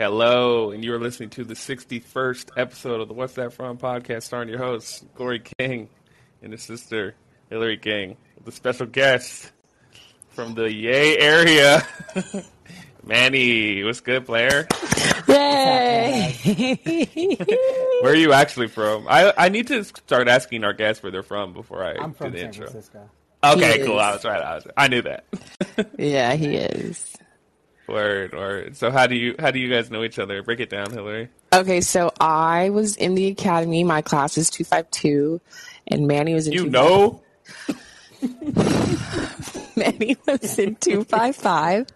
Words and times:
Hello, 0.00 0.70
and 0.70 0.82
you 0.82 0.94
are 0.94 0.98
listening 0.98 1.28
to 1.28 1.44
the 1.44 1.52
61st 1.52 2.52
episode 2.56 3.02
of 3.02 3.08
the 3.08 3.12
What's 3.12 3.34
That 3.34 3.52
From 3.52 3.76
podcast, 3.76 4.22
starring 4.22 4.48
your 4.48 4.56
host, 4.56 5.04
Correy 5.14 5.46
King, 5.58 5.90
and 6.40 6.52
his 6.52 6.62
sister, 6.62 7.14
Hilary 7.50 7.76
King, 7.76 8.16
with 8.38 8.48
a 8.48 8.52
special 8.52 8.86
guest 8.86 9.52
from 10.30 10.54
the 10.54 10.72
Yay 10.72 11.18
area, 11.18 11.86
Manny. 13.04 13.84
What's 13.84 14.00
good, 14.00 14.24
player? 14.24 14.66
Yay! 15.28 16.78
Where 18.00 18.12
are 18.12 18.16
you 18.16 18.32
actually 18.32 18.68
from? 18.68 19.06
I, 19.06 19.34
I 19.36 19.48
need 19.50 19.66
to 19.66 19.84
start 19.84 20.28
asking 20.28 20.64
our 20.64 20.72
guests 20.72 21.02
where 21.02 21.12
they're 21.12 21.22
from 21.22 21.52
before 21.52 21.84
I 21.84 21.96
I'm 22.02 22.12
do 22.12 22.30
the 22.30 22.38
San 22.38 22.46
intro. 22.46 22.68
Francisco. 22.70 23.10
Okay, 23.44 23.80
He 23.80 23.84
cool. 23.84 23.96
is. 23.96 24.00
I 24.02 24.12
was 24.14 24.24
right. 24.24 24.42
I, 24.42 24.54
was, 24.54 24.66
I 24.78 24.88
knew 24.88 25.02
that. 25.02 25.26
yeah, 25.98 26.32
he 26.36 26.56
is. 26.56 27.18
Word, 27.90 28.32
word. 28.32 28.76
So 28.76 28.90
how 28.90 29.06
do 29.06 29.16
you 29.16 29.34
how 29.38 29.50
do 29.50 29.58
you 29.58 29.68
guys 29.68 29.90
know 29.90 30.04
each 30.04 30.18
other? 30.18 30.42
Break 30.42 30.60
it 30.60 30.70
down, 30.70 30.92
Hilary. 30.92 31.28
Okay, 31.52 31.80
so 31.80 32.12
I 32.20 32.70
was 32.70 32.96
in 32.96 33.14
the 33.14 33.26
academy. 33.26 33.82
My 33.82 34.00
class 34.00 34.38
is 34.38 34.48
252, 34.50 35.40
and 35.88 36.06
Manny 36.06 36.34
was 36.34 36.46
in 36.46 36.52
You 36.52 36.70
255 36.70 36.70
know? 36.70 37.22
Manny 39.76 40.16
was 40.26 40.58
in 40.58 40.76
255. 40.76 41.86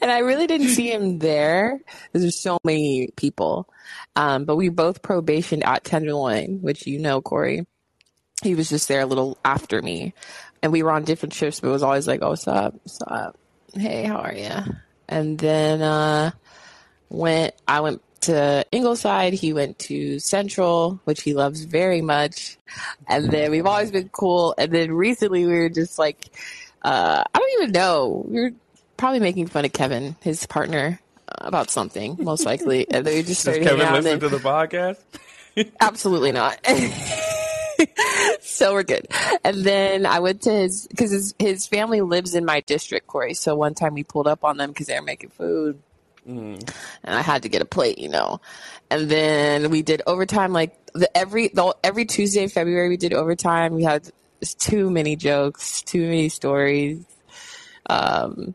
And 0.00 0.10
I 0.10 0.20
really 0.20 0.46
didn't 0.46 0.68
see 0.68 0.92
him 0.92 1.18
there 1.18 1.80
there's 2.12 2.40
so 2.40 2.58
many 2.64 3.10
people. 3.16 3.68
Um, 4.16 4.44
but 4.44 4.56
we 4.56 4.68
both 4.68 5.02
probationed 5.02 5.64
at 5.64 5.84
Tenderloin, 5.84 6.62
which 6.62 6.86
you 6.86 6.98
know, 6.98 7.20
Correy. 7.20 7.66
He 8.42 8.54
was 8.54 8.68
just 8.68 8.88
there 8.88 9.02
a 9.02 9.06
little 9.06 9.38
after 9.44 9.82
me. 9.82 10.14
And 10.62 10.72
we 10.72 10.82
were 10.82 10.92
on 10.92 11.04
different 11.04 11.34
shifts, 11.34 11.60
but 11.60 11.68
it 11.68 11.72
was 11.72 11.82
always 11.82 12.06
like, 12.06 12.20
oh, 12.22 12.30
what's 12.30 12.46
up? 12.48 12.74
What's 12.74 13.00
up? 13.06 13.38
Hey, 13.74 14.04
how 14.04 14.16
are 14.16 14.34
you? 14.34 14.50
And 15.10 15.38
then 15.38 15.82
uh, 15.82 16.30
went 17.10 17.54
I 17.68 17.80
went 17.80 18.00
to 18.22 18.64
Ingleside. 18.72 19.34
He 19.34 19.52
went 19.52 19.78
to 19.80 20.18
Central, 20.18 21.00
which 21.04 21.22
he 21.22 21.34
loves 21.34 21.64
very 21.64 22.00
much. 22.00 22.56
And 23.08 23.30
then 23.30 23.50
we've 23.50 23.66
always 23.66 23.90
been 23.90 24.08
cool. 24.10 24.54
And 24.56 24.72
then 24.72 24.92
recently 24.92 25.46
we 25.46 25.52
were 25.52 25.68
just 25.68 25.98
like, 25.98 26.30
uh, 26.82 27.24
I 27.34 27.38
don't 27.38 27.62
even 27.62 27.72
know. 27.72 28.24
We 28.26 28.40
were 28.40 28.52
probably 28.96 29.20
making 29.20 29.48
fun 29.48 29.64
of 29.64 29.72
Kevin, 29.72 30.16
his 30.20 30.46
partner, 30.46 31.00
about 31.38 31.70
something, 31.70 32.16
most 32.20 32.44
likely. 32.44 32.88
And 32.90 33.06
then 33.06 33.14
we 33.14 33.22
just 33.22 33.44
Does 33.44 33.58
Kevin 33.58 33.92
listen 33.92 34.20
to 34.20 34.28
the 34.28 34.38
podcast? 34.38 34.98
Absolutely 35.80 36.32
not. 36.32 36.58
so 38.40 38.72
we're 38.72 38.82
good. 38.82 39.06
And 39.44 39.64
then 39.64 40.06
I 40.06 40.20
went 40.20 40.42
to 40.42 40.52
his 40.52 40.86
because 40.88 41.10
his 41.10 41.34
his 41.38 41.66
family 41.66 42.00
lives 42.00 42.34
in 42.34 42.44
my 42.44 42.60
district, 42.60 43.06
Correy. 43.06 43.36
So 43.36 43.54
one 43.54 43.74
time 43.74 43.94
we 43.94 44.04
pulled 44.04 44.26
up 44.26 44.44
on 44.44 44.56
them 44.56 44.70
because 44.70 44.86
they 44.86 44.98
were 44.98 45.04
making 45.04 45.30
food, 45.30 45.80
and 47.04 47.14
I 47.14 47.22
had 47.22 47.42
to 47.42 47.48
get 47.48 47.62
a 47.62 47.66
plate, 47.66 47.98
you 47.98 48.08
know. 48.08 48.40
And 48.90 49.08
then 49.08 49.70
we 49.70 49.82
did 49.82 50.02
overtime 50.06 50.52
like 50.52 50.76
the 50.92 51.14
every 51.16 51.48
the, 51.48 51.74
every 51.82 52.04
Tuesday 52.04 52.42
in 52.42 52.48
February 52.48 52.88
we 52.88 52.96
did 52.96 53.12
overtime. 53.12 53.74
We 53.74 53.84
had 53.84 54.10
too 54.58 54.90
many 54.90 55.16
jokes, 55.16 55.82
too 55.82 56.02
many 56.02 56.28
stories. 56.28 57.04
Um, 57.86 58.54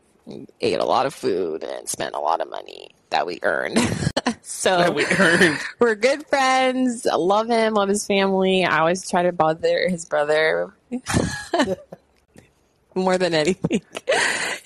ate 0.60 0.80
a 0.80 0.84
lot 0.84 1.06
of 1.06 1.14
food 1.14 1.62
and 1.62 1.88
spent 1.88 2.14
a 2.14 2.18
lot 2.18 2.40
of 2.40 2.50
money 2.50 2.95
that 3.16 3.26
we 3.26 3.38
earned. 3.42 3.78
so 4.42 4.76
That 4.76 4.94
we 4.94 5.06
earned. 5.06 5.58
we're 5.78 5.94
good 5.94 6.26
friends. 6.26 7.06
I 7.06 7.14
love 7.16 7.48
him, 7.48 7.72
love 7.72 7.88
his 7.88 8.06
family. 8.06 8.62
I 8.66 8.80
always 8.80 9.08
try 9.08 9.22
to 9.22 9.32
bother 9.32 9.88
his 9.88 10.04
brother 10.04 10.74
more 12.94 13.16
than 13.16 13.32
anything. 13.32 13.80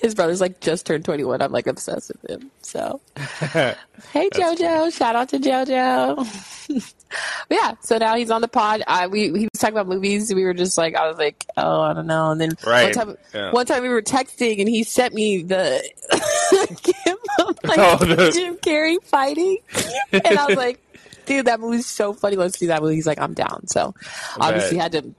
His 0.01 0.15
brother's 0.15 0.41
like 0.41 0.59
just 0.59 0.85
turned 0.85 1.05
21. 1.05 1.41
I'm 1.41 1.53
like 1.53 1.67
obsessed 1.67 2.11
with 2.21 2.29
him. 2.29 2.51
So, 2.61 2.99
hey 3.15 4.27
JoJo, 4.33 4.93
shout 4.93 5.15
out 5.15 5.29
to 5.29 5.39
JoJo. 5.39 6.97
Yeah, 7.49 7.73
so 7.81 7.97
now 7.97 8.15
he's 8.15 8.31
on 8.31 8.41
the 8.41 8.47
pod. 8.47 8.83
I, 8.87 9.07
we 9.07 9.23
he 9.23 9.29
was 9.51 9.59
talking 9.59 9.75
about 9.75 9.87
movies. 9.87 10.33
We 10.33 10.43
were 10.43 10.53
just 10.53 10.77
like, 10.77 10.95
I 10.95 11.07
was 11.07 11.17
like, 11.17 11.45
oh, 11.57 11.81
I 11.81 11.93
don't 11.93 12.07
know. 12.07 12.31
And 12.31 12.41
then 12.41 12.51
Right, 12.65 12.95
one 12.95 13.03
time, 13.07 13.17
yeah. 13.33 13.51
one 13.51 13.65
time 13.65 13.83
we 13.83 13.89
were 13.89 14.01
texting, 14.01 14.59
and 14.59 14.69
he 14.69 14.83
sent 14.83 15.13
me 15.13 15.43
the 15.43 15.83
like 17.67 17.79
Oh, 17.79 18.31
Jim 18.31 18.57
Carrey 18.57 19.01
fighting, 19.03 19.57
and 20.11 20.37
I 20.37 20.45
was 20.45 20.57
like, 20.57 20.79
dude, 21.25 21.45
that 21.45 21.59
movie's 21.59 21.85
so 21.85 22.13
funny. 22.13 22.35
Let's 22.35 22.57
do 22.57 22.67
that 22.67 22.81
movie. 22.81 22.95
He's 22.95 23.07
like, 23.07 23.19
I'm 23.19 23.33
down. 23.33 23.67
So 23.67 23.93
obviously 24.39 24.77
had 24.77 24.91
to, 24.93 25.13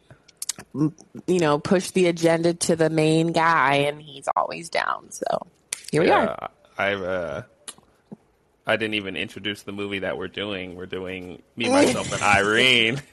you 1.26 1.38
know, 1.38 1.58
push 1.58 1.90
the 1.92 2.06
agenda 2.06 2.54
to 2.54 2.76
the 2.76 2.90
main 2.90 3.32
guy, 3.32 3.74
and 3.74 4.00
he's 4.02 4.28
always 4.36 4.68
down. 4.68 5.10
So 5.10 5.24
here 5.90 6.02
we 6.02 6.10
are. 6.10 6.50
I've 6.78 7.02
uh, 7.02 7.42
I 8.66 8.76
didn't 8.76 8.94
even 8.94 9.16
introduce 9.16 9.62
the 9.62 9.72
movie 9.72 10.00
that 10.00 10.16
we're 10.16 10.28
doing. 10.28 10.76
We're 10.76 10.86
doing 10.86 11.42
me, 11.56 11.68
myself, 11.68 12.12
and 12.12 12.22
Irene. 12.22 13.02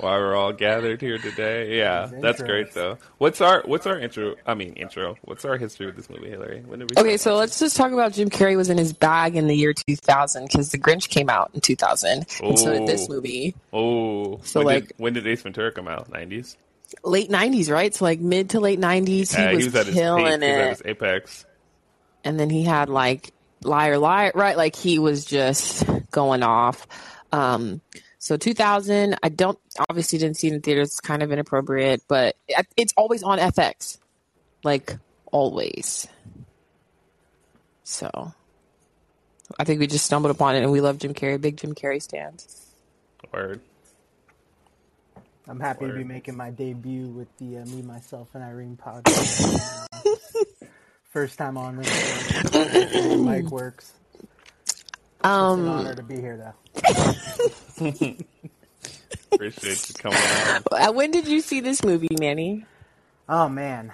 While 0.00 0.18
we're 0.18 0.34
all 0.34 0.52
gathered 0.52 1.00
here 1.00 1.18
today, 1.18 1.76
yeah, 1.78 2.06
These 2.06 2.22
that's 2.22 2.42
great 2.42 2.72
though. 2.72 2.96
What's 3.18 3.40
our 3.40 3.62
what's 3.66 3.86
our 3.86 3.98
intro? 3.98 4.34
I 4.46 4.54
mean 4.54 4.72
intro. 4.72 5.16
What's 5.24 5.44
our 5.44 5.56
history 5.58 5.86
with 5.86 5.96
this 5.96 6.08
movie, 6.08 6.30
Hilary? 6.30 6.62
When 6.66 6.78
did 6.80 6.90
we? 6.90 7.00
Okay, 7.00 7.16
so 7.18 7.36
let's 7.36 7.58
just 7.58 7.76
talk 7.76 7.92
about 7.92 8.12
Jim 8.14 8.30
Carrey 8.30 8.56
was 8.56 8.70
in 8.70 8.78
his 8.78 8.92
bag 8.94 9.36
in 9.36 9.46
the 9.46 9.54
year 9.54 9.74
2000 9.74 10.46
because 10.46 10.70
The 10.70 10.78
Grinch 10.78 11.08
came 11.10 11.28
out 11.28 11.50
in 11.54 11.60
2000, 11.60 12.26
and 12.42 12.58
so 12.58 12.72
did 12.72 12.86
this 12.88 13.08
movie. 13.10 13.54
Oh, 13.72 14.40
So, 14.42 14.60
when 14.60 14.66
like- 14.66 14.88
did, 14.88 14.94
when 14.98 15.12
did 15.12 15.26
Ace 15.26 15.42
Ventura 15.42 15.70
come 15.70 15.86
out? 15.86 16.10
Nineties. 16.10 16.56
Late 17.04 17.30
90s, 17.30 17.70
right? 17.70 17.94
So 17.94 18.04
like 18.06 18.18
mid 18.20 18.50
to 18.50 18.60
late 18.60 18.80
90s, 18.80 19.36
he 19.36 19.42
Yeah, 19.42 19.52
was, 19.52 19.58
he 19.64 19.64
was 19.70 19.74
at 19.76 19.86
killing 19.94 20.24
He 20.26 20.32
was 20.32 20.32
at 20.34 20.42
it. 20.42 20.68
his 20.70 20.82
apex. 20.86 21.46
and 22.24 22.40
then 22.40 22.50
he 22.50 22.64
had 22.64 22.88
like 22.88 23.32
liar 23.62 23.98
liar 23.98 24.32
right? 24.34 24.56
Like 24.56 24.76
he 24.76 24.98
was 24.98 25.24
just 25.24 25.84
going 26.10 26.42
off. 26.42 26.86
Um 27.32 27.80
so 28.22 28.36
2000 28.36 29.16
i 29.22 29.30
don't 29.30 29.58
obviously 29.88 30.18
didn't 30.18 30.36
see 30.36 30.48
it 30.48 30.52
in 30.52 30.60
theaters 30.60 30.88
it's 30.88 31.00
kind 31.00 31.22
of 31.22 31.32
inappropriate 31.32 32.02
but 32.06 32.36
it's 32.76 32.92
always 32.94 33.22
on 33.22 33.38
fx 33.38 33.96
like 34.62 34.96
always. 35.32 36.06
So 37.82 38.32
i 39.58 39.64
think 39.64 39.80
we 39.80 39.86
just 39.86 40.04
stumbled 40.04 40.34
upon 40.34 40.54
it 40.54 40.62
and 40.62 40.70
we 40.70 40.82
love 40.82 40.98
jim 40.98 41.14
carrey 41.14 41.40
big 41.40 41.56
jim 41.56 41.74
carrey 41.74 42.02
stands. 42.02 42.66
Word. 43.32 43.60
I'm 45.48 45.58
happy 45.58 45.86
to 45.86 45.92
be 45.92 46.04
making 46.04 46.36
my 46.36 46.50
debut 46.50 47.06
with 47.06 47.28
the 47.38 47.58
uh, 47.58 47.64
Me, 47.66 47.82
Myself, 47.82 48.28
and 48.34 48.44
Irene 48.44 48.78
podcast. 48.80 49.86
First 51.10 51.38
time 51.38 51.56
on 51.56 51.76
this. 51.76 52.52
mic 52.52 53.18
Mike 53.20 53.50
works. 53.50 53.92
It's 54.24 55.24
an 55.24 55.30
um 55.30 55.68
honor 55.68 55.94
to 55.94 56.02
be 56.02 56.16
here, 56.16 56.36
though. 56.36 56.54
Appreciate 59.32 59.88
you 59.88 59.94
coming 59.94 60.18
on. 60.18 60.62
uh, 60.72 60.92
when 60.92 61.10
did 61.10 61.28
you 61.28 61.40
see 61.40 61.60
this 61.60 61.84
movie 61.84 62.08
manny 62.18 62.64
Oh 63.32 63.48
man. 63.48 63.92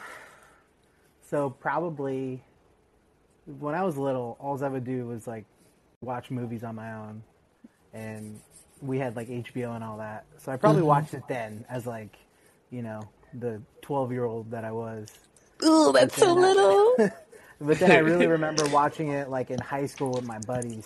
So 1.28 1.50
probably 1.50 2.42
when 3.58 3.74
I 3.74 3.82
was 3.84 3.98
little, 3.98 4.38
all 4.40 4.62
I 4.64 4.68
would 4.68 4.84
do 4.84 5.06
was 5.06 5.26
like 5.26 5.44
watch 6.00 6.30
movies 6.30 6.64
on 6.64 6.74
my 6.74 6.94
own, 6.94 7.22
and 7.92 8.40
we 8.80 8.98
had 8.98 9.14
like 9.14 9.28
HBO 9.28 9.74
and 9.74 9.84
all 9.84 9.98
that. 9.98 10.24
So 10.38 10.52
I 10.52 10.56
probably 10.56 10.82
watched 10.82 11.12
it 11.12 11.24
then 11.28 11.66
as 11.68 11.86
like, 11.86 12.16
you 12.70 12.80
know, 12.80 13.06
the 13.34 13.60
twelve-year-old 13.82 14.50
that 14.52 14.64
I 14.64 14.72
was. 14.72 15.08
Ooh, 15.64 15.92
that's 15.92 16.16
so 16.16 16.34
little 16.34 16.94
But 17.60 17.78
then 17.78 17.90
I 17.90 17.98
really 17.98 18.26
remember 18.38 18.66
watching 18.68 19.08
it 19.12 19.30
like 19.30 19.50
in 19.50 19.58
high 19.58 19.86
school 19.86 20.12
with 20.12 20.24
my 20.24 20.38
buddies, 20.40 20.84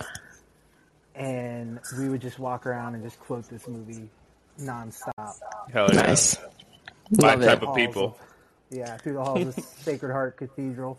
and 1.15 1.81
we 1.99 2.09
would 2.09 2.21
just 2.21 2.39
walk 2.39 2.67
around 2.67 2.95
and 2.95 3.03
just 3.03 3.19
quote 3.21 3.49
this 3.49 3.67
movie 3.67 4.09
nonstop. 4.61 5.35
Hell 5.73 5.89
yeah. 5.93 6.03
nice 6.03 6.37
My 7.11 7.35
Love 7.35 7.43
type 7.45 7.63
it. 7.63 7.69
of 7.69 7.75
people. 7.75 8.19
Yeah, 8.71 8.97
through 8.99 9.15
the 9.15 9.25
halls 9.25 9.59
of 9.59 9.65
Sacred 9.65 10.13
Heart 10.13 10.37
Cathedral. 10.37 10.97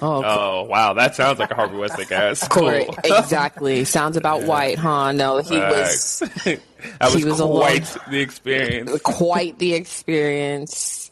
oh 0.00 0.22
Oh 0.22 0.62
wow, 0.64 0.92
that 0.92 1.14
sounds 1.14 1.38
like 1.38 1.50
a 1.50 1.54
Harvard 1.54 1.78
Westlake 1.78 2.12
ass. 2.12 2.46
Correy, 2.46 2.84
Cool. 2.84 2.96
exactly. 3.18 3.84
Sounds 3.86 4.18
about 4.18 4.42
white, 4.42 4.78
huh? 4.78 5.12
No, 5.12 5.38
he 5.38 5.56
was 5.56 6.18
Facts. 6.18 6.44
that 6.44 6.60
was, 7.00 7.14
he 7.14 7.24
was 7.24 7.40
a 7.40 7.46
quite 7.46 7.96
the 8.10 8.20
experience. 8.20 9.00
quite 9.02 9.58
the 9.58 9.72
experience. 9.72 11.07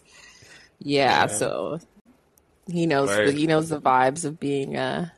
Yeah, 0.86 1.22
Yeah. 1.22 1.26
so 1.26 1.80
he 2.70 2.86
knows 2.86 3.10
Right. 3.10 3.26
the, 3.26 3.32
he 3.32 3.46
knows 3.46 3.68
the 3.68 3.80
vibes 3.80 4.24
of 4.24 4.38
being 4.38 4.76
uh 4.76 5.08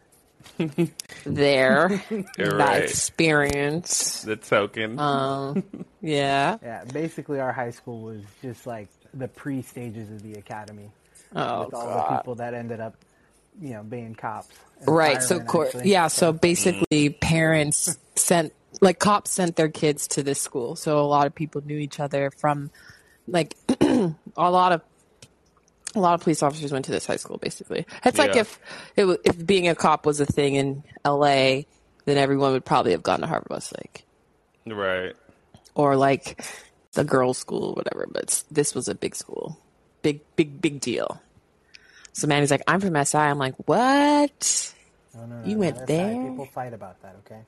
there. 1.25 2.03
You're 2.39 2.49
that 2.53 2.59
right. 2.59 2.83
experience. 2.85 4.23
The 4.23 4.37
token. 4.37 4.99
Um, 4.99 5.63
yeah. 6.01 6.57
Yeah, 6.63 6.85
basically 6.85 7.41
our 7.41 7.53
high 7.53 7.71
school 7.71 8.01
was 8.03 8.23
just 8.43 8.67
like 8.67 8.89
the 9.15 9.29
pre-stages 9.29 10.11
of 10.11 10.23
the 10.23 10.35
academy 10.35 10.91
Oh 11.35 11.65
with 11.67 11.75
all 11.75 11.87
the 12.11 12.17
people 12.17 12.35
that 12.37 12.55
ended 12.55 12.81
up, 12.81 12.97
you 13.61 13.71
know, 13.75 13.83
being 13.83 14.15
cops. 14.15 14.49
Right. 14.87 15.23
So, 15.23 15.37
firemen, 15.37 15.47
cor- 15.47 15.67
actually. 15.67 15.91
yeah. 15.91 16.09
So 16.09 16.33
basically, 16.33 17.11
parents 17.11 17.99
sent 18.17 18.53
like 18.81 18.99
cops 18.99 19.31
sent 19.33 19.57
their 19.57 19.69
kids 19.69 20.09
to 20.09 20.23
this 20.23 20.41
school. 20.41 20.77
So 20.77 20.99
a 21.01 21.07
lot 21.07 21.27
of 21.27 21.35
people 21.35 21.63
knew 21.65 21.77
each 21.79 22.01
other 22.01 22.31
from 22.31 22.71
like 23.27 23.55
a 23.81 24.15
lot 24.37 24.73
of 24.73 24.83
A 25.95 26.01
lot 26.01 26.15
of 26.15 26.21
police 26.21 26.43
officers 26.43 26.71
went 26.71 26.85
to 26.87 26.91
this 26.93 27.07
high 27.07 27.17
school, 27.17 27.39
basically. 27.39 27.87
It's 28.05 28.19
like 28.19 28.35
Yeah. 28.35 28.43
if 28.43 28.61
it, 28.97 29.21
if 29.25 29.47
being 29.47 29.69
a 29.69 29.75
cop 29.75 30.05
was 30.05 30.21
a 30.21 30.27
thing 30.27 30.55
in 30.55 30.85
L.A., 31.05 31.67
then 32.05 32.17
everyone 32.19 32.53
would 32.53 32.65
probably 32.65 32.93
have 32.93 33.03
gone 33.03 33.21
to 33.21 33.27
Harvard 33.27 33.49
Westlake 33.51 34.05
Right. 34.67 35.15
or 35.75 35.97
like 35.97 36.45
the 36.93 37.05
girls' 37.05 37.39
school, 37.39 37.75
whatever. 37.75 38.07
But 38.11 38.45
this 38.51 38.75
was 38.75 38.89
a 38.89 38.95
big 38.95 39.15
school, 39.15 39.59
big, 40.03 40.21
big, 40.37 40.61
big 40.61 40.81
deal. 40.81 41.21
So 42.13 42.27
Manny's 42.27 42.51
like, 42.51 42.63
"I'm 42.67 42.81
from 42.81 42.97
SI." 42.97 43.19
I'm 43.19 43.39
like, 43.39 43.55
"What?" 43.67 44.75
No, 45.15 45.25
no, 45.27 45.41
no, 45.41 45.47
You 45.47 45.55
no, 45.55 45.61
went 45.61 45.79
SI, 45.79 45.85
there? 45.87 46.29
People 46.31 46.47
fight 46.47 46.73
about 46.75 47.01
that, 47.03 47.17
okay? 47.27 47.43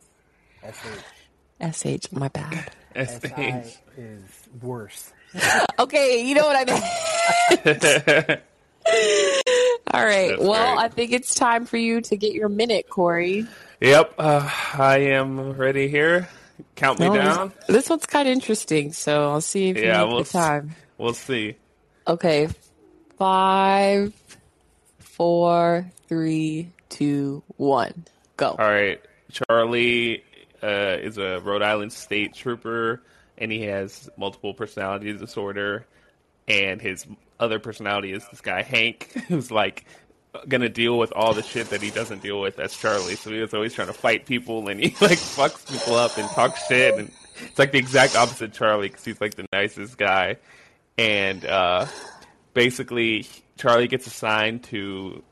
SH. 0.63 1.75
Sh, 2.07 2.13
my 2.13 2.29
bad. 2.29 2.71
SI 2.97 3.63
is 3.97 4.23
worse. 4.63 5.13
Okay, 5.79 6.27
you 6.27 6.35
know 6.35 6.45
what 6.47 6.69
I 6.69 8.35
mean. 8.35 8.39
All 9.93 10.05
right. 10.05 10.29
That's 10.31 10.43
well, 10.43 10.75
great. 10.77 10.85
I 10.85 10.89
think 10.89 11.13
it's 11.13 11.35
time 11.35 11.65
for 11.65 11.79
you 11.79 12.03
to 12.03 12.17
get 12.17 12.35
your 12.35 12.49
minute, 12.51 12.87
Correy. 12.91 13.49
Yep. 13.81 14.15
Uh, 14.19 14.51
I 14.75 14.99
am 14.99 15.53
ready 15.53 15.89
here. 15.89 16.29
Count 16.77 16.99
me 17.01 17.09
No, 17.09 17.15
down. 17.15 17.53
This 17.67 17.89
one's 17.89 18.05
kind 18.07 18.29
of 18.29 18.33
interesting, 18.33 18.93
so 18.93 19.31
I'll 19.31 19.41
see 19.41 19.71
if 19.71 19.79
you 19.79 19.85
Yeah, 19.85 20.03
make 20.03 20.13
we'll 20.13 20.25
the 20.25 20.31
time. 20.31 20.75
We'll 20.99 21.15
see. 21.15 21.57
Okay, 22.07 22.49
five, 23.17 24.13
four, 24.99 25.91
three, 26.09 26.71
two, 26.91 27.43
one, 27.57 28.05
go. 28.37 28.51
All 28.51 28.57
right. 28.59 29.01
Charlie 29.33 30.25
uh, 30.63 30.97
is 31.01 31.17
a 31.19 31.41
Rhode 31.41 31.63
Island 31.63 31.93
state 31.93 32.35
trooper, 32.35 33.03
and 33.41 33.51
he 33.51 33.63
has 33.63 34.09
multiple 34.17 34.55
personality 34.55 35.13
disorder. 35.13 35.87
And 36.47 36.81
his 36.81 37.07
other 37.39 37.59
personality 37.59 38.13
is 38.13 38.27
this 38.29 38.41
guy 38.41 38.63
Hank, 38.63 39.13
who's 39.29 39.51
like 39.51 39.85
gonna 40.49 40.69
deal 40.69 40.99
with 40.99 41.13
all 41.13 41.35
the 41.35 41.43
shit 41.43 41.71
that 41.71 41.83
he 41.83 41.91
doesn't 41.91 42.23
deal 42.23 42.41
with 42.41 42.59
as 42.59 42.77
Charlie. 42.77 43.17
So 43.17 43.31
he 43.31 43.41
was 43.41 43.55
always 43.55 43.75
trying 43.75 43.89
to 43.89 43.93
fight 43.93 44.27
people, 44.27 44.69
and 44.69 44.81
he 44.81 44.91
like 45.01 45.19
fucks 45.19 45.69
people 45.71 45.95
up 45.95 46.19
and 46.19 46.29
talks 46.31 46.67
shit. 46.67 46.95
And 46.95 47.11
it's 47.43 47.59
like 47.59 47.73
the 47.73 47.79
exact 47.79 48.17
opposite 48.17 48.53
Charlie 48.53 48.89
because 48.89 49.05
he's 49.05 49.21
like 49.21 49.35
the 49.35 49.47
nicest 49.53 49.97
guy. 49.97 50.37
And 50.99 51.45
uh, 51.45 51.87
basically, 52.55 53.27
Charlie 53.57 53.89
gets 53.89 54.07
assigned 54.07 54.65
to 54.65 55.23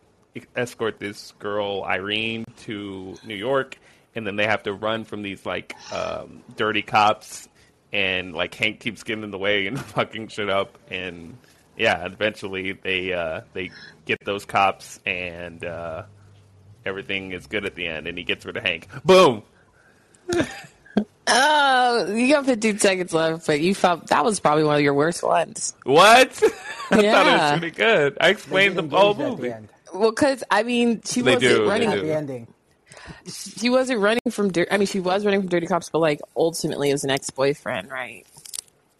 escort 0.57 0.99
this 0.99 1.33
girl 1.39 1.83
Irene 1.85 2.45
to 2.65 3.17
New 3.25 3.35
York, 3.35 3.79
and 4.15 4.27
then 4.27 4.37
they 4.37 4.47
have 4.47 4.63
to 4.65 4.73
run 4.73 5.05
from 5.05 5.23
these 5.23 5.45
like 5.45 5.75
um, 5.93 6.43
dirty 6.57 6.83
cops, 6.83 7.48
and 7.93 8.35
like 8.35 8.55
Hank 8.55 8.81
keeps 8.81 9.03
getting 9.03 9.25
in 9.25 9.31
the 9.31 9.39
way 9.39 9.67
and 9.67 9.79
fucking 9.85 10.29
shit 10.29 10.49
up, 10.51 10.79
and 10.91 11.37
yeah, 11.77 12.05
eventually 12.07 12.73
they 12.73 13.13
uh, 13.13 13.43
they 13.53 13.71
get 14.05 14.19
those 14.25 14.45
cops, 14.45 15.01
and 15.07 15.65
uh, 15.65 16.03
everything 16.85 17.33
is 17.33 17.47
good 17.47 17.65
at 17.65 17.75
the 17.75 17.87
end, 17.87 18.07
and 18.07 18.17
he 18.19 18.25
gets 18.25 18.45
rid 18.45 18.57
of 18.57 18.63
Hank. 18.65 18.89
Boom. 19.05 19.43
Oh, 21.31 22.11
you 22.15 22.33
got 22.33 22.47
15 22.47 22.79
seconds 22.79 23.13
left, 23.13 23.47
but 23.47 23.61
you 23.61 23.75
felt 23.75 24.07
that 24.07 24.25
was 24.25 24.41
probably 24.41 24.65
one 24.65 24.77
of 24.77 24.81
your 24.81 24.95
worst 24.95 25.23
ones. 25.23 25.75
What? 25.85 26.29
I 26.31 26.31
thought 26.31 26.99
it 27.01 27.05
Yeah. 27.05 27.51
was 27.53 27.61
pretty 27.61 27.77
good. 27.77 28.17
I 28.19 28.31
explained 28.31 28.77
the 28.79 28.83
whole 28.97 29.11
engaged 29.13 29.21
at 29.21 29.37
the 29.37 29.37
movie. 29.43 29.53
end. 29.53 29.69
Well, 29.93 30.11
because 30.11 30.43
I 30.51 30.63
mean, 30.63 31.03
she 31.05 31.21
They 31.21 31.35
wasn't 31.35 31.55
do, 31.57 31.69
running. 31.69 31.91
do. 31.91 31.97
Happy 31.97 32.13
ending. 32.13 32.49
She 33.27 33.71
wasn't 33.71 34.01
running 34.01 34.31
from. 34.31 34.51
Dir- 34.51 34.69
I 34.71 34.77
mean, 34.79 34.87
she 34.87 35.01
was 35.01 35.25
running 35.25 35.41
from 35.41 35.49
dirty 35.49 35.67
cops, 35.67 35.91
but 35.91 35.99
like 36.01 36.21
ultimately, 36.37 36.91
it 36.91 36.95
was 36.95 37.05
an 37.05 37.11
ex-boyfriend, 37.11 37.91
right? 37.91 38.25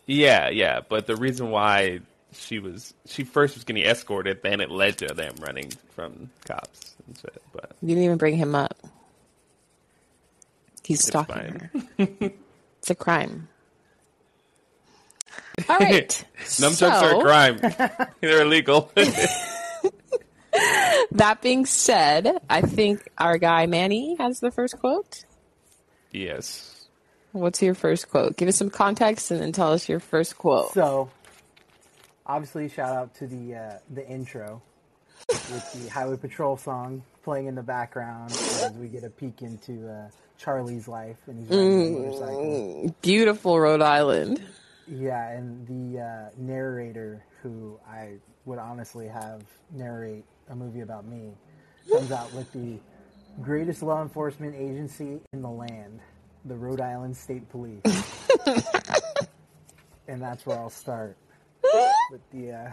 Yeah, 0.07 0.49
yeah, 0.49 0.81
but 0.89 1.07
the 1.07 1.17
reason 1.17 1.51
why 1.51 2.01
she 2.33 2.59
was 2.59 2.95
she 3.07 3.25
first 3.25 3.55
was 3.55 3.65
getting 3.65 3.83
escorted, 3.85 4.43
then 4.43 4.61
it 4.61 4.71
led 4.71 4.99
to 4.99 5.09
them 5.09 5.35
running 5.41 5.71
from 5.95 6.31
cops 6.47 6.95
and 7.07 7.17
shit. 7.19 7.43
But 7.53 7.73
You 7.83 7.89
didn't 7.89 8.05
even 8.05 8.17
bring 8.19 8.37
him 8.37 8.55
up. 8.55 8.77
He's 10.85 11.01
it's 11.01 11.09
stalking 11.09 11.69
fine. 11.69 11.71
her. 11.99 12.31
It's 12.79 12.91
a 12.91 12.95
crime. 12.95 13.49
All 15.69 15.79
right. 15.79 16.25
Nunchucks 16.39 17.03
are 17.03 17.19
a 17.19 17.23
crime. 17.23 17.59
They're 18.21 18.43
illegal. 18.43 18.91
That 21.13 21.41
being 21.41 21.65
said, 21.65 22.39
I 22.51 22.61
think 22.61 23.09
our 23.17 23.39
guy 23.39 23.67
Manny 23.67 24.17
has 24.19 24.41
the 24.41 24.51
first 24.51 24.79
quote. 24.79 25.25
yes. 26.13 26.75
What's 27.33 27.63
your 27.63 27.75
first 27.75 28.11
quote? 28.11 28.37
Give 28.37 28.49
us 28.49 28.57
some 28.57 28.71
context 28.71 29.31
and 29.31 29.41
then 29.41 29.53
tell 29.53 29.73
us 29.73 29.89
your 29.89 30.01
first 30.01 30.37
quote. 30.39 30.73
So, 30.73 31.11
obviously, 32.27 32.69
shout 32.69 32.95
out 32.97 33.15
to 33.17 33.27
the 33.27 33.55
uh, 33.55 33.79
the 33.91 34.07
intro 34.07 34.63
with 35.29 35.73
the 35.75 35.91
Highway 35.91 36.17
Patrol 36.17 36.57
song 36.57 37.03
playing 37.23 37.47
in 37.47 37.55
the 37.55 37.63
background 37.63 38.33
as 38.33 38.73
we 38.73 38.89
get 38.89 39.05
a 39.05 39.11
peek 39.11 39.43
into 39.43 39.89
uh, 39.89 40.09
Charlie's 40.39 40.89
life 40.89 41.19
and 41.27 41.39
he's 41.41 41.51
riding 41.51 41.97
a 41.97 42.01
motorcycle. 42.01 42.97
Beautiful 43.03 43.61
Rhode 43.61 43.83
Island. 43.83 44.43
Yeah, 44.91 45.31
and 45.31 45.67
the 45.67 46.01
uh, 46.01 46.31
narrator, 46.39 47.23
who 47.43 47.79
I 47.87 48.15
would 48.47 48.59
honestly 48.59 49.07
have 49.07 49.43
narrate 49.71 50.25
a 50.51 50.57
movie 50.57 50.81
about 50.81 51.07
me, 51.07 51.33
comes 51.91 52.11
out 52.11 52.33
with 52.35 52.51
the 52.53 52.79
greatest 53.43 53.83
law 53.83 54.03
enforcement 54.03 54.55
agency 54.55 55.21
in 55.33 55.43
the 55.43 55.51
land, 55.51 56.01
the 56.45 56.57
Rhode 56.57 56.81
Island 56.81 57.17
State 57.17 57.49
Police. 57.51 57.83
and 60.09 60.21
that's 60.21 60.47
where 60.47 60.59
I'll 60.59 60.71
start. 60.71 61.17
With 62.11 62.31
the 62.33 62.53
uh, 62.53 62.71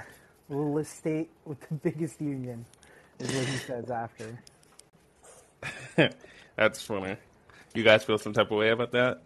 littlest 0.50 0.98
state 0.98 1.30
with 1.46 1.60
the 1.68 1.76
biggest 1.76 2.22
union, 2.22 2.66
is 3.20 3.34
what 3.34 3.46
he 3.46 3.58
says 3.58 3.90
after. 3.90 4.40
That's 6.56 6.82
funny. 6.82 7.18
You 7.74 7.84
guys 7.84 8.04
feel 8.04 8.18
some 8.18 8.34
type 8.34 8.52
of 8.52 8.58
way 8.58 8.70
about 8.70 8.92
that? 8.92 9.22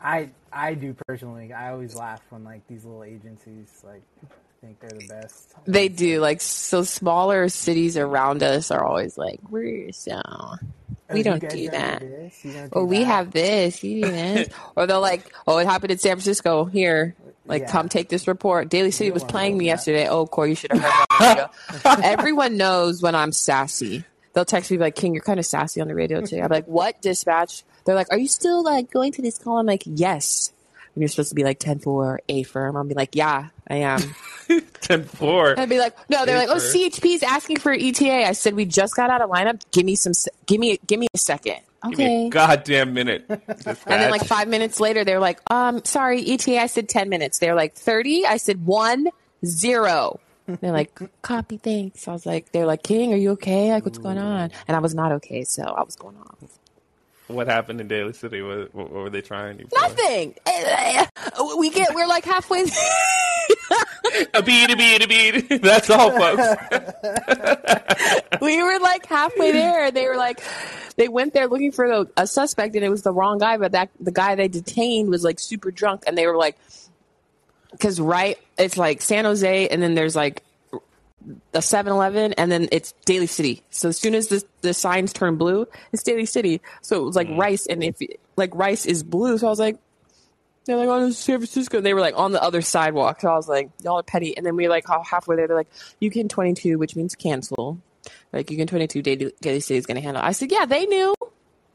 I 0.00 0.30
I 0.52 0.74
do 0.74 0.94
personally. 1.06 1.52
I 1.52 1.70
always 1.70 1.94
laugh 1.94 2.22
when 2.30 2.44
like 2.44 2.66
these 2.66 2.84
little 2.84 3.04
agencies 3.04 3.82
like 3.84 4.02
think 4.62 4.80
they're 4.80 4.90
the 4.98 5.06
best. 5.08 5.54
They 5.66 5.88
do. 5.88 6.20
Like, 6.20 6.40
so 6.40 6.82
smaller 6.84 7.48
cities 7.48 7.96
around 7.96 8.42
us 8.42 8.70
are 8.70 8.84
always 8.84 9.18
like, 9.18 9.40
we're 9.50 9.92
so. 9.92 10.20
Oh, 10.24 10.56
We 11.10 11.18
you 11.18 11.24
don't 11.24 11.48
do 11.48 11.68
that. 11.70 12.00
Don't 12.00 12.42
do 12.42 12.68
Oh, 12.72 12.84
we 12.84 12.98
that? 13.00 13.04
have 13.06 13.30
this. 13.32 13.82
You 13.84 14.02
do 14.04 14.10
this. 14.10 14.48
or 14.76 14.86
they're 14.86 14.98
like, 14.98 15.32
oh, 15.46 15.58
it 15.58 15.66
happened 15.66 15.90
in 15.92 15.98
San 15.98 16.12
Francisco. 16.12 16.64
Here, 16.64 17.14
like, 17.46 17.62
Yeah. 17.62 17.70
come 17.72 17.88
take 17.88 18.08
this 18.08 18.26
report. 18.28 18.68
Daly 18.68 18.90
City 18.92 19.10
was 19.10 19.24
playing 19.24 19.58
me 19.58 19.64
that. 19.66 19.70
yesterday. 19.72 20.08
Oh, 20.08 20.26
Correy, 20.26 20.50
you 20.50 20.54
should 20.54 20.72
have 20.72 20.80
heard 20.82 20.90
that 21.18 21.38
on 21.40 21.50
the 21.72 21.88
radio. 21.98 22.08
Everyone 22.12 22.56
knows 22.56 23.02
when 23.02 23.14
I'm 23.14 23.32
sassy. 23.32 24.04
They'll 24.32 24.44
text 24.46 24.70
me 24.70 24.78
like, 24.78 24.94
King, 24.94 25.12
you're 25.12 25.22
kind 25.22 25.38
of 25.38 25.44
sassy 25.44 25.80
on 25.82 25.88
the 25.88 25.94
radio 25.94 26.20
today. 26.22 26.40
I'm 26.40 26.48
like, 26.50 26.64
what? 26.66 27.02
Dispatch? 27.02 27.64
They're 27.84 27.94
like, 27.94 28.06
are 28.10 28.18
you 28.18 28.28
still 28.28 28.62
like 28.64 28.90
going 28.90 29.12
to 29.12 29.22
this 29.22 29.38
call? 29.38 29.58
I'm 29.58 29.66
like, 29.66 29.82
yes. 29.84 30.52
And 30.94 31.02
you're 31.02 31.08
supposed 31.08 31.30
to 31.30 31.34
be 31.34 31.44
like 31.44 31.58
10 31.58 31.78
4, 31.78 32.20
A 32.28 32.42
firm. 32.42 32.76
I'll 32.76 32.84
be 32.84 32.94
like, 32.94 33.14
yeah, 33.16 33.48
I 33.68 33.76
am. 33.76 34.00
10 34.82 35.04
4. 35.04 35.58
I'd 35.58 35.68
be 35.68 35.78
like, 35.78 35.96
no, 36.10 36.26
they're 36.26 36.36
like, 36.36 36.48
oh, 36.50 36.54
Paper. 36.54 36.64
CHP 36.96 37.14
is 37.14 37.22
asking 37.22 37.56
for 37.60 37.72
ETA. 37.72 38.26
I 38.26 38.32
said, 38.32 38.54
we 38.54 38.66
just 38.66 38.94
got 38.94 39.08
out 39.08 39.22
of 39.22 39.30
lineup. 39.30 39.62
Give 39.70 39.86
me 39.86 39.94
some, 39.96 40.12
give 40.46 40.60
me, 40.60 40.78
give 40.86 41.00
me 41.00 41.06
a 41.14 41.18
second. 41.18 41.60
Give 41.88 41.98
me 41.98 42.04
Okay. 42.04 42.26
a 42.26 42.30
goddamn 42.30 42.92
minute. 42.94 43.24
And 43.28 43.76
then 43.86 44.10
like 44.10 44.24
five 44.24 44.48
minutes 44.48 44.78
later, 44.80 45.02
they're 45.04 45.18
like, 45.20 45.40
um, 45.50 45.82
sorry, 45.84 46.22
ETA. 46.30 46.58
I 46.60 46.66
said 46.66 46.88
10 46.88 47.08
minutes. 47.08 47.38
They're 47.38 47.54
like 47.54 47.74
30. 47.74 48.26
I 48.26 48.36
said 48.36 48.64
one, 48.66 49.08
zero. 49.44 50.20
They're 50.46 50.72
like, 50.72 50.98
copy, 51.22 51.56
thanks. 51.56 52.06
I 52.06 52.12
was 52.12 52.26
like, 52.26 52.52
they're 52.52 52.66
like, 52.66 52.82
King, 52.82 53.12
are 53.14 53.16
you 53.16 53.30
okay? 53.32 53.72
Like, 53.72 53.84
what's 53.84 53.98
going 53.98 54.18
on? 54.18 54.50
And 54.68 54.76
I 54.76 54.80
was 54.80 54.94
not 54.94 55.12
okay, 55.12 55.44
so 55.44 55.62
I 55.62 55.82
was 55.82 55.96
going 55.96 56.16
off. 56.18 56.58
What 57.34 57.46
happened 57.48 57.80
in 57.80 57.88
Daly 57.88 58.12
City? 58.12 58.42
What, 58.42 58.74
what 58.74 58.90
were 58.90 59.10
they 59.10 59.22
trying 59.22 59.58
for? 59.58 59.68
Nothing. 59.80 60.34
Eh, 60.46 61.06
We 61.58 61.70
get, 61.70 61.94
we're 61.94 62.06
like 62.06 62.24
halfway. 62.24 62.64
A 64.34 64.42
beat, 64.42 64.70
a 64.70 64.76
beat, 64.76 65.50
a. 65.50 65.58
That's 65.62 65.88
all, 65.88 66.10
folks. 66.10 66.42
we 68.40 68.62
were 68.62 68.78
like 68.78 69.06
halfway 69.06 69.52
there. 69.52 69.90
They 69.90 70.06
were 70.06 70.16
like, 70.16 70.40
they 70.96 71.08
went 71.08 71.32
there 71.32 71.46
looking 71.48 71.72
for 71.72 71.88
the, 71.88 72.10
a 72.16 72.26
suspect, 72.26 72.74
and 72.76 72.84
it 72.84 72.90
was 72.90 73.02
the 73.02 73.12
wrong 73.12 73.38
guy. 73.38 73.56
But 73.56 73.72
that 73.72 73.88
the 74.00 74.12
guy 74.12 74.34
they 74.34 74.48
detained 74.48 75.08
was 75.08 75.24
like 75.24 75.38
super 75.40 75.70
drunk, 75.70 76.04
and 76.06 76.16
they 76.18 76.26
were 76.26 76.36
like, 76.36 76.58
because 77.70 77.98
right, 78.00 78.38
it's 78.58 78.76
like 78.76 79.00
San 79.00 79.24
Jose, 79.24 79.68
and 79.68 79.82
then 79.82 79.94
there's 79.94 80.14
like 80.16 80.42
a 81.52 81.58
7-Eleven, 81.58 82.34
and 82.34 82.50
then 82.50 82.68
it's 82.72 82.92
Daly 83.04 83.26
City. 83.26 83.62
So 83.70 83.88
as 83.88 83.98
soon 83.98 84.14
as 84.14 84.28
the 84.28 84.44
the 84.60 84.74
signs 84.74 85.12
turn 85.12 85.36
blue, 85.36 85.66
it's 85.92 86.02
Daly 86.02 86.26
City. 86.26 86.60
So 86.80 87.02
it 87.02 87.04
was 87.04 87.16
like 87.16 87.28
mm. 87.28 87.38
rice, 87.38 87.66
and 87.66 87.82
if 87.82 87.96
like 88.36 88.54
rice 88.54 88.86
is 88.86 89.02
blue, 89.02 89.38
so 89.38 89.46
I 89.46 89.50
was 89.50 89.60
like. 89.60 89.78
They're 90.64 90.76
like, 90.76 90.88
oh, 90.88 91.00
this 91.00 91.18
is 91.18 91.18
San 91.18 91.38
Francisco. 91.38 91.78
And 91.78 91.84
they 91.84 91.92
were 91.92 91.98
like 91.98 92.16
on 92.16 92.30
the 92.30 92.40
other 92.40 92.62
sidewalk. 92.62 93.20
So 93.22 93.28
I 93.28 93.34
was 93.34 93.48
like, 93.48 93.70
y'all 93.82 93.98
are 93.98 94.04
petty. 94.04 94.36
And 94.36 94.46
then 94.46 94.54
we 94.54 94.62
were 94.62 94.68
like 94.68 94.84
halfway 94.86 95.34
there. 95.34 95.48
They're 95.48 95.56
like, 95.56 95.66
you 95.98 96.08
can 96.08 96.28
22, 96.28 96.78
which 96.78 96.94
means 96.94 97.16
cancel. 97.16 97.80
Like, 98.32 98.48
you 98.48 98.56
can 98.56 98.68
22, 98.68 99.02
Daily, 99.02 99.32
Daly 99.40 99.58
City 99.58 99.78
is 99.78 99.86
going 99.86 99.96
to 99.96 100.00
handle. 100.00 100.22
I 100.22 100.30
said, 100.30 100.52
yeah, 100.52 100.64
they 100.64 100.86
knew. 100.86 101.16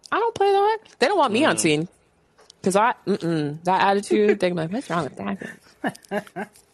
I 0.09 0.19
don't 0.19 0.33
play 0.33 0.49
that. 0.53 0.77
They 0.99 1.07
don't 1.07 1.17
want 1.17 1.33
me 1.33 1.43
on 1.43 1.57
mm. 1.57 1.59
scene. 1.59 1.89
Because 2.61 2.77
I, 2.77 2.93
mm-mm, 3.05 3.63
that 3.65 3.81
attitude, 3.81 4.39
they're 4.39 4.53
like, 4.53 4.71
what's 4.71 4.89
wrong 4.89 5.03
with 5.03 5.17
that? 5.17 6.49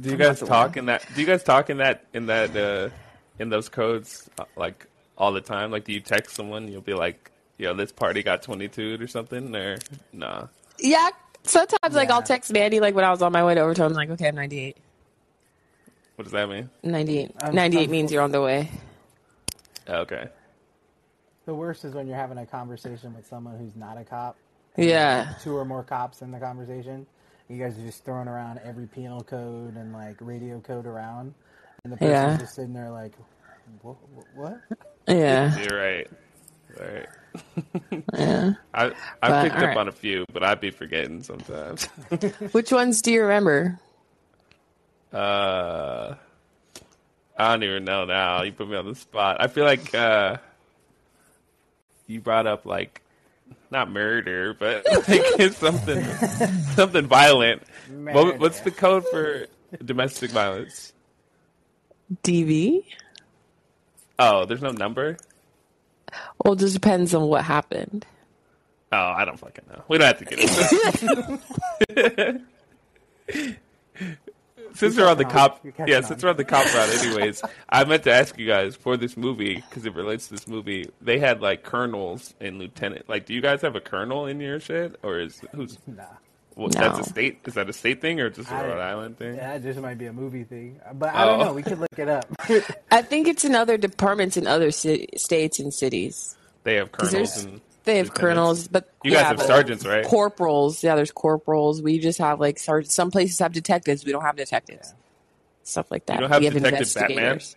Do 0.00 0.10
you 0.10 0.16
guys 0.16 0.40
talk 0.40 0.76
in 0.76 0.86
that? 0.86 1.04
Do 1.14 1.20
you 1.20 1.26
guys 1.26 1.42
talk 1.42 1.70
in 1.70 1.78
that 1.78 2.04
in 2.12 2.26
that 2.26 2.56
uh, 2.56 2.90
in 3.38 3.48
those 3.48 3.68
codes 3.68 4.28
uh, 4.38 4.44
like 4.56 4.86
all 5.18 5.32
the 5.32 5.40
time? 5.40 5.70
Like, 5.70 5.84
do 5.84 5.92
you 5.92 6.00
text 6.00 6.34
someone? 6.36 6.68
You'll 6.68 6.80
be 6.80 6.94
like, 6.94 7.30
"Yo, 7.58 7.74
this 7.74 7.92
party 7.92 8.22
got 8.22 8.42
22 8.42 8.98
or 9.00 9.06
something," 9.06 9.54
or 9.54 9.78
nah. 10.12 10.46
Yeah. 10.78 11.10
Sometimes, 11.44 11.96
like, 11.96 12.08
I'll 12.08 12.22
text 12.22 12.52
Manny, 12.52 12.78
like, 12.78 12.94
when 12.94 13.04
I 13.04 13.10
was 13.10 13.20
on 13.20 13.32
my 13.32 13.44
way 13.44 13.56
to 13.56 13.60
Overtone, 13.62 13.86
I'm 13.86 13.92
like, 13.94 14.10
okay, 14.10 14.28
I'm 14.28 14.36
98. 14.36 14.76
What 16.14 16.22
does 16.22 16.32
that 16.32 16.48
mean? 16.48 16.70
98. 16.84 17.32
I'm- 17.42 17.54
98 17.54 17.80
I'm- 17.80 17.90
means 17.90 18.12
you're 18.12 18.22
on 18.22 18.30
the 18.30 18.40
way. 18.40 18.70
Okay. 19.88 20.28
The 21.46 21.54
worst 21.54 21.84
is 21.84 21.94
when 21.94 22.06
you're 22.06 22.16
having 22.16 22.38
a 22.38 22.46
conversation 22.46 23.12
with 23.16 23.26
someone 23.26 23.58
who's 23.58 23.74
not 23.74 23.98
a 23.98 24.04
cop. 24.04 24.36
Yeah. 24.76 25.34
Two 25.42 25.56
or 25.56 25.64
more 25.64 25.82
cops 25.82 26.22
in 26.22 26.30
the 26.30 26.38
conversation. 26.38 27.06
You 27.52 27.58
guys 27.62 27.78
are 27.78 27.82
just 27.82 28.02
throwing 28.06 28.28
around 28.28 28.60
every 28.64 28.86
penal 28.86 29.22
code 29.22 29.76
and 29.76 29.92
like 29.92 30.16
radio 30.20 30.58
code 30.60 30.86
around, 30.86 31.34
and 31.84 31.92
the 31.92 31.98
person's 31.98 32.10
Yeah. 32.10 32.36
just 32.38 32.54
sitting 32.54 32.72
there 32.72 32.88
like, 32.90 33.12
"What? 33.82 33.96
what? 34.34 34.60
Yeah. 35.06 35.58
You're 35.58 35.78
right. 35.78 36.10
Right. 36.80 37.06
Yeah. 38.14 38.52
I 38.72 38.84
I 38.86 38.92
But, 39.20 39.42
picked 39.42 39.56
up 39.56 39.60
alright. 39.62 39.76
on 39.76 39.88
a 39.88 39.92
few, 39.92 40.24
but 40.32 40.42
I'd 40.42 40.60
be 40.62 40.70
forgetting 40.70 41.22
sometimes. 41.22 41.84
Which 42.52 42.72
ones 42.72 43.02
do 43.02 43.12
you 43.12 43.20
remember? 43.22 43.78
uh, 45.12 46.14
I 47.36 47.48
don't 47.52 47.64
even 47.64 47.84
know 47.84 48.06
now. 48.06 48.42
You 48.44 48.52
put 48.52 48.68
me 48.68 48.76
on 48.76 48.86
the 48.86 48.94
spot. 48.94 49.36
I 49.40 49.48
feel 49.48 49.64
like 49.64 49.94
uh, 49.94 50.38
you 52.06 52.20
brought 52.20 52.46
up 52.46 52.64
like 52.64 53.01
not 53.72 53.90
murder, 53.90 54.54
but 54.54 54.86
like 54.92 55.22
it's 55.40 55.56
something 55.56 56.04
something 56.74 57.06
violent. 57.06 57.62
What, 57.90 58.38
what's 58.38 58.60
the 58.60 58.70
code 58.70 59.04
for 59.08 59.46
domestic 59.84 60.30
violence? 60.30 60.92
DV? 62.22 62.84
Oh, 64.18 64.44
there's 64.44 64.62
no 64.62 64.70
number. 64.70 65.16
Well, 66.44 66.54
it 66.54 66.60
just 66.60 66.74
depends 66.74 67.14
on 67.14 67.26
what 67.26 67.44
happened. 67.44 68.06
Oh, 68.92 68.96
I 68.96 69.24
don't 69.24 69.38
fucking 69.38 69.64
know. 69.68 69.82
We 69.88 69.98
don't 69.98 70.06
have 70.06 70.18
to 70.18 70.24
get 70.26 70.38
into 70.38 71.40
it. 73.26 73.52
since 74.74 74.96
we're 74.96 75.08
on 75.08 75.18
the 75.18 75.24
cop, 75.24 75.60
You're 75.64 75.72
yeah, 75.86 75.96
on. 75.98 76.02
since 76.04 76.22
we're 76.22 76.30
on 76.30 76.36
the 76.36 76.44
cop 76.44 76.64
route, 76.74 77.04
anyways, 77.04 77.42
I 77.68 77.84
meant 77.84 78.04
to 78.04 78.12
ask 78.12 78.38
you 78.38 78.46
guys 78.46 78.76
for 78.76 78.96
this 78.96 79.16
movie 79.16 79.56
because 79.56 79.84
it 79.86 79.94
relates 79.94 80.28
to 80.28 80.34
this 80.34 80.46
movie. 80.48 80.88
They 81.00 81.18
had 81.18 81.40
like 81.40 81.62
colonels 81.62 82.34
and 82.40 82.58
lieutenant. 82.58 83.08
Like, 83.08 83.26
do 83.26 83.34
you 83.34 83.40
guys 83.40 83.62
have 83.62 83.76
a 83.76 83.80
colonel 83.80 84.26
in 84.26 84.40
your 84.40 84.60
shit, 84.60 84.96
or 85.02 85.18
is 85.20 85.40
who's? 85.54 85.78
Nah. 85.86 86.04
Well, 86.54 86.68
That's 86.68 86.98
a 86.98 87.04
state. 87.04 87.40
Is 87.46 87.54
that 87.54 87.70
a 87.70 87.72
state 87.72 88.02
thing 88.02 88.20
or 88.20 88.28
just 88.28 88.50
a 88.50 88.54
I- 88.54 88.66
Rhode 88.66 88.78
Island 88.80 89.16
thing? 89.18 89.36
Yeah, 89.36 89.54
it 89.54 89.62
just 89.62 89.80
might 89.80 89.96
be 89.96 90.04
a 90.06 90.12
movie 90.12 90.44
thing, 90.44 90.80
but 90.94 91.14
I 91.14 91.24
don't 91.24 91.40
Oh. 91.40 91.44
know. 91.44 91.52
We 91.54 91.62
could 91.62 91.78
look 91.78 91.98
it 91.98 92.08
up. 92.10 92.26
I 92.90 93.00
think 93.00 93.26
it's 93.26 93.44
in 93.46 93.54
other 93.54 93.78
departments 93.78 94.36
in 94.36 94.46
other 94.46 94.70
ci- 94.70 95.08
states 95.16 95.58
and 95.58 95.72
cities. 95.72 96.36
They 96.64 96.74
have 96.74 96.92
colonels 96.92 97.42
and 97.44 97.60
They 97.84 97.98
have 97.98 98.14
colonels, 98.14 98.68
but 98.68 98.92
You 99.02 99.10
guys 99.10 99.20
yeah, 99.20 99.28
have 99.28 99.42
sergeants, 99.42 99.84
right? 99.84 100.04
Corporals, 100.04 100.82
yeah. 100.84 100.94
There's 100.94 101.10
corporals. 101.10 101.82
We 101.82 101.98
just 101.98 102.18
have 102.18 102.38
like 102.40 102.58
sergeants. 102.58 102.94
Some 102.94 103.10
places 103.10 103.38
have 103.40 103.52
detectives. 103.52 104.04
We 104.04 104.12
don't 104.12 104.22
have 104.22 104.36
detectives. 104.36 104.94
Stuff 105.64 105.90
like 105.90 106.06
that. 106.06 106.14
You 106.14 106.20
don't 106.20 106.30
have 106.30 106.40
we 106.40 106.46
have 106.46 106.54
Detective 106.54 106.94
Batman? 106.94 107.18
investigators. 107.24 107.56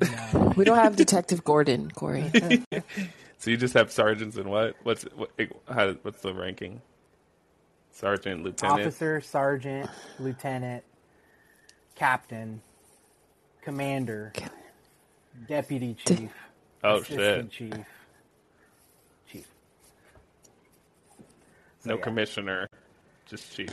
no. 0.42 0.52
We 0.56 0.64
don't 0.64 0.78
have 0.78 0.96
Detective 0.96 1.44
Gordon, 1.44 1.90
Correy. 1.90 2.64
So 3.40 3.52
you 3.52 3.56
just 3.56 3.74
have 3.74 3.92
sergeants 3.92 4.36
and 4.36 4.50
what? 4.50 4.74
What's 4.82 5.04
what? 5.04 5.30
How, 5.72 5.92
what's 6.02 6.20
the 6.22 6.34
ranking? 6.34 6.82
Sergeant, 7.92 8.42
lieutenant. 8.42 8.80
Officer, 8.80 9.20
sergeant, 9.20 9.88
lieutenant, 10.18 10.82
captain, 11.94 12.60
commander, 13.62 14.32
deputy 15.48 15.96
chief, 16.04 16.30
Oh 16.82 16.96
assistant 16.96 17.52
shit! 17.52 17.72
chief, 17.72 17.84
chief. 19.30 19.46
So, 21.77 21.77
No 21.88 21.96
yeah. 21.96 22.02
commissioner, 22.02 22.68
just 23.26 23.54
chief. 23.56 23.70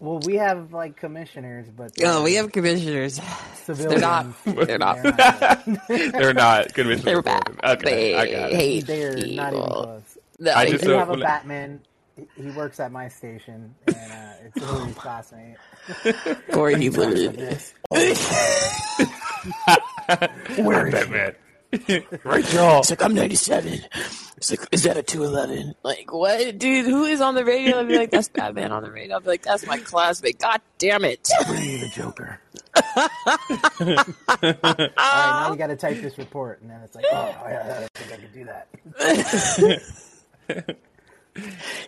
Well, 0.00 0.18
we 0.20 0.36
have 0.36 0.72
like 0.72 0.96
commissioners, 0.96 1.66
but 1.68 1.92
oh, 2.02 2.22
we 2.24 2.34
have 2.34 2.50
commissioners. 2.52 3.20
civilians. 3.64 4.00
not- 4.00 4.44
they're 4.44 4.78
not. 4.78 5.02
They're 5.88 6.32
not 6.34 6.72
commissioner. 6.74 7.04
They're 7.04 7.22
bad. 7.22 7.56
Okay, 7.62 8.14
I 8.14 8.30
got 8.30 8.50
it. 8.52 8.56
hate 8.56 8.86
They're 8.86 9.14
not 9.16 9.52
even 9.52 9.66
close. 9.66 10.18
No, 10.38 10.52
I 10.54 10.70
just 10.70 10.84
do 10.84 10.90
have 10.92 11.10
a 11.10 11.16
Batman. 11.18 11.80
He- 12.16 12.42
He 12.44 12.50
works 12.52 12.80
at 12.80 12.92
my 12.92 13.08
station, 13.08 13.74
and 13.88 13.96
uh, 13.96 14.32
it's 14.46 14.58
Hilary's 14.64 14.94
classmate. 14.94 15.56
Correy, 16.50 16.78
he 16.80 16.88
Talks 16.88 16.98
literally. 16.98 17.28
this. 17.36 17.74
Where 20.58 20.86
is 20.86 20.94
Batman? 20.94 21.34
It's 22.24 22.90
like 22.90 23.02
I'm 23.02 23.14
97. 23.14 23.80
It's 24.36 24.50
like, 24.50 24.68
is 24.72 24.82
that 24.84 24.96
a 24.96 25.02
211? 25.02 25.74
Like, 25.82 26.12
what, 26.12 26.58
dude? 26.58 26.86
Who 26.86 27.04
is 27.04 27.20
on 27.20 27.34
the 27.34 27.44
radio? 27.44 27.78
I'll 27.78 27.86
be 27.86 27.96
like, 27.96 28.10
that's 28.10 28.28
Batman 28.28 28.72
on 28.72 28.82
the 28.82 28.90
radio. 28.90 29.14
I'll 29.16 29.20
be 29.20 29.28
like, 29.28 29.42
that's 29.42 29.66
my 29.66 29.78
classmate. 29.78 30.38
God 30.38 30.60
damn 30.78 31.04
it! 31.04 31.28
Bring 31.46 31.60
me 31.60 31.76
the 31.78 31.88
Joker. 31.88 32.40
All 32.76 33.06
right, 33.86 34.90
now 34.98 35.50
we 35.50 35.56
got 35.56 35.68
to 35.68 35.76
type 35.76 36.00
this 36.00 36.18
report, 36.18 36.60
and 36.60 36.70
then 36.70 36.80
it's 36.82 36.94
like, 36.94 37.04
oh, 37.12 37.34
yeah, 37.48 37.86
I 37.94 37.98
think 37.98 38.12
I 38.12 38.16
could 38.22 38.32
do 38.32 38.44
that. 38.46 38.68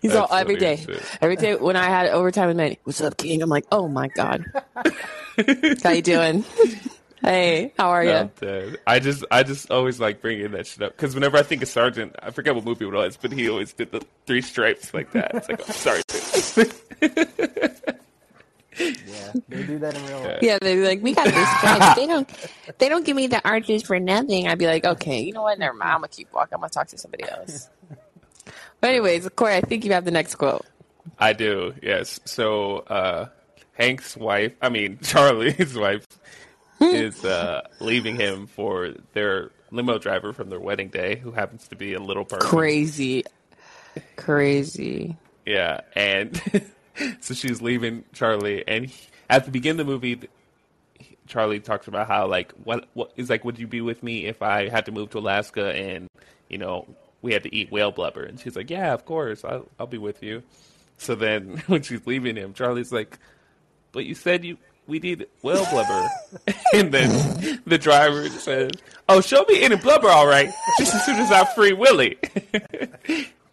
He's 0.00 0.12
That's 0.12 0.16
all 0.16 0.37
every 0.37 0.55
funny 0.57 0.66
day. 0.66 0.73
as 0.75 0.81
shit. 0.81 1.19
Every 1.21 1.37
day 1.37 1.55
when 1.55 1.76
I 1.76 1.85
had 1.85 2.09
overtime 2.09 2.49
with 2.49 2.57
Manny, 2.57 2.78
what's 2.85 3.00
up, 3.00 3.16
King? 3.16 3.43
I'm 3.43 3.49
like, 3.50 3.66
oh 3.71 3.87
my 3.87 4.09
god, 4.09 4.45
how 5.83 5.90
you 5.90 6.02
doing? 6.02 6.45
Hey, 7.23 7.73
how 7.78 7.90
are 7.90 8.04
you? 8.04 8.11
I'm. 8.12 8.76
I 8.87 8.99
just, 8.99 9.25
I 9.30 9.42
just 9.42 9.70
always 9.70 9.99
like 9.99 10.20
bringing 10.20 10.50
that 10.52 10.66
shit 10.66 10.82
up 10.82 10.92
because 10.92 11.14
whenever 11.14 11.37
I 11.38 11.42
think 11.42 11.62
of 11.62 11.68
Sergeant, 11.68 12.14
I 12.23 12.30
forget 12.30 12.54
what 12.54 12.64
movie 12.64 12.85
it 12.87 12.92
was, 12.92 13.16
but 13.16 13.32
he 13.32 13.49
always 13.49 13.73
did 13.73 13.90
the 13.90 14.04
three 14.26 14.42
stripes 14.42 14.92
like 14.92 15.12
that. 15.12 15.35
It's 15.35 15.49
like, 15.49 15.61
oh, 15.68 15.73
sorry. 15.73 16.02
Yeah, 18.78 19.32
they 19.49 19.62
do 19.62 19.78
that 19.78 19.94
in 19.96 20.06
real 20.06 20.20
life. 20.20 20.38
Yeah, 20.42 20.58
they'd 20.61 20.75
be 20.75 20.85
like, 20.85 21.02
we 21.02 21.14
got 21.14 21.25
these 21.25 21.49
stripes. 21.58 21.94
They 21.94 22.06
don't, 22.06 22.28
they 22.78 22.88
don't 22.90 23.06
give 23.06 23.16
me 23.16 23.26
the 23.26 23.40
arches 23.49 23.82
for 23.82 23.99
nothing. 23.99 24.49
I'd 24.49 24.58
be 24.58 24.66
like, 24.66 24.85
okay, 24.85 25.20
you 25.23 25.32
know 25.32 25.42
what? 25.42 25.58
Never 25.58 25.75
mind. 25.75 25.92
I'm 25.92 25.96
gonna 26.00 26.08
keep 26.08 26.30
walking. 26.32 26.54
I'm 26.54 26.61
gonna 26.61 26.70
talk 26.70 26.88
to 26.88 26.99
somebody 26.99 27.25
else. 27.25 27.70
But 28.78 28.90
anyways, 28.90 29.26
Correy, 29.30 29.52
I 29.54 29.62
think 29.62 29.87
you 29.87 29.92
have 29.92 30.04
the 30.04 30.11
next 30.11 30.35
quote. 30.35 30.64
I 31.18 31.32
do, 31.32 31.75
yes. 31.82 32.20
So 32.26 32.80
uh, 32.80 33.28
Hank's 33.73 34.14
wife, 34.16 34.52
I 34.61 34.68
mean 34.68 34.99
Charlie's 35.02 35.75
wife, 35.75 36.04
is 36.80 37.25
uh, 37.25 37.66
leaving 37.80 38.16
him 38.16 38.47
for 38.47 38.95
their 39.12 39.50
limo 39.71 39.99
driver 39.99 40.33
from 40.33 40.50
their 40.50 40.61
wedding 40.61 40.88
day, 40.88 41.16
who 41.16 41.33
happens 41.33 41.68
to 41.68 41.76
be 41.76 41.95
a 41.95 42.00
little 42.00 42.25
person. 42.25 42.49
Crazy, 42.49 43.25
crazy. 44.16 45.16
Yeah, 45.45 45.80
and 45.95 46.40
so 47.21 47.35
she's 47.35 47.62
leaving 47.62 48.04
Charlie, 48.12 48.66
and 48.66 48.87
he, 48.87 49.09
at 49.30 49.45
the 49.45 49.50
beginning 49.50 49.80
of 49.80 49.87
the 49.87 49.92
movie, 49.92 50.21
Charlie 51.26 51.61
talks 51.61 51.88
about 51.88 52.06
how 52.06 52.26
like 52.26 52.52
what 52.64 52.88
what 52.95 53.12
is 53.16 53.30
like, 53.30 53.45
would 53.45 53.59
you 53.59 53.66
be 53.66 53.80
with 53.80 54.02
me 54.02 54.26
if 54.26 54.42
I 54.42 54.68
had 54.68 54.87
to 54.87 54.92
move 54.92 55.11
to 55.11 55.18
Alaska 55.18 55.73
and 55.73 56.09
you 56.49 56.59
know 56.59 56.87
we 57.23 57.33
had 57.33 57.42
to 57.45 57.54
eat 57.54 57.71
whale 57.71 57.92
blubber? 57.92 58.23
And 58.23 58.38
she's 58.38 58.56
like, 58.56 58.71
yeah, 58.71 58.92
of 58.92 59.04
course, 59.04 59.45
I'll 59.45 59.66
I'll 59.78 59.87
be 59.87 59.99
with 59.99 60.23
you. 60.23 60.42
So 60.99 61.14
then 61.14 61.62
when 61.66 61.83
she's 61.83 62.06
leaving 62.06 62.37
him, 62.37 62.54
Charlie's 62.54 62.92
like, 62.92 63.18
but 63.92 64.04
you 64.04 64.14
said 64.14 64.45
you 64.45 64.59
we 64.87 64.99
need 64.99 65.26
whale 65.43 65.66
blubber, 65.71 66.09
and 66.75 66.93
then 66.93 67.61
the 67.66 67.78
driver 67.78 68.28
says, 68.28 68.71
oh, 69.09 69.21
she'll 69.21 69.45
be 69.45 69.55
eating 69.55 69.78
blubber 69.78 70.09
all 70.09 70.26
right, 70.26 70.52
just 70.78 70.95
as 70.95 71.05
soon 71.05 71.16
as 71.16 71.33
I 71.33 71.45
free 71.45 71.73
Willie. 71.73 72.19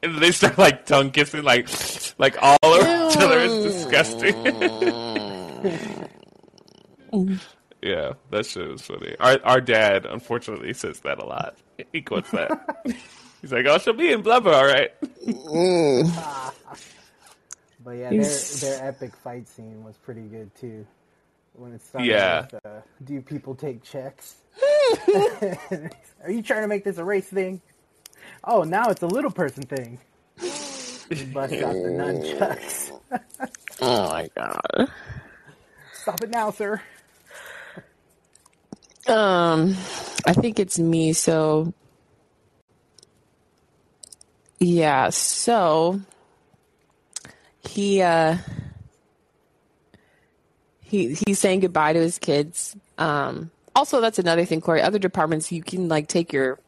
And 0.04 0.18
they 0.18 0.32
start 0.32 0.58
like 0.58 0.86
tongue 0.86 1.12
kissing, 1.12 1.44
like 1.44 1.70
like 2.18 2.36
all 2.42 2.58
over 2.62 3.10
each 3.10 3.18
other. 3.18 3.40
It's 3.40 3.64
disgusting. 3.64 4.36
yeah, 7.82 8.12
that 8.30 8.46
shit 8.46 8.70
is 8.70 8.82
funny. 8.82 9.16
Our 9.22 9.40
our 9.46 9.62
dad, 9.62 10.06
unfortunately, 10.06 10.74
says 10.74 11.00
that 11.02 11.20
a 11.20 11.26
lot. 11.26 11.56
He 11.94 12.02
quotes 12.02 12.30
that. 12.32 12.84
He's 13.40 13.54
like, 13.54 13.66
"Oh, 13.66 13.78
she'll 13.78 13.94
be 13.94 14.12
in 14.12 14.24
blubber, 14.24 14.52
all 14.52 14.66
right." 14.66 14.92
Mm. 15.26 16.12
But 17.86 17.92
yeah, 17.92 18.10
their, 18.10 18.40
their 18.60 18.88
epic 18.90 19.16
fight 19.24 19.48
scene 19.48 19.86
was 19.86 19.96
pretty 19.98 20.24
good 20.24 20.54
too. 20.56 20.86
When 21.54 21.74
it 21.74 21.82
started 21.82 22.08
Yeah. 22.08 22.42
with, 22.52 22.66
uh, 22.66 22.82
do 23.04 23.22
people 23.22 23.56
take 23.56 23.84
checks? 23.84 24.36
Are 26.24 26.32
you 26.32 26.42
trying 26.42 26.62
to 26.62 26.68
make 26.68 26.84
this 26.84 26.98
a 26.98 27.04
race 27.04 27.28
thing? 27.28 27.62
Oh, 28.44 28.64
now 28.64 28.90
it's 28.90 29.02
a 29.04 29.08
little 29.08 29.32
person 29.32 29.64
thing. 29.64 30.00
He 30.40 31.26
busts 31.26 31.62
out 31.62 31.74
the 31.74 31.90
nunchucks. 31.90 32.92
Oh 33.82 34.10
my 34.10 34.30
god. 34.36 34.90
Stop 35.94 36.22
it 36.24 36.30
now, 36.30 36.52
sir. 36.52 36.82
Um, 39.08 39.76
I 40.26 40.34
think 40.34 40.60
it's 40.60 40.80
me. 40.80 41.12
So, 41.14 41.74
yeah. 44.60 45.10
So 45.10 46.00
he 47.68 48.02
uh 48.02 48.38
he 50.94 51.18
he's 51.26 51.40
saying 51.40 51.62
goodbye 51.62 51.94
to 51.94 52.00
his 52.00 52.20
kids. 52.20 52.76
Um, 53.00 53.50
also, 53.76 54.00
that's 54.00 54.20
another 54.20 54.46
thing, 54.46 54.62
Correy. 54.62 54.84
Other 54.84 55.00
departments, 55.00 55.52
you 55.52 55.64
can 55.64 55.88
like 55.90 56.08
take 56.08 56.32
your 56.32 56.60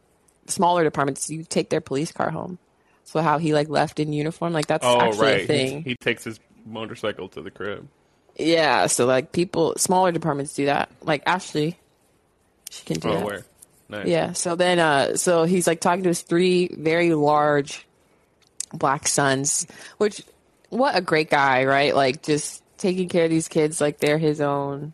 smaller 0.48 0.84
departments, 0.84 1.30
you 1.30 1.44
take 1.44 1.70
their 1.70 1.80
police 1.82 2.12
car 2.12 2.32
home. 2.32 2.58
So 3.04 3.22
how 3.22 3.38
he 3.38 3.54
like 3.54 3.70
left 3.70 4.00
in 4.00 4.12
uniform, 4.14 4.52
like 4.54 4.66
that's 4.66 4.84
Oh, 4.86 5.00
actually 5.00 5.26
right. 5.28 5.36
a 5.38 5.40
He, 5.42 5.46
thing. 5.48 5.84
he 5.84 5.96
takes 5.96 6.24
his 6.24 6.40
motorcycle 6.66 7.30
to 7.30 7.42
the 7.44 7.52
crib. 7.52 7.88
yeah, 8.36 8.88
so 8.88 9.06
like 9.06 9.32
people, 9.32 9.76
smaller 9.78 10.12
departments 10.12 10.56
do 10.56 10.66
that. 10.66 10.90
Like 11.04 11.22
Ashley, 11.28 11.78
she 12.72 12.84
can 12.84 13.00
do 13.00 13.10
Oh, 13.10 13.14
that. 13.18 13.26
where? 13.26 13.46
Nice. 13.90 14.08
Yeah. 14.08 14.32
So 14.34 14.56
then, 14.56 14.80
uh, 14.80 15.16
so 15.18 15.44
he's 15.44 15.68
like 15.68 15.80
talking 15.82 16.02
to 16.04 16.10
his 16.10 16.22
three 16.24 16.70
very 16.76 17.14
large 17.14 17.86
black 18.74 19.08
sons, 19.08 19.68
which 20.00 20.24
what 20.70 20.96
a 20.98 21.02
great 21.02 21.30
guy, 21.30 21.66
right? 21.66 21.94
Like 21.96 22.24
just 22.24 22.64
taking 22.78 23.10
care 23.10 23.26
of 23.26 23.30
these 23.30 23.48
kids 23.48 23.80
like 23.82 24.00
they're 24.00 24.18
his 24.18 24.42
own. 24.42 24.94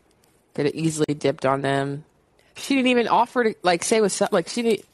Could 0.53 0.65
have 0.65 0.75
easily 0.75 1.13
dipped 1.13 1.45
on 1.45 1.61
them. 1.61 2.03
She 2.55 2.75
didn't 2.75 2.89
even 2.89 3.07
offer 3.07 3.43
to 3.45 3.55
like 3.63 3.83
say 3.83 4.01
what's 4.01 4.21
up. 4.21 4.31
Like 4.33 4.47
she 4.49 4.61
didn't. 4.61 4.85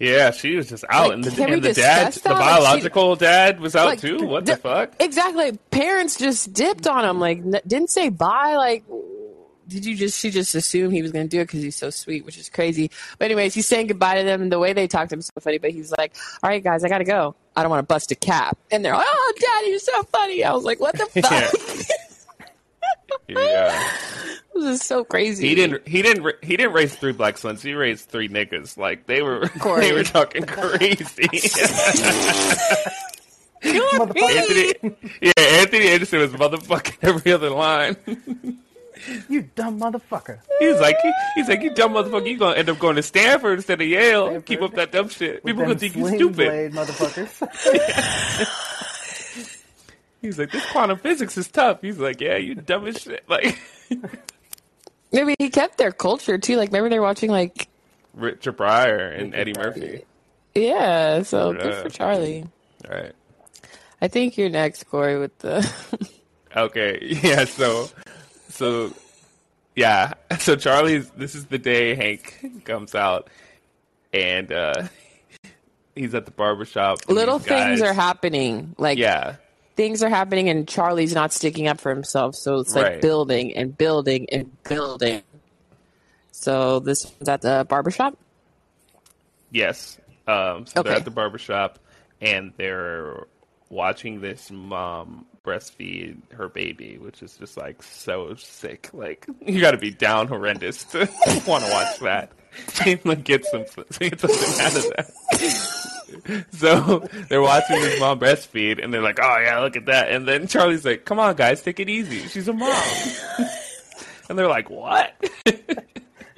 Yeah, 0.00 0.32
she 0.32 0.56
was 0.56 0.68
just 0.68 0.84
out, 0.90 1.04
Like, 1.10 1.14
and 1.14 1.24
the, 1.24 1.44
and 1.44 1.62
the 1.62 1.72
dad, 1.72 2.06
discuss 2.06 2.14
the 2.24 2.28
that? 2.30 2.34
Like, 2.34 2.42
she- 2.42 2.60
biological 2.64 3.16
dad, 3.16 3.60
was 3.60 3.76
out 3.76 3.86
like 3.86 4.00
too. 4.00 4.26
What 4.26 4.44
the 4.44 4.56
d- 4.56 4.60
fuck? 4.60 4.92
Exactly. 4.98 5.56
Parents 5.70 6.18
just 6.18 6.52
dipped 6.52 6.88
on 6.88 7.04
him. 7.04 7.20
Like 7.20 7.38
n- 7.38 7.60
didn't 7.66 7.90
say 7.90 8.08
bye. 8.08 8.56
Like 8.56 8.84
did 9.68 9.84
you 9.84 9.96
just? 9.96 10.18
She 10.20 10.30
just 10.30 10.54
assumed 10.54 10.92
he 10.92 11.02
was 11.02 11.12
going 11.12 11.26
to 11.26 11.28
do 11.36 11.40
it 11.40 11.44
because 11.44 11.62
he's 11.62 11.76
so 11.76 11.90
sweet, 11.90 12.24
which 12.24 12.38
is 12.38 12.48
crazy. 12.48 12.90
But 13.18 13.26
anyways, 13.26 13.54
he's 13.54 13.66
saying 13.66 13.86
goodbye 13.88 14.18
to 14.18 14.24
them, 14.24 14.42
and 14.42 14.52
the 14.52 14.58
way 14.58 14.72
they 14.72 14.86
talked 14.86 15.10
to 15.10 15.14
him 15.14 15.20
is 15.20 15.26
so 15.26 15.40
funny. 15.40 15.58
But 15.58 15.70
he's 15.72 15.92
like, 15.98 16.14
"All 16.42 16.50
right, 16.50 16.62
guys, 16.62 16.84
I 16.84 16.88
got 16.88 16.98
to 16.98 17.04
go. 17.04 17.34
I 17.56 17.62
don't 17.62 17.70
want 17.70 17.80
to 17.80 17.86
bust 17.86 18.10
a 18.10 18.14
cap." 18.14 18.58
And 18.70 18.84
they're 18.84 18.94
like, 18.94 19.06
"Oh, 19.08 19.32
Daddy, 19.40 19.70
you're 19.70 19.78
so 19.78 20.02
funny." 20.04 20.44
I 20.44 20.52
was 20.52 20.64
like, 20.64 20.80
"What 20.80 20.96
the 20.96 21.06
fuck?" 21.22 21.88
Yeah, 23.28 23.90
this 24.54 24.64
is 24.64 24.82
so 24.82 25.04
crazy. 25.04 25.48
he 25.48 25.54
didn't. 25.54 25.86
He 25.88 26.02
didn't. 26.02 26.34
He 26.42 26.56
didn't 26.56 26.72
raise 26.72 26.94
three 26.94 27.12
black 27.12 27.38
sons. 27.38 27.62
He 27.62 27.72
raised 27.74 28.08
three 28.08 28.28
niggas. 28.28 28.76
Like 28.76 29.06
they 29.06 29.22
were. 29.22 29.42
Correy. 29.46 29.80
They 29.84 29.92
were 29.92 30.02
talking 30.04 30.44
crazy. 30.44 31.28
Motherfucker, 33.62 34.20
Anthony, 34.22 34.96
yeah, 35.22 35.32
Anthony 35.38 35.88
Anderson 35.88 36.18
was 36.20 36.32
motherfucking 36.32 36.96
every 37.02 37.32
other 37.32 37.48
line. 37.50 37.96
You 39.28 39.42
dumb 39.54 39.80
motherfucker. 39.80 40.38
He's 40.60 40.78
like, 40.80 40.96
he- 41.02 41.12
he's 41.36 41.48
like, 41.48 41.62
you 41.62 41.74
dumb 41.74 41.94
motherfucker, 41.94 42.28
you 42.30 42.36
gonna 42.38 42.56
end 42.56 42.68
up 42.68 42.78
going 42.78 42.96
to 42.96 43.02
Stanford 43.02 43.58
instead 43.58 43.80
of 43.80 43.86
Yale. 43.86 44.26
Stanford. 44.26 44.46
Keep 44.46 44.62
up 44.62 44.74
that 44.74 44.92
dumb 44.92 45.08
shit. 45.08 45.42
With 45.44 45.52
People 45.54 45.60
them 45.62 45.68
gonna 45.70 45.78
think 45.80 45.96
you 45.96 46.02
sling 46.06 46.16
stupid. 46.18 46.36
blade 46.36 46.72
motherfuckers. 46.72 48.60
He's 50.20 50.38
like, 50.38 50.50
this 50.52 50.64
quantum 50.70 50.98
physics 50.98 51.36
is 51.36 51.48
tough. 51.48 51.82
He's 51.82 51.98
like, 51.98 52.20
yeah, 52.20 52.36
you 52.36 52.54
dumb 52.54 52.86
as 52.86 52.98
shit. 52.98 53.28
Like, 53.28 53.58
Maybe 55.12 55.36
he 55.38 55.50
kept 55.50 55.76
their 55.78 55.92
culture 55.92 56.38
too. 56.38 56.56
Like 56.56 56.68
remember 56.70 56.88
they're 56.88 57.02
watching 57.02 57.30
like 57.30 57.68
Richard 58.14 58.54
Pryor 58.54 59.08
and 59.08 59.34
Eddie 59.34 59.52
Murphy. 59.56 60.04
yeah. 60.54 61.22
So 61.22 61.52
good 61.52 61.64
Yeah. 61.66 61.82
for 61.82 61.88
Charlie. 61.90 62.46
All 62.88 62.96
right. 62.96 63.12
I 64.00 64.08
think 64.08 64.36
you're 64.36 64.48
next, 64.50 64.88
Correy, 64.90 65.18
with 65.20 65.38
the. 65.38 65.70
Okay. 66.56 66.98
Yeah. 67.22 67.44
So, 67.44 67.88
so, 68.54 68.92
yeah. 69.76 70.14
So 70.38 70.56
Charlie's. 70.56 71.08
This 71.10 71.34
is 71.34 71.46
the 71.46 71.58
day 71.58 71.94
Hank 71.94 72.62
comes 72.64 72.94
out, 72.94 73.28
and 74.12 74.50
uh 74.52 74.88
he's 75.94 76.14
at 76.14 76.24
the 76.26 76.30
barbershop. 76.32 76.98
Little 77.08 77.38
things 77.38 77.80
are 77.82 77.92
happening. 77.94 78.74
Like 78.78 78.98
Yeah. 78.98 79.36
things 79.76 80.02
are 80.02 80.08
happening, 80.08 80.48
and 80.48 80.66
Charlie's 80.68 81.14
not 81.14 81.32
sticking 81.32 81.66
up 81.68 81.80
for 81.80 81.90
himself. 81.94 82.34
So 82.34 82.58
it's 82.58 82.74
like 82.74 82.84
Right. 82.84 83.00
building 83.00 83.56
and 83.56 83.76
building 83.76 84.26
and 84.30 84.50
building. 84.64 85.22
So 86.32 86.80
this 86.80 87.04
is 87.20 87.28
at 87.28 87.40
the 87.42 87.64
barbershop. 87.68 88.16
Yes. 89.50 89.98
Um, 90.26 90.66
so 90.66 90.82
they're 90.82 90.92
Okay. 90.92 90.98
at 91.00 91.04
the 91.04 91.10
barbershop 91.10 91.78
and 92.20 92.52
they're 92.56 93.26
watching 93.70 94.20
this 94.20 94.50
mom 94.50 95.26
breastfeed 95.44 96.16
her 96.32 96.48
baby, 96.48 96.98
which 96.98 97.22
is 97.22 97.36
just 97.36 97.56
like 97.56 97.82
so 97.82 98.34
sick. 98.34 98.90
Like 98.92 99.26
you 99.44 99.60
got 99.60 99.72
to 99.72 99.78
be 99.78 99.90
down 99.90 100.28
horrendous 100.28 100.84
to 100.84 101.00
want 101.46 101.64
to 101.64 101.70
watch 101.70 101.98
that. 102.00 102.32
like 103.04 103.24
get 103.24 103.44
some 103.44 103.64
get 103.98 104.20
something 104.20 104.60
out 104.60 104.76
of 104.76 104.92
that. 104.96 106.46
so 106.52 107.08
they're 107.28 107.42
watching 107.42 107.80
this 107.80 108.00
mom 108.00 108.18
breastfeed 108.18 108.82
and 108.82 108.92
they're 108.92 109.02
like, 109.02 109.18
"Oh 109.20 109.38
yeah, 109.38 109.58
look 109.60 109.76
at 109.76 109.86
that." 109.86 110.10
And 110.10 110.26
then 110.26 110.46
Charlie's 110.46 110.84
like, 110.84 111.04
"Come 111.04 111.18
on, 111.18 111.36
guys, 111.36 111.62
take 111.62 111.80
it 111.80 111.88
easy. 111.88 112.26
She's 112.28 112.48
a 112.48 112.52
mom." 112.52 112.74
and 114.28 114.38
they're 114.38 114.48
like, 114.48 114.70
"What?" 114.70 115.14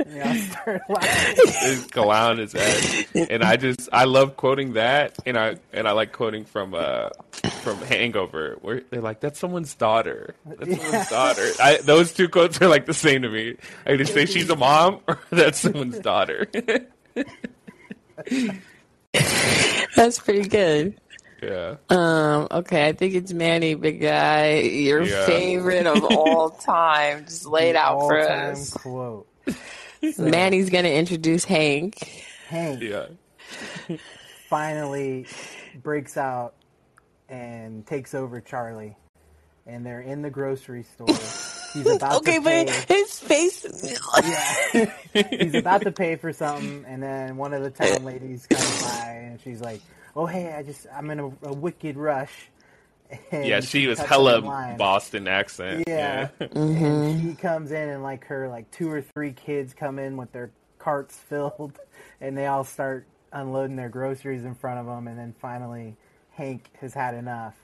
Yeah, 0.08 0.28
I 0.30 0.38
started 0.40 0.82
laughing. 0.88 1.44
is 1.64 1.86
go 1.86 2.10
his 2.36 2.52
head. 2.52 3.06
And 3.30 3.42
I 3.42 3.56
just 3.56 3.88
I 3.92 4.04
love 4.04 4.36
quoting 4.36 4.74
that 4.74 5.16
and 5.24 5.38
I 5.38 5.56
and 5.72 5.88
I 5.88 5.92
like 5.92 6.12
quoting 6.12 6.44
from 6.44 6.74
uh 6.74 7.08
from 7.62 7.78
Hangover 7.78 8.58
where 8.60 8.82
they're 8.90 9.00
like, 9.00 9.20
That's 9.20 9.38
someone's 9.38 9.74
daughter. 9.74 10.34
That's 10.44 10.82
someone's 10.82 11.08
daughter. 11.08 11.48
I 11.62 11.78
those 11.78 12.12
two 12.12 12.28
quotes 12.28 12.60
are 12.60 12.68
like 12.68 12.84
the 12.86 12.94
same 12.94 13.22
to 13.22 13.28
me. 13.30 13.56
I 13.86 13.96
just 13.96 14.12
say 14.12 14.26
she's 14.26 14.50
a 14.50 14.56
mom 14.56 15.00
or 15.08 15.18
that's 15.30 15.60
someone's 15.60 15.98
daughter. 16.00 16.46
That's 19.96 20.18
pretty 20.18 20.48
good. 20.48 21.00
yeah. 21.42 21.76
Um, 21.88 22.48
okay, 22.50 22.86
I 22.88 22.92
think 22.92 23.14
it's 23.14 23.32
Manny, 23.32 23.74
big 23.74 24.00
guy, 24.00 24.58
your 24.60 25.02
Yeah. 25.02 25.24
favorite 25.26 25.86
of 25.86 26.04
all 26.04 26.50
time. 26.50 27.24
Just 27.24 27.46
laid 27.46 27.70
it 27.70 27.76
out 27.76 28.00
for 28.00 28.18
All-time 28.20 28.52
us. 28.52 28.70
quote. 28.74 29.26
Manny's 30.18 30.70
gonna 30.70 30.88
introduce 30.88 31.44
Hank. 31.44 31.98
Hank 32.48 32.82
Yeah. 32.82 33.06
finally 34.48 35.26
breaks 35.82 36.16
out 36.16 36.54
and 37.28 37.86
takes 37.86 38.14
over 38.14 38.40
Charlie, 38.40 38.96
and 39.66 39.84
they're 39.84 40.00
in 40.00 40.22
the 40.22 40.30
grocery 40.30 40.84
store. 40.84 41.08
He's 41.72 41.86
about 41.96 42.16
Okay, 42.18 42.36
to 42.38 42.40
but 42.42 42.68
pay. 42.68 42.94
his 42.94 43.18
face. 43.18 43.66
Yeah. 44.24 44.92
He's 45.30 45.54
about 45.54 45.82
to 45.82 45.92
pay 45.92 46.16
for 46.16 46.32
something, 46.32 46.84
and 46.86 47.02
then 47.02 47.36
one 47.36 47.52
of 47.52 47.62
the 47.62 47.70
town 47.70 48.04
ladies 48.04 48.46
comes 48.46 48.82
by, 48.82 49.06
and 49.26 49.40
she's 49.40 49.60
like, 49.60 49.80
"Oh, 50.14 50.26
hey, 50.26 50.52
I 50.52 50.62
just 50.62 50.86
I'm 50.94 51.10
in 51.10 51.20
a, 51.20 51.26
a 51.42 51.52
wicked 51.52 51.96
rush." 51.96 52.48
And 53.30 53.46
Yeah, 53.46 53.60
she 53.60 53.86
was 53.86 53.98
hella 53.98 54.38
him 54.38 54.44
in 54.44 54.50
line. 54.50 54.76
Boston 54.76 55.28
accent. 55.28 55.84
Yeah. 55.86 56.28
Yeah. 56.40 56.46
And 56.54 57.22
she 57.22 57.34
comes 57.34 57.70
in, 57.72 57.88
and 57.88 58.02
like 58.02 58.24
her 58.26 58.48
like 58.48 58.70
two 58.70 58.90
or 58.90 59.02
three 59.02 59.32
kids 59.32 59.74
come 59.74 59.98
in 59.98 60.16
with 60.16 60.32
their 60.32 60.50
carts 60.78 61.16
filled, 61.28 61.78
and 62.20 62.36
they 62.36 62.46
all 62.46 62.64
start 62.64 63.06
unloading 63.32 63.76
their 63.76 63.88
groceries 63.88 64.44
in 64.44 64.54
front 64.54 64.80
of 64.80 64.86
them, 64.86 65.08
and 65.08 65.18
then 65.18 65.34
finally 65.40 65.96
Hank 66.32 66.68
has 66.80 66.94
had 66.94 67.14
enough. 67.14 67.54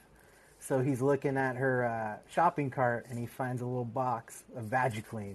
So 0.60 0.80
he's 0.80 1.00
looking 1.02 1.36
at 1.36 1.56
her 1.56 1.84
uh, 1.86 2.30
shopping 2.32 2.70
cart, 2.70 3.06
and 3.10 3.18
he 3.18 3.26
finds 3.26 3.62
a 3.62 3.66
little 3.66 3.84
box 3.84 4.44
of 4.56 4.64
Vagiclean. 4.66 5.34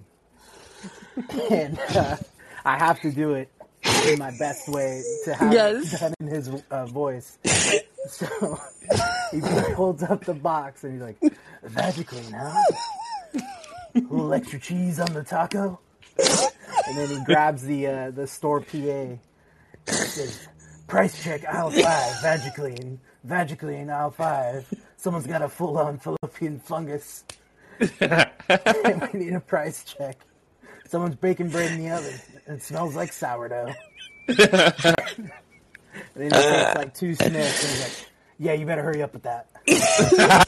and 1.52 1.78
uh, 1.96 2.15
I 2.63 2.78
have 2.78 3.02
to 3.02 3.12
do 3.12 3.34
it 3.34 3.50
in 4.08 4.20
my 4.20 4.32
best 4.38 4.70
way 4.70 5.02
to 5.26 5.34
have 5.34 5.52
Yes. 5.52 5.93
it 5.93 6.00
done 6.00 6.13
in 6.20 6.28
his 6.28 6.50
uh, 6.72 6.86
voice. 6.86 7.38
So 8.08 8.60
he 9.32 9.39
holds 9.74 10.04
up 10.04 10.24
the 10.26 10.34
box 10.34 10.84
and 10.84 10.93
he's 10.93 11.02
like, 11.02 11.20
Vagiclean, 11.65 12.34
huh? 12.34 13.39
A 13.96 14.00
little 14.00 14.34
extra 14.34 14.60
cheese 14.60 15.00
on 15.00 15.13
the 15.13 15.24
taco. 15.24 15.80
And 16.88 16.98
then 16.98 17.10
he 17.10 17.24
grabs 17.26 17.63
the 17.63 17.88
uh, 17.88 18.12
the 18.12 18.28
store 18.28 18.62
PA. 18.62 18.78
and 18.78 19.20
says, 19.88 20.48
Price 20.88 21.22
check 21.22 21.46
aisle 21.46 21.72
five, 21.72 22.13
Vagiclean. 22.24 22.98
Vagiclean 23.28 23.89
aisle 23.91 24.12
five. 24.12 24.74
Someone's 24.96 25.28
got 25.28 25.41
a 25.41 25.50
full 25.50 25.78
on 25.78 26.00
Philippine 26.00 26.60
fungus. 26.60 27.26
and 28.00 29.10
we 29.13 29.20
need 29.20 29.34
a 29.34 29.39
price 29.39 29.84
check. 29.84 30.17
Someone's 30.88 31.15
baking 31.15 31.50
bread 31.50 31.74
in 31.74 31.84
the 31.84 31.89
oven. 31.91 32.20
It 32.48 32.62
smells 32.62 32.96
like 32.96 33.12
sourdough. 33.12 33.74
and 36.15 36.23
then 36.23 36.23
he 36.25 36.29
takes 36.29 36.47
uh. 36.47 36.73
like 36.75 36.93
two 36.93 37.13
sniffs 37.15 37.63
and 37.63 37.71
he's 37.71 37.81
like, 37.81 37.91
Yeah, 38.39 38.53
you 38.53 38.65
better 38.65 38.83
hurry 38.83 39.01
up 39.03 39.13
with 39.13 39.23
that. 39.23 39.47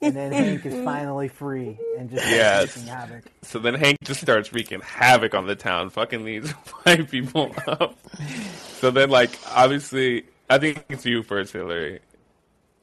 and 0.00 0.14
then 0.16 0.32
Hank 0.32 0.64
is 0.66 0.74
finally 0.84 1.28
free 1.28 1.78
and 1.98 2.08
just 2.10 2.22
starts 2.22 2.36
Yes. 2.36 2.76
wreaking 2.76 2.88
havoc. 2.88 3.24
So 3.42 3.58
then 3.58 3.74
Hank 3.74 3.98
just 4.04 4.20
starts 4.20 4.52
wreaking 4.52 4.80
havoc 4.80 5.34
on 5.34 5.46
the 5.46 5.56
town, 5.56 5.90
fucking 5.90 6.24
these 6.24 6.50
white 6.84 7.10
people 7.10 7.54
up. 7.66 7.98
So 8.80 8.90
then, 8.90 9.10
like, 9.10 9.38
obviously, 9.54 10.24
I 10.48 10.58
think 10.58 10.84
it's 10.88 11.04
you 11.04 11.22
first, 11.22 11.52
Hilary. 11.52 12.00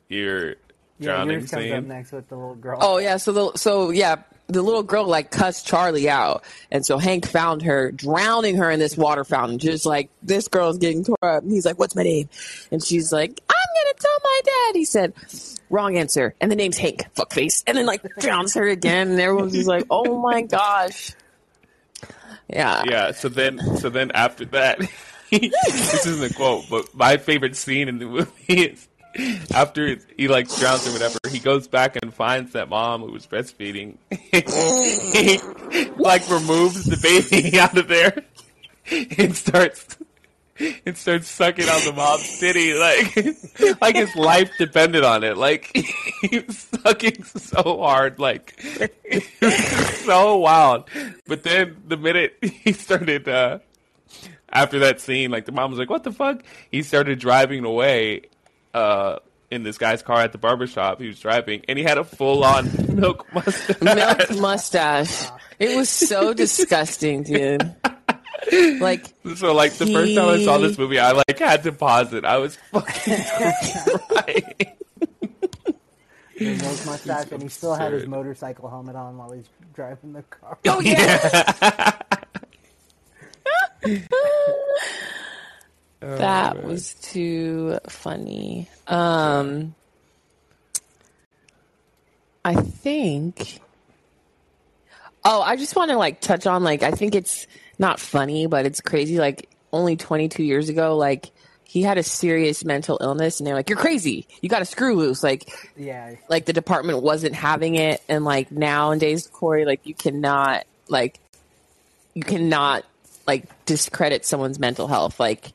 You're 0.10 0.50
Yeah, 0.50 0.56
drowning 1.00 1.40
yours 1.40 1.52
comes 1.52 1.72
up 1.72 1.78
scene. 1.80 1.88
next 1.88 2.12
with 2.12 2.28
the 2.28 2.36
little 2.36 2.56
girl. 2.56 2.80
Oh 2.82 2.98
yeah, 2.98 3.18
so 3.18 3.32
the 3.32 3.58
so 3.58 3.90
yeah, 3.92 4.18
the 4.52 4.62
little 4.62 4.84
girl 4.84 5.06
like 5.06 5.32
cussed 5.32 5.68
Charlie 5.68 6.10
out, 6.10 6.44
and 6.72 6.86
so 6.86 6.98
Hank 6.98 7.28
found 7.28 7.62
her 7.64 7.92
drowning 7.92 8.58
her 8.58 8.70
in 8.70 8.80
this 8.80 8.98
water 8.98 9.24
fountain, 9.24 9.60
just 9.60 9.86
like 9.86 10.10
this 10.22 10.48
girl's 10.48 10.78
getting 10.78 11.04
tore 11.04 11.18
up. 11.24 11.44
And 11.44 11.52
he's 11.52 11.66
like, 11.66 11.80
"What's 11.80 11.96
my 11.96 12.04
name?" 12.04 12.30
And 12.72 12.84
she's 12.84 13.12
like, 13.12 13.42
"I'm 13.50 13.56
gonna 13.84 13.96
tell 14.00 14.20
my 14.24 14.42
dad. 14.46 14.76
He 14.76 14.86
said, 14.86 15.14
wrong 15.72 15.98
answer. 15.98 16.36
And 16.40 16.52
the 16.52 16.56
name's 16.56 16.78
Hank, 16.78 17.06
fuckface. 17.16 17.64
And 17.66 17.78
then 17.78 17.86
like 17.86 18.04
drowns 18.20 18.54
her 18.56 18.68
again. 18.68 19.12
And 19.12 19.20
everyone's 19.20 19.54
just 19.54 19.68
like, 19.68 19.86
oh 19.90 20.22
my 20.22 20.42
gosh. 20.42 21.14
Yeah. 22.48 22.84
Yeah. 22.86 23.12
So 23.12 23.30
then, 23.30 23.78
so 23.78 23.90
then 23.90 24.12
after 24.12 24.46
that, 24.46 24.80
this 25.32 26.06
isn't 26.06 26.32
a 26.32 26.34
quote, 26.34 26.66
but 26.70 26.94
my 26.94 27.18
favorite 27.18 27.56
scene 27.56 27.88
in 27.88 28.00
the 28.00 28.06
movie 28.06 28.54
is 28.54 28.88
after 29.54 29.98
he 30.18 30.28
like 30.28 30.54
drowns 30.56 30.88
or 30.88 30.92
whatever, 30.92 31.20
he 31.30 31.40
goes 31.40 31.68
back 31.68 31.98
and 32.02 32.14
finds 32.14 32.54
that 32.54 32.70
mom 32.70 33.02
who 33.02 33.12
was 33.12 33.28
breastfeeding. 33.28 33.98
he 34.10 35.90
like 35.98 36.30
removes 36.30 36.86
the 36.86 36.98
baby 37.02 37.60
out 37.60 37.78
of 37.78 37.88
there 37.88 38.24
and 39.18 39.36
starts 39.36 39.98
and 40.86 40.98
starts 40.98 41.28
sucking 41.28 41.68
on 41.68 41.86
the 41.86 41.94
mom's 41.94 42.40
titty 42.40 42.74
like 42.74 43.82
like 43.82 43.96
his 43.96 44.16
life 44.16 44.52
depended 44.58 45.04
on 45.04 45.24
it. 45.24 45.38
Like 45.38 45.72
he 46.22 46.40
was 46.40 46.58
sucking 46.84 47.24
so 47.24 47.80
hard, 47.80 48.20
like 48.20 48.60
so 50.04 50.38
wild. 50.38 50.90
But 51.28 51.44
then 51.44 51.78
the 51.88 51.98
minute 51.98 52.38
he 52.42 52.74
started 52.74 53.28
uh 53.28 53.60
after 54.50 54.80
that 54.80 55.00
scene, 55.00 55.32
like 55.32 55.46
the 55.46 55.52
mom 55.52 55.72
was 55.72 55.80
like, 55.80 55.90
What 55.90 56.04
the 56.04 56.12
fuck? 56.12 56.44
He 56.72 56.84
started 56.84 57.20
driving 57.20 57.66
away 57.66 58.24
uh 58.74 59.18
in 59.50 59.64
this 59.64 59.78
guy's 59.78 60.02
car 60.02 60.22
at 60.22 60.32
the 60.32 60.38
barbershop 60.38 61.02
he 61.02 61.08
was 61.08 61.20
driving 61.20 61.64
and 61.68 61.78
he 61.78 61.84
had 61.84 61.98
a 61.98 62.04
full 62.04 62.44
on 62.44 62.70
milk 62.96 63.26
mustache. 63.34 63.82
Milk 63.82 64.40
mustache. 64.40 65.30
It 65.60 65.76
was 65.76 65.90
so 65.90 66.34
disgusting, 66.44 67.24
dude. 67.24 67.76
Like 68.80 69.06
So 69.36 69.54
like 69.54 69.74
the 69.74 69.86
first 69.88 70.16
time 70.16 70.30
I 70.30 70.44
saw 70.44 70.58
this 70.58 70.78
movie, 70.78 71.00
I 71.00 71.12
like 71.12 71.38
had 71.38 71.64
to 71.64 71.72
pause 71.72 72.14
it. 72.14 72.26
I 72.26 72.38
was 72.38 72.56
fucking 72.72 73.24
crying. 74.08 74.56
The 76.38 76.56
milk 76.56 76.86
mustache, 76.88 77.32
and 77.32 77.44
he 77.44 77.50
still 77.50 77.76
had 77.76 77.94
his 77.94 78.08
motorcycle 78.08 78.68
helmet 78.68 78.96
on 78.96 79.16
while 79.18 79.32
he's 79.32 79.46
driving 79.76 80.14
the 80.14 80.24
car. 80.24 80.58
Oh 80.68 80.80
yeah. 80.80 82.00
That 86.02 86.58
man. 86.58 86.66
was 86.66 86.96
too 86.96 87.80
funny. 87.88 88.68
Um 88.88 89.76
I 92.44 92.56
think 92.56 93.60
Oh, 95.24 95.42
I 95.42 95.56
just 95.56 95.76
want 95.76 95.92
to 95.92 95.98
like 95.98 96.20
touch 96.20 96.48
on 96.48 96.64
like 96.64 96.82
I 96.84 96.92
think 96.92 97.14
it's 97.14 97.46
not 97.78 98.00
funny, 98.00 98.48
but 98.48 98.66
it's 98.66 98.82
crazy 98.82 99.18
like 99.20 99.50
only 99.72 99.96
22 99.96 100.44
years 100.44 100.68
ago 100.70 100.98
like 100.98 101.32
he 101.64 101.84
had 101.84 101.98
a 101.98 102.04
serious 102.04 102.66
mental 102.66 102.98
illness 103.00 103.40
and 103.40 103.48
they're 103.48 103.56
like 103.56 103.70
you're 103.70 103.78
crazy. 103.78 104.28
You 104.42 104.50
got 104.50 104.64
a 104.64 104.66
screw 104.66 104.96
loose 104.96 105.22
like 105.24 105.50
Yeah, 105.78 106.16
like 106.28 106.46
the 106.46 106.54
department 106.54 107.04
wasn't 107.04 107.36
having 107.36 107.76
it 107.76 108.02
and 108.10 108.26
like 108.26 108.52
nowadays 108.52 109.28
correy 109.28 109.66
like 109.66 109.82
you 109.86 109.94
cannot 109.94 110.66
like 110.90 111.20
you 112.16 112.24
cannot 112.24 112.84
like 113.28 113.46
discredit 113.66 114.26
someone's 114.26 114.58
mental 114.60 114.88
health 114.88 115.20
like 115.20 115.54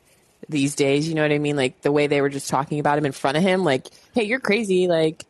these 0.48 0.74
days 0.74 1.08
you 1.08 1.14
know 1.14 1.22
what 1.22 1.32
i 1.32 1.38
mean 1.38 1.56
like 1.56 1.80
the 1.82 1.90
way 1.90 2.06
they 2.06 2.20
were 2.20 2.28
just 2.28 2.48
talking 2.48 2.78
about 2.78 2.96
him 2.98 3.04
in 3.06 3.12
front 3.12 3.36
of 3.36 3.42
him 3.42 3.64
like 3.64 3.86
hey 4.14 4.22
you're 4.24 4.38
crazy 4.40 4.86
like 4.86 5.24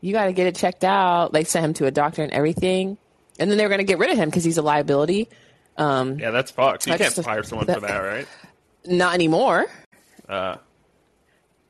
you 0.00 0.12
got 0.12 0.26
to 0.26 0.32
get 0.32 0.46
it 0.46 0.54
checked 0.56 0.84
out 0.84 1.32
like 1.34 1.46
sent 1.46 1.64
him 1.64 1.74
to 1.74 1.86
a 1.86 1.90
doctor 1.90 2.22
and 2.22 2.32
everything 2.32 2.96
and 3.38 3.50
then 3.50 3.58
they 3.58 3.64
were 3.64 3.68
going 3.68 3.78
to 3.78 3.84
get 3.84 3.98
rid 3.98 4.10
of 4.10 4.16
him 4.16 4.28
because 4.30 4.44
he's 4.44 4.56
a 4.58 4.62
liability 4.62 5.28
um 5.76 6.18
Yeah, 6.18 6.30
that's 6.30 6.50
fucked. 6.50 6.86
You 6.86 6.92
That's 6.92 7.02
can't 7.02 7.14
just- 7.16 7.26
fire 7.26 7.42
someone 7.42 7.66
for 7.66 7.80
that, 7.80 7.98
right? 7.98 8.26
not 8.86 9.12
anymore 9.14 9.66
Uh, 10.28 10.56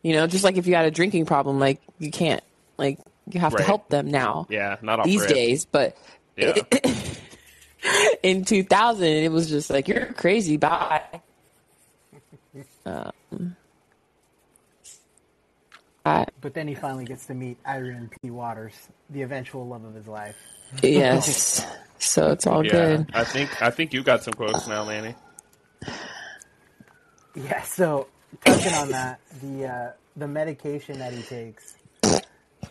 you 0.02 0.12
know 0.12 0.26
just 0.26 0.44
like 0.44 0.56
if 0.56 0.66
you 0.66 0.74
had 0.76 0.84
a 0.84 0.90
drinking 0.90 1.26
problem 1.26 1.58
like 1.58 1.80
you 1.98 2.10
can't 2.10 2.42
like 2.78 2.98
you 3.28 3.40
have 3.40 3.52
Right. 3.52 3.58
to 3.60 3.64
help 3.64 3.88
them 3.88 4.08
now 4.12 4.46
yeah, 4.48 4.76
not 4.82 5.02
these 5.04 5.22
rip. 5.22 5.30
days, 5.30 5.64
but 5.64 5.96
Yeah. 6.36 6.54
in 8.22 8.44
2000, 8.44 9.04
it 9.06 9.30
was 9.32 9.48
just 9.48 9.70
like, 9.70 9.88
you're 9.88 10.06
crazy, 10.12 10.56
bye. 10.56 11.02
Um, 12.86 13.56
I, 16.04 16.26
but 16.40 16.54
then 16.54 16.68
he 16.68 16.74
finally 16.74 17.04
gets 17.04 17.26
to 17.26 17.34
meet 17.34 17.58
Irene 17.66 18.08
P. 18.22 18.30
Waters, 18.30 18.74
the 19.10 19.22
eventual 19.22 19.66
love 19.66 19.84
of 19.84 19.94
his 19.94 20.06
life. 20.06 20.36
yes. 20.82 21.66
So 21.98 22.30
it's 22.30 22.46
all 22.46 22.64
yeah. 22.64 22.70
good. 22.70 23.10
I 23.12 23.24
think 23.24 23.60
I 23.62 23.70
think 23.70 23.92
you 23.92 24.02
got 24.02 24.22
some 24.22 24.34
quotes 24.34 24.68
now, 24.68 24.84
Manny. 24.84 25.14
Yeah, 27.34 27.62
so 27.62 28.06
touching 28.44 28.74
on 28.74 28.90
that, 28.90 29.20
the 29.42 29.66
uh, 29.66 29.92
the 30.16 30.28
medication 30.28 30.98
that 31.00 31.12
he 31.12 31.22
takes 31.22 31.76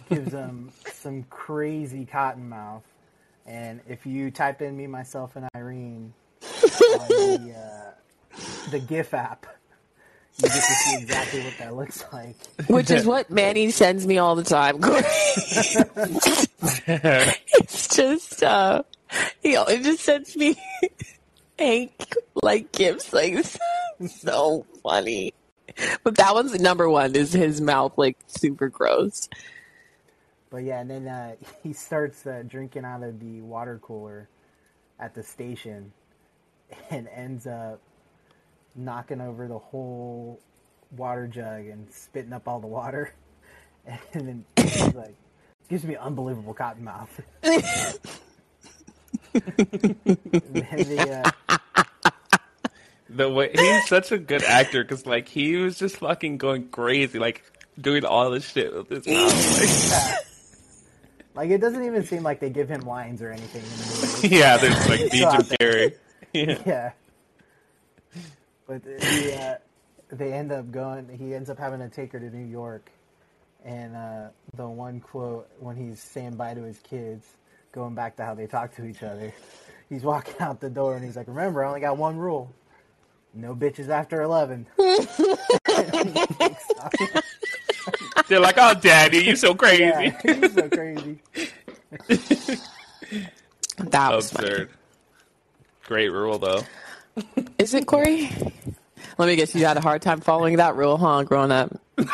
gives 0.09 0.31
him 0.31 0.71
some 0.93 1.23
crazy 1.23 2.05
cotton 2.05 2.47
mouth. 2.47 2.83
And 3.45 3.81
if 3.87 4.05
you 4.05 4.31
type 4.31 4.61
in 4.61 4.75
me, 4.75 4.87
myself, 4.87 5.35
and 5.35 5.47
Irene 5.55 6.13
on 6.41 7.07
the 7.07 7.55
uh, 7.57 8.39
the 8.71 8.79
GIF 8.79 9.13
app, 9.13 9.45
you 10.37 10.49
get 10.49 10.53
to 10.53 10.59
see 10.61 10.97
exactly 11.01 11.39
what 11.41 11.57
that 11.59 11.75
looks 11.75 12.03
like. 12.11 12.35
Which 12.67 12.91
is 12.91 13.05
what 13.05 13.29
Manny 13.29 13.71
sends 13.71 14.05
me 14.05 14.17
all 14.17 14.35
the 14.35 14.43
time. 14.43 14.79
it's 17.57 17.87
just, 17.95 18.43
uh, 18.43 18.83
you 19.43 19.53
know, 19.53 19.63
it 19.65 19.83
just 19.83 20.03
sends 20.03 20.35
me 20.35 20.57
Hank 21.59 22.15
like 22.35 22.73
gifts. 22.73 23.13
Like, 23.13 23.35
this 23.35 23.57
so 24.09 24.65
funny. 24.83 25.33
But 26.03 26.17
that 26.17 26.33
one's 26.33 26.59
number 26.59 26.89
one 26.89 27.15
is 27.15 27.31
his 27.31 27.61
mouth, 27.61 27.93
like, 27.97 28.17
super 28.27 28.67
gross. 28.67 29.29
But 30.49 30.63
yeah, 30.63 30.81
and 30.81 30.89
then 30.89 31.07
uh, 31.07 31.35
he 31.63 31.71
starts 31.73 32.25
uh, 32.25 32.43
drinking 32.45 32.83
out 32.85 33.03
of 33.03 33.19
the 33.19 33.41
water 33.41 33.79
cooler 33.81 34.29
at 34.99 35.13
the 35.13 35.23
station, 35.23 35.91
and 36.89 37.07
ends 37.07 37.47
up 37.47 37.81
knocking 38.75 39.21
over 39.21 39.47
the 39.47 39.57
whole 39.57 40.39
water 40.91 41.27
jug 41.27 41.65
and 41.67 41.91
spitting 41.91 42.33
up 42.33 42.47
all 42.47 42.59
the 42.59 42.67
water. 42.67 43.13
And 44.13 44.27
then 44.27 44.45
he's 44.57 44.95
like, 44.95 45.13
gives 45.69 45.83
me 45.83 45.95
unbelievable 45.95 46.55
cotton 46.55 46.83
mouth. 46.83 47.21
the, 49.31 51.23
uh, 51.23 51.55
The 53.09 53.29
way 53.29 53.51
he's 53.53 53.87
such 53.87 54.11
a 54.11 54.17
good 54.17 54.43
actor 54.43 54.83
because 54.83 55.05
like 55.05 55.27
he 55.27 55.55
was 55.57 55.77
just 55.77 55.97
fucking 55.97 56.37
going 56.37 56.69
crazy, 56.69 57.19
like 57.19 57.43
doing 57.79 58.03
all 58.03 58.31
this 58.31 58.49
shit 58.49 58.73
with 58.73 58.89
his 58.89 59.07
mouth. 59.07 60.25
like 61.35 61.51
it 61.51 61.61
doesn't 61.61 61.83
even 61.83 62.03
seem 62.03 62.23
like 62.23 62.39
they 62.39 62.49
give 62.49 62.67
him 62.67 62.81
lines 62.81 63.21
or 63.21 63.31
anything. 63.31 63.61
In 63.61 63.69
the 63.69 64.21
movie. 64.23 64.35
Yeah, 64.35 64.57
there's 64.57 64.89
like 64.89 65.01
out 65.21 65.47
Jim 65.47 65.57
Carrey. 65.59 65.95
Yeah. 66.33 66.57
Yeah. 66.65 66.91
But 68.67 68.83
the, 68.83 69.39
uh, 69.41 70.15
they 70.15 70.33
end 70.33 70.51
up 70.51 70.71
going. 70.71 71.09
He 71.17 71.33
ends 71.33 71.49
up 71.49 71.57
having 71.59 71.79
to 71.79 71.89
take 71.89 72.11
her 72.13 72.19
to 72.19 72.35
New 72.35 72.45
York, 72.45 72.91
and 73.63 73.95
uh, 73.95 74.27
the 74.55 74.67
one 74.67 74.99
quote 74.99 75.47
when 75.59 75.75
he's 75.75 75.99
saying 76.01 76.35
bye 76.35 76.53
to 76.53 76.63
his 76.63 76.79
kids, 76.79 77.25
going 77.71 77.95
back 77.95 78.15
to 78.17 78.25
how 78.25 78.33
they 78.33 78.47
talk 78.47 78.75
to 78.75 78.85
each 78.85 79.03
other, 79.03 79.33
he's 79.89 80.03
walking 80.03 80.35
out 80.39 80.59
the 80.59 80.69
door 80.69 80.95
and 80.95 81.05
he's 81.05 81.15
like, 81.15 81.27
"Remember, 81.27 81.63
I 81.63 81.67
only 81.67 81.81
got 81.81 81.97
one 81.97 82.17
rule: 82.17 82.51
no 83.33 83.53
bitches 83.55 83.89
after 83.89 84.21
11. 84.23 84.65
They're 88.27 88.39
like, 88.39 88.55
"Oh, 88.57 88.73
Daddy, 88.73 89.19
you 89.25 89.35
so 89.35 89.53
crazy." 89.53 89.83
yeah, 89.83 90.19
he's 90.23 90.53
so 90.53 90.69
crazy. 90.69 91.19
That 93.77 94.15
was 94.15 94.31
funny. 94.31 94.47
Absurd. 94.47 94.69
Great 95.83 96.09
rule 96.09 96.39
though. 96.39 96.63
Is 97.57 97.73
it 97.73 97.85
Correy? 97.85 98.29
Let 99.17 99.27
me 99.27 99.35
guess, 99.35 99.55
you 99.55 99.65
had 99.65 99.77
a 99.77 99.81
hard 99.81 100.01
time 100.01 100.19
following 100.21 100.57
that 100.57 100.75
rule, 100.75 100.97
huh, 100.97 101.23
growing 101.23 101.51
up? 101.51 101.71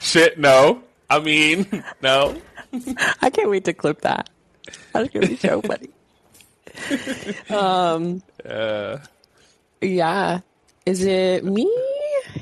Shit, 0.00 0.38
no. 0.38 0.82
I 1.08 1.20
mean, 1.20 1.84
no. 2.02 2.40
I 3.20 3.30
can't 3.30 3.50
wait 3.50 3.64
to 3.66 3.72
clip 3.72 4.00
that. 4.02 4.28
That's 4.92 5.10
gonna 5.10 5.26
be 5.28 5.36
so 5.36 5.62
funny. 5.62 5.88
Um, 7.50 8.22
Uh, 8.44 8.98
yeah. 9.80 10.40
Is 10.86 11.04
it 11.04 11.44
me? 11.44 11.70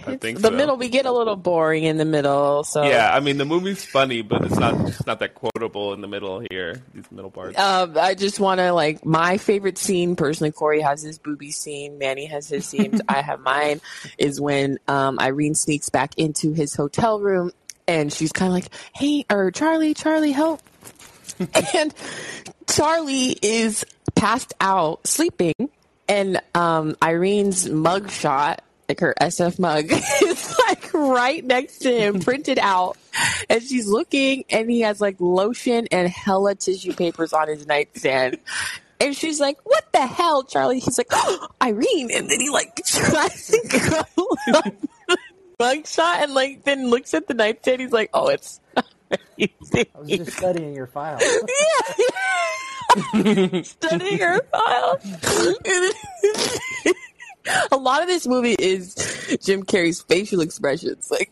I 0.07 0.17
think 0.17 0.41
the 0.41 0.49
so. 0.49 0.51
middle. 0.51 0.77
We 0.77 0.89
get 0.89 1.07
a 1.07 1.13
little 1.13 1.37
boring 1.37 1.85
in 1.85 1.97
the 1.97 2.05
middle. 2.05 2.65
So 2.65 2.83
Yeah, 2.83 3.15
I 3.15 3.21
mean 3.21 3.39
the 3.39 3.45
movie's 3.45 3.85
funny, 3.85 4.23
but 4.23 4.45
it's 4.45 4.59
not 4.59 4.89
it's 4.89 5.07
not 5.07 5.21
that 5.21 5.35
quotable 5.35 5.93
in 5.93 6.01
the 6.01 6.09
middle 6.09 6.43
here. 6.51 6.83
These 6.95 7.11
middle 7.11 7.31
parts. 7.31 7.59
Um, 7.59 7.97
I 7.99 8.15
just 8.15 8.41
want 8.41 8.59
to 8.61 8.73
like 8.73 9.05
my 9.05 9.39
favorite 9.39 9.79
scene 9.79 10.17
personally. 10.17 10.53
Corey 10.53 10.81
has 10.81 11.03
his 11.03 11.19
booby 11.19 11.51
scene. 11.51 11.99
Manny 11.99 12.27
has 12.27 12.49
his 12.49 12.67
scenes. 12.67 13.01
I 13.09 13.23
have 13.23 13.41
mine. 13.41 13.81
Is 14.19 14.41
when 14.41 14.79
um, 14.89 15.19
Irene 15.19 15.55
sneaks 15.55 15.91
back 15.91 16.15
into 16.17 16.53
his 16.53 16.75
hotel 16.75 17.21
room 17.21 17.53
and 17.87 18.13
she's 18.13 18.33
kind 18.33 18.49
of 18.49 18.55
like, 18.55 18.69
"Hey, 18.95 19.25
or 19.31 19.51
Charlie, 19.51 19.95
Charlie, 19.95 20.33
help!" 20.33 20.61
and 21.75 21.95
Charlie 22.69 23.37
is 23.43 23.85
passed 24.15 24.55
out 24.61 25.07
sleeping, 25.07 25.55
and 26.09 26.41
um, 26.55 26.97
Irene's 27.03 27.69
mug 27.69 28.11
shot, 28.11 28.63
like 28.89 29.01
her 29.01 29.15
SF 29.21 29.59
mug, 29.59 29.87
is 30.23 30.59
like 30.69 30.93
right 30.95 31.45
next 31.45 31.79
to 31.81 31.93
him, 31.93 32.21
printed 32.21 32.59
out. 32.59 32.97
And 33.49 33.63
she's 33.63 33.87
looking, 33.87 34.45
and 34.51 34.71
he 34.71 34.81
has 34.81 35.01
like 35.01 35.17
lotion 35.21 35.87
and 35.91 36.09
hella 36.09 36.55
tissue 36.55 36.93
papers 36.93 37.33
on 37.33 37.49
his 37.49 37.67
nightstand. 37.67 38.39
And 39.01 39.17
she's 39.17 39.41
like, 39.41 39.59
"What 39.65 39.85
the 39.93 40.07
hell, 40.07 40.45
Charlie?" 40.45 40.81
He's 40.81 40.99
like, 40.99 41.09
oh, 41.11 41.49
"Irene," 41.63 42.11
and 42.13 42.31
then 42.31 42.41
he 42.41 42.51
like 42.51 42.77
tries 42.87 43.49
to 43.49 43.81
go 43.91 44.03
mug 45.59 45.87
shot, 45.87 46.23
and 46.23 46.35
like 46.35 46.65
then 46.65 46.89
looks 46.89 47.15
at 47.15 47.27
the 47.27 47.35
nightstand. 47.35 47.81
He's 47.81 47.93
like, 47.93 48.11
"Oh, 48.15 48.29
it's." 48.29 48.61
I 48.75 48.83
was 49.99 50.09
just 50.09 50.37
studying 50.37 50.75
your 50.75 50.87
file. 50.87 51.19
yeah. 51.21 52.03
Studying 53.63 54.19
her 54.19 54.41
file. 54.51 54.99
A 57.73 57.77
lot 57.77 58.03
of 58.03 58.09
this 58.09 58.27
movie 58.27 58.57
is 58.59 58.95
Jim 59.43 59.63
Carrey's 59.65 60.01
facial 60.03 60.41
expressions. 60.41 61.11
Like 61.11 61.31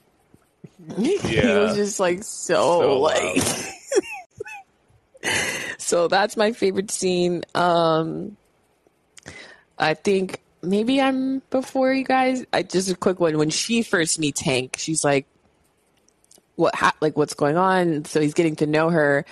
he 0.99 1.19
was 1.19 1.77
just 1.77 2.01
like 2.01 2.23
so, 2.25 2.81
So 2.81 3.01
like 3.01 3.43
So 5.79 6.09
that's 6.09 6.37
my 6.37 6.53
favorite 6.53 6.91
scene. 6.91 7.43
Um 7.55 8.37
I 9.79 9.95
think 9.95 10.41
maybe 10.63 11.01
I'm 11.01 11.41
before 11.51 11.93
you 11.93 12.05
guys. 12.05 12.45
I 12.53 12.63
just 12.63 12.91
a 12.91 12.95
quick 12.95 13.19
one. 13.19 13.39
When 13.39 13.51
she 13.51 13.83
first 13.83 14.19
meets 14.19 14.41
Hank, 14.41 14.77
she's 14.79 15.05
like 15.05 15.27
what 16.61 16.75
ha- 16.75 16.95
like 17.01 17.17
what's 17.17 17.33
going 17.35 17.57
on 17.57 18.05
so 18.05 18.21
he's 18.21 18.35
getting 18.35 18.55
to 18.55 18.67
know 18.67 18.91
her 18.91 19.25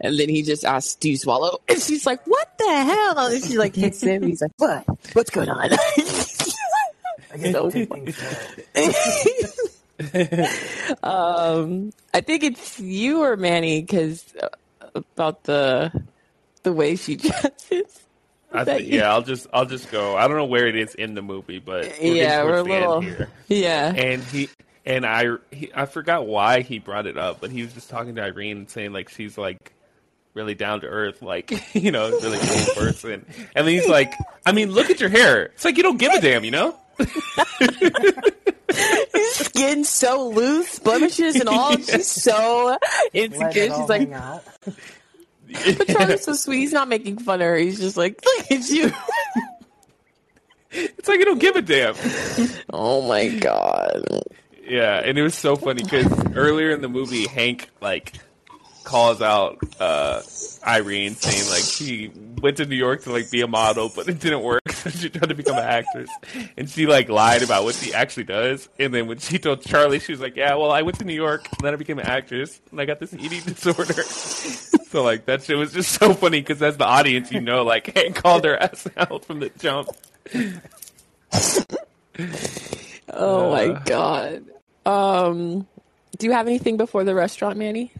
and 0.00 0.18
then 0.18 0.28
he 0.28 0.42
just 0.42 0.64
asks 0.64 0.94
do 0.96 1.10
you 1.10 1.16
swallow 1.16 1.58
and 1.68 1.80
she's 1.80 2.04
like 2.06 2.24
what 2.26 2.58
the 2.58 2.84
hell 2.84 3.26
and 3.26 3.42
she 3.42 3.56
like 3.56 3.74
hits 3.74 4.02
him 4.02 4.22
he's 4.22 4.42
like 4.42 4.52
what 4.58 4.84
what's 5.14 5.30
going 5.30 5.48
on 5.48 5.70
I 7.34 7.36
guess 7.38 7.52
So 7.52 7.70
take 7.70 7.88
funny. 7.88 8.12
things 8.12 9.70
um 11.02 11.92
i 12.12 12.20
think 12.20 12.42
it's 12.42 12.80
you 12.80 13.22
or 13.22 13.36
manny 13.36 13.80
because 13.80 14.24
about 14.94 15.44
the 15.44 15.92
the 16.62 16.72
way 16.72 16.96
she 16.96 17.16
dresses 17.16 18.00
I 18.56 18.62
think, 18.64 18.86
yeah, 18.88 19.10
I'll 19.12 19.22
just 19.22 19.48
I'll 19.52 19.64
just 19.66 19.90
go. 19.90 20.16
I 20.16 20.28
don't 20.28 20.36
know 20.36 20.44
where 20.44 20.68
it 20.68 20.76
is 20.76 20.94
in 20.94 21.14
the 21.14 21.22
movie, 21.22 21.58
but 21.58 21.92
we're 22.00 22.14
yeah 22.14 22.44
we're 22.44 22.60
a 22.60 22.62
towards 22.62 22.68
the 22.68 22.72
end 22.72 22.86
little 22.86 23.00
here. 23.00 23.28
yeah 23.48 23.92
And 23.96 24.22
he 24.22 24.48
and 24.86 25.04
I 25.04 25.26
he, 25.50 25.72
I 25.74 25.86
forgot 25.86 26.28
why 26.28 26.60
he 26.60 26.78
brought 26.78 27.06
it 27.08 27.18
up, 27.18 27.40
but 27.40 27.50
he 27.50 27.62
was 27.62 27.72
just 27.72 27.90
talking 27.90 28.14
to 28.14 28.22
Irene 28.22 28.58
and 28.58 28.70
saying 28.70 28.92
like 28.92 29.08
she's 29.08 29.36
like 29.36 29.72
really 30.34 30.54
down 30.54 30.82
to 30.82 30.86
earth, 30.86 31.20
like 31.20 31.50
you 31.74 31.90
know, 31.90 32.10
really 32.10 32.38
cool 32.40 32.74
person. 32.76 33.26
And 33.56 33.66
then 33.66 33.74
he's 33.74 33.88
like, 33.88 34.12
I 34.46 34.52
mean, 34.52 34.70
look 34.70 34.88
at 34.88 35.00
your 35.00 35.10
hair. 35.10 35.46
It's 35.46 35.64
like 35.64 35.76
you 35.76 35.82
don't 35.82 35.98
give 35.98 36.12
a 36.12 36.20
damn, 36.20 36.44
you 36.44 36.52
know? 36.52 36.78
His 38.68 39.34
skin's 39.34 39.88
so 39.88 40.28
loose 40.30 40.78
blemishes 40.78 41.36
and 41.36 41.48
all. 41.48 41.76
She's 41.78 42.06
so 42.06 42.66
Let 42.66 42.80
insecure. 43.12 43.62
it 43.64 43.72
she's 43.72 43.88
like 43.88 44.00
hang 44.02 44.14
out. 44.14 44.44
but 44.66 45.86
charlie's 45.88 46.24
so 46.24 46.32
sweet. 46.34 46.58
He's 46.58 46.72
not 46.72 46.88
making 46.88 47.18
fun 47.18 47.40
of 47.40 47.46
her. 47.46 47.56
He's 47.56 47.78
just 47.78 47.96
like 47.96 48.22
look 48.24 48.50
at 48.50 48.68
you. 48.68 48.90
It's 50.76 51.06
like 51.06 51.20
you 51.20 51.24
don't 51.24 51.38
give 51.38 51.54
a 51.54 51.62
damn. 51.62 51.94
oh 52.72 53.06
my 53.06 53.28
god. 53.28 54.24
Yeah, 54.66 54.98
and 55.04 55.16
it 55.16 55.22
was 55.22 55.36
so 55.36 55.54
funny 55.54 55.84
because 55.84 56.06
earlier 56.34 56.72
in 56.72 56.80
the 56.80 56.88
movie, 56.88 57.28
Hank 57.28 57.70
like 57.80 58.14
calls 58.82 59.22
out 59.22 59.58
uh, 59.78 60.20
Irene 60.66 61.14
saying 61.14 61.48
like 61.48 61.62
she 61.62 62.10
went 62.42 62.56
to 62.56 62.66
New 62.66 62.74
York 62.74 63.04
to 63.04 63.12
like 63.12 63.30
be 63.30 63.42
a 63.42 63.46
model, 63.46 63.88
but 63.94 64.08
it 64.08 64.18
didn't 64.18 64.42
work, 64.42 64.62
so 64.63 64.63
she 64.90 65.08
tried 65.10 65.28
to 65.28 65.34
become 65.34 65.56
an 65.56 65.64
actress, 65.64 66.10
and 66.56 66.68
she 66.68 66.86
like 66.86 67.08
lied 67.08 67.42
about 67.42 67.64
what 67.64 67.74
she 67.74 67.94
actually 67.94 68.24
does. 68.24 68.68
And 68.78 68.92
then 68.94 69.06
when 69.06 69.18
she 69.18 69.38
told 69.38 69.62
Charlie, 69.62 69.98
she 69.98 70.12
was 70.12 70.20
like, 70.20 70.36
"Yeah, 70.36 70.54
well, 70.54 70.70
I 70.70 70.82
went 70.82 70.98
to 70.98 71.04
New 71.04 71.14
York, 71.14 71.46
and 71.56 71.64
then 71.66 71.72
I 71.72 71.76
became 71.76 71.98
an 71.98 72.06
actress, 72.06 72.60
and 72.70 72.80
I 72.80 72.84
got 72.84 73.00
this 73.00 73.12
eating 73.14 73.40
disorder." 73.46 74.02
so 74.02 75.02
like 75.02 75.26
that 75.26 75.42
shit 75.42 75.56
was 75.56 75.72
just 75.72 75.92
so 75.92 76.14
funny 76.14 76.40
because 76.40 76.60
as 76.62 76.76
the 76.76 76.84
audience, 76.84 77.32
you 77.32 77.40
know, 77.40 77.64
like 77.64 77.94
Hank 77.96 78.16
called 78.16 78.44
her 78.44 78.56
ass 78.56 78.86
out 78.96 79.24
from 79.24 79.40
the 79.40 79.50
jump. 79.58 79.88
Oh 83.12 83.50
my 83.50 83.66
Uh. 83.66 83.82
god. 83.84 84.44
Um, 84.86 85.66
do 86.18 86.26
you 86.26 86.32
have 86.32 86.46
anything 86.46 86.76
before 86.76 87.04
the 87.04 87.14
restaurant, 87.14 87.56
Manny? 87.58 87.92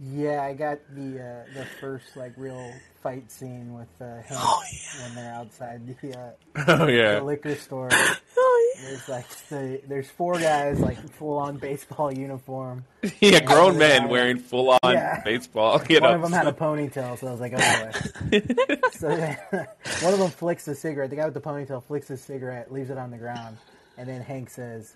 Yeah, 0.00 0.42
I 0.44 0.54
got 0.54 0.78
the 0.94 1.20
uh, 1.20 1.58
the 1.58 1.64
first 1.80 2.16
like 2.16 2.32
real 2.36 2.72
fight 3.02 3.32
scene 3.32 3.74
with 3.74 3.88
uh, 4.00 4.16
Hank 4.22 4.26
Oh, 4.32 4.62
when 5.02 5.14
they're 5.16 5.32
outside 5.34 5.86
the, 6.00 6.16
uh, 6.16 6.30
Oh 6.68 6.86
the 6.86 6.92
yeah, 6.92 7.20
liquor 7.20 7.54
store. 7.56 7.88
Oh 8.40 8.74
There's 8.84 9.08
like 9.08 9.28
the, 9.48 9.80
there's 9.88 10.08
four 10.08 10.34
guys 10.38 10.78
like 10.78 10.96
full 11.14 11.36
on 11.38 11.56
baseball 11.56 12.12
uniform. 12.12 12.84
yeah, 13.20 13.40
grown 13.40 13.72
Yeah. 13.72 13.78
men 13.78 14.08
wearing 14.08 14.38
full 14.38 14.70
on 14.84 14.92
Yeah. 14.92 15.20
baseball. 15.24 15.82
You 15.88 15.98
One 16.00 16.10
know, 16.10 16.16
of 16.16 16.22
them 16.22 16.32
had 16.32 16.46
a 16.46 16.52
ponytail, 16.52 17.18
so 17.18 17.26
I 17.26 17.30
was 17.32 17.40
like, 17.40 17.54
oh 17.56 17.90
boy. 18.30 18.40
so 18.92 19.08
then, 19.08 19.36
one 20.02 20.12
of 20.12 20.20
them 20.20 20.30
flicks 20.30 20.64
the 20.66 20.76
cigarette. 20.76 21.10
The 21.10 21.16
guy 21.16 21.24
with 21.24 21.34
the 21.34 21.40
ponytail 21.40 21.82
flicks 21.82 22.06
his 22.06 22.22
cigarette, 22.22 22.72
leaves 22.72 22.90
it 22.90 22.98
on 22.98 23.10
the 23.10 23.18
ground, 23.18 23.56
and 23.96 24.08
then 24.08 24.20
Hank 24.22 24.50
says, 24.50 24.94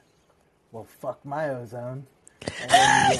"Well, 0.70 0.84
fuck 0.84 1.24
my 1.24 1.48
ozone." 1.50 2.06
And 2.60 2.70
then 2.70 3.18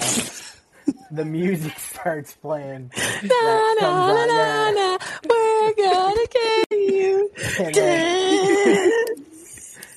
the, 1.13 1.25
music 1.25 1.79
starts 1.79 2.35
playing. 2.35 2.91
Na, 2.97 3.29
That 3.29 3.77
na, 3.81 4.27
na, 4.27 4.71
na, 4.71 4.99
we're 5.29 5.75
gonna 5.75 6.27
get 6.27 6.67
you. 6.71 7.31
And 7.59 7.75
then, 7.75 8.93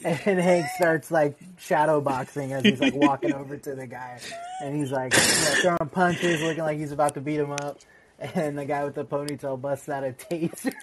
and 0.25 0.39
Hank 0.39 0.67
starts 0.75 1.10
like 1.10 1.38
shadow 1.58 2.01
boxing 2.01 2.54
as 2.54 2.63
he's 2.63 2.80
like 2.80 2.93
walking 2.93 3.34
over 3.34 3.58
to 3.58 3.75
the 3.75 3.88
guy, 3.88 4.19
and 4.62 4.75
he's 4.75 4.91
like 4.91 5.13
you 5.13 5.19
know, 5.19 5.75
throwing 5.78 5.89
punches, 5.91 6.41
looking 6.41 6.63
like 6.63 6.78
he's 6.78 6.91
about 6.91 7.13
to 7.15 7.21
beat 7.21 7.39
him 7.39 7.51
up. 7.51 7.80
And 8.19 8.58
the 8.58 8.65
guy 8.65 8.84
with 8.86 8.95
the 8.95 9.04
ponytail 9.04 9.60
busts 9.60 9.89
out 9.89 10.04
a 10.06 10.12
taser 10.12 10.73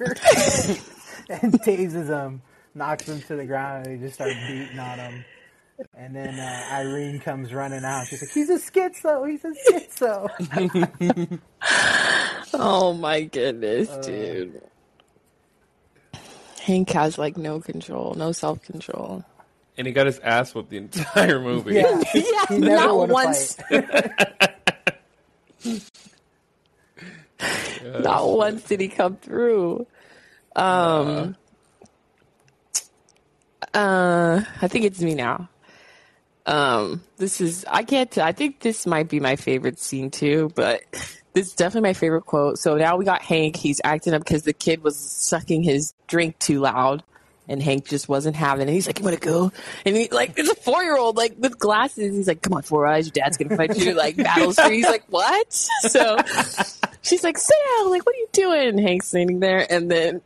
and 1.30 1.52
tases 1.62 2.08
him, 2.08 2.42
knocks 2.74 3.08
him 3.08 3.22
to 3.22 3.36
the 3.36 3.46
ground, 3.46 3.86
and 3.86 3.96
he 3.96 4.02
just 4.02 4.14
starts 4.16 4.34
beating 4.46 4.78
on 4.78 4.98
him. 4.98 5.24
And 5.96 6.14
then 6.14 6.38
uh, 6.38 6.68
Irene 6.72 7.18
comes 7.20 7.52
running 7.52 7.84
out. 7.84 8.06
She's 8.06 8.22
like, 8.22 8.30
"He's 8.30 8.50
a 8.50 8.58
schizo. 8.58 9.28
He's 9.28 9.44
a 9.44 9.52
schizo." 9.70 11.40
Oh 12.54 12.92
my 12.92 13.22
goodness, 13.22 13.88
Uh. 13.88 14.02
dude. 14.02 14.62
Hank 16.62 16.90
has 16.90 17.16
like 17.18 17.36
no 17.38 17.60
control, 17.60 18.14
no 18.14 18.30
self 18.32 18.62
control. 18.62 19.24
and 19.78 19.86
he 19.86 19.92
got 19.92 20.06
his 20.06 20.18
ass 20.20 20.54
whooped 20.54 20.68
the 20.70 20.76
entire 20.76 21.40
movie. 21.40 21.74
Yeah, 21.76 22.02
Yeah, 22.14 22.44
he 22.48 22.58
never 22.58 22.86
not 22.86 23.08
once. 23.08 23.54
fight. 23.56 23.88
Not 28.00 28.28
once 28.28 28.62
did 28.64 28.80
he 28.80 28.88
come 28.88 29.16
through. 29.16 29.86
Um, 30.54 31.34
uh, 33.74 34.42
I 34.60 34.68
think 34.68 34.84
it's 34.84 35.00
me 35.00 35.14
now. 35.14 35.48
Um, 36.46 37.02
this 37.18 37.40
is 37.40 37.64
I 37.68 37.84
can't. 37.84 38.16
I 38.18 38.32
think 38.32 38.60
this 38.60 38.86
might 38.86 39.08
be 39.08 39.20
my 39.20 39.36
favorite 39.36 39.78
scene 39.78 40.10
too, 40.10 40.50
but 40.54 40.80
this 41.32 41.48
is 41.48 41.54
definitely 41.54 41.88
my 41.88 41.94
favorite 41.94 42.22
quote. 42.22 42.58
So 42.58 42.76
now 42.76 42.96
we 42.96 43.04
got 43.04 43.22
Hank. 43.22 43.56
He's 43.56 43.80
acting 43.84 44.14
up 44.14 44.22
because 44.22 44.42
the 44.42 44.52
kid 44.52 44.82
was 44.82 44.98
sucking 44.98 45.62
his 45.62 45.94
drink 46.08 46.38
too 46.38 46.60
loud, 46.60 47.04
and 47.48 47.62
Hank 47.62 47.86
just 47.86 48.08
wasn't 48.08 48.34
having 48.34 48.68
it. 48.68 48.72
He's 48.72 48.86
like, 48.86 48.98
"You 48.98 49.04
want 49.04 49.20
to 49.20 49.26
go?" 49.26 49.52
And 49.86 49.96
he 49.96 50.08
like, 50.08 50.32
it's 50.36 50.50
a 50.50 50.54
four 50.56 50.82
year 50.82 50.96
old 50.96 51.16
like 51.16 51.36
with 51.38 51.58
glasses. 51.58 52.14
He's 52.14 52.26
like, 52.28 52.42
"Come 52.42 52.54
on, 52.54 52.62
four 52.62 52.86
eyes. 52.86 53.06
Your 53.06 53.12
dad's 53.12 53.36
gonna 53.36 53.56
fight 53.56 53.76
you." 53.78 53.94
Like 53.94 54.16
battle 54.16 54.52
street. 54.52 54.74
He's 54.74 54.86
like, 54.86 55.04
"What?" 55.08 55.52
So 55.52 56.16
she's 57.02 57.22
like, 57.22 57.38
"Sit 57.38 57.56
down." 57.78 57.90
Like, 57.90 58.04
what 58.04 58.16
are 58.16 58.18
you 58.18 58.28
doing? 58.32 58.68
And 58.68 58.80
Hank's 58.80 59.08
standing 59.08 59.38
there, 59.40 59.64
and 59.70 59.90
then 59.90 60.22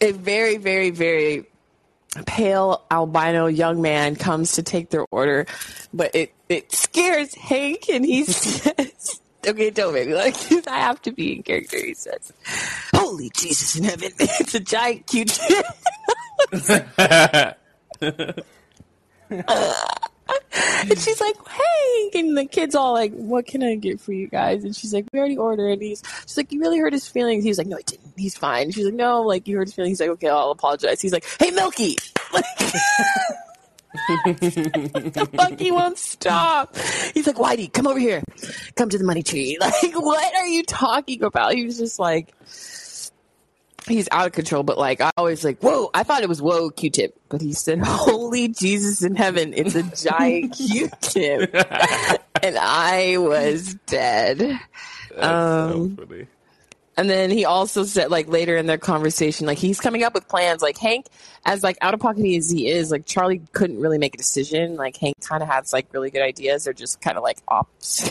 a 0.00 0.10
very, 0.10 0.56
very, 0.56 0.90
very 0.90 1.46
pale 2.26 2.82
albino 2.90 3.46
young 3.46 3.82
man 3.82 4.16
comes 4.16 4.52
to 4.52 4.62
take 4.62 4.90
their 4.90 5.06
order, 5.10 5.46
but 5.92 6.14
it 6.14 6.32
it 6.48 6.72
scares 6.72 7.34
Hank, 7.34 7.88
and 7.88 8.04
he 8.04 8.24
says. 8.24 9.20
Okay, 9.46 9.68
don't 9.68 9.92
make 9.92 10.08
me 10.08 10.14
like 10.14 10.38
this. 10.48 10.66
I 10.66 10.78
have 10.78 11.02
to 11.02 11.12
be 11.12 11.36
in 11.36 11.42
character. 11.42 11.76
He 11.76 11.92
says, 11.92 12.32
"Holy 12.94 13.30
Jesus 13.34 13.76
in 13.76 13.84
heaven! 13.84 14.10
It's 14.18 14.54
a 14.54 14.60
giant 14.60 15.06
Q-tip." 15.06 15.66
Uh, 19.48 19.74
And 20.88 20.98
she's 20.98 21.20
like, 21.20 21.34
"Hey!" 21.48 22.10
And 22.20 22.36
the 22.36 22.44
kid's 22.44 22.74
all 22.74 22.92
like, 22.92 23.12
"What 23.12 23.46
can 23.46 23.62
I 23.62 23.74
get 23.76 24.00
for 24.00 24.12
you 24.12 24.28
guys?" 24.28 24.64
And 24.64 24.74
she's 24.76 24.92
like, 24.92 25.06
"We 25.12 25.18
already 25.18 25.36
ordered." 25.36 25.68
And 25.70 25.82
he's, 25.82 26.02
she's 26.22 26.36
like, 26.36 26.52
"You 26.52 26.60
really 26.60 26.78
hurt 26.78 26.92
his 26.92 27.08
feelings." 27.08 27.44
He's 27.44 27.58
like, 27.58 27.66
"No, 27.66 27.76
I 27.76 27.82
didn't. 27.82 28.12
He's 28.16 28.36
fine." 28.36 28.70
She's 28.70 28.84
like, 28.84 28.94
"No, 28.94 29.22
like 29.22 29.48
you 29.48 29.56
hurt 29.56 29.66
his 29.68 29.74
feelings." 29.74 29.98
He's 29.98 30.00
like, 30.08 30.10
"Okay, 30.10 30.28
I'll 30.28 30.50
apologize." 30.50 31.00
He's 31.00 31.12
like, 31.12 31.24
"Hey, 31.38 31.50
Milky!" 31.50 31.96
Like, 32.32 32.44
the 34.38 35.28
fuck 35.34 35.58
he 35.58 35.70
won't 35.70 35.98
stop. 35.98 36.76
He's 37.14 37.26
like, 37.26 37.36
"Whitey, 37.36 37.72
come 37.72 37.86
over 37.86 37.98
here. 37.98 38.22
Come 38.74 38.88
to 38.88 38.98
the 38.98 39.04
money 39.04 39.22
tree." 39.22 39.56
Like, 39.64 39.94
what 39.94 40.34
are 40.34 40.46
you 40.46 40.62
talking 40.64 41.22
about? 41.22 41.54
He 41.54 41.64
was 41.64 41.78
just 41.78 41.98
like, 41.98 42.34
he's 43.86 44.08
out 44.10 44.26
of 44.26 44.32
control, 44.32 44.62
but 44.62 44.78
like 44.78 45.00
I 45.00 45.10
always 45.16 45.44
like, 45.44 45.60
whoa, 45.60 45.90
I 45.94 46.02
thought 46.02 46.22
it 46.22 46.28
was 46.28 46.40
whoa 46.40 46.70
Q 46.70 46.90
tip. 46.90 47.18
But 47.28 47.40
he 47.40 47.52
said, 47.52 47.78
Holy 47.84 48.48
Jesus 48.48 49.02
in 49.02 49.16
heaven, 49.16 49.52
it's 49.54 49.74
a 49.74 49.82
giant 49.82 50.52
Q 50.56 50.90
tip. 51.00 51.54
and 52.42 52.58
I 52.58 53.16
was 53.18 53.74
dead. 53.86 54.42
Um, 55.16 55.96
so. 55.96 56.26
And 56.96 57.10
then 57.10 57.30
he 57.30 57.44
also 57.44 57.84
said, 57.84 58.10
like 58.10 58.28
later 58.28 58.56
in 58.56 58.66
their 58.66 58.78
conversation, 58.78 59.46
like 59.46 59.58
he's 59.58 59.80
coming 59.80 60.04
up 60.04 60.14
with 60.14 60.28
plans. 60.28 60.62
Like 60.62 60.78
Hank, 60.78 61.06
as 61.44 61.62
like 61.62 61.76
out 61.80 61.92
of 61.92 62.00
pocket 62.00 62.24
as 62.36 62.50
he 62.50 62.68
is, 62.68 62.90
like 62.90 63.04
Charlie 63.04 63.42
couldn't 63.52 63.80
really 63.80 63.98
make 63.98 64.14
a 64.14 64.18
decision. 64.18 64.76
Like 64.76 64.96
Hank 64.96 65.16
kind 65.20 65.42
of 65.42 65.48
has 65.48 65.72
like 65.72 65.92
really 65.92 66.10
good 66.10 66.22
ideas. 66.22 66.64
They're 66.64 66.72
just 66.72 67.00
kind 67.00 67.16
of 67.16 67.24
like 67.24 67.38
ops, 67.48 68.10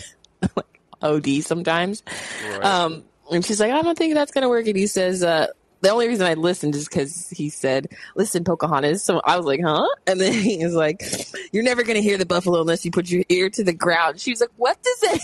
like 0.56 0.82
OD 1.02 1.44
sometimes. 1.44 2.04
Right. 2.46 2.64
Um, 2.64 3.04
and 3.32 3.46
she's 3.46 3.60
like, 3.60 3.72
I 3.72 3.82
don't 3.82 3.98
think 3.98 4.16
that's 4.16 4.32
gonna 4.32 4.50
work. 4.50 4.68
And 4.68 4.76
he 4.76 4.88
says, 4.88 5.24
uh, 5.24 5.48
the 5.84 5.90
only 5.90 6.08
reason 6.08 6.26
I 6.26 6.34
listened 6.36 6.76
is 6.76 6.88
because 6.88 7.30
he 7.30 7.50
said, 7.50 7.90
"Listen, 8.16 8.46
Pocahontas." 8.46 9.04
So 9.04 9.20
I 9.24 9.36
was 9.36 9.46
like, 9.46 9.60
"Huh?" 9.62 9.86
And 10.08 10.20
then 10.20 10.32
he 10.50 10.64
was 10.64 10.74
like, 10.74 11.04
"You're 11.52 11.64
never 11.64 11.84
gonna 11.84 12.00
hear 12.00 12.18
the 12.18 12.26
buffalo 12.26 12.62
unless 12.62 12.86
you 12.86 12.92
put 12.92 13.12
your 13.12 13.24
ear 13.28 13.50
to 13.50 13.64
the 13.64 13.74
ground." 13.74 14.22
She 14.22 14.32
was 14.32 14.40
like, 14.40 14.52
"What 14.56 14.82
does 14.82 15.00
that 15.02 15.20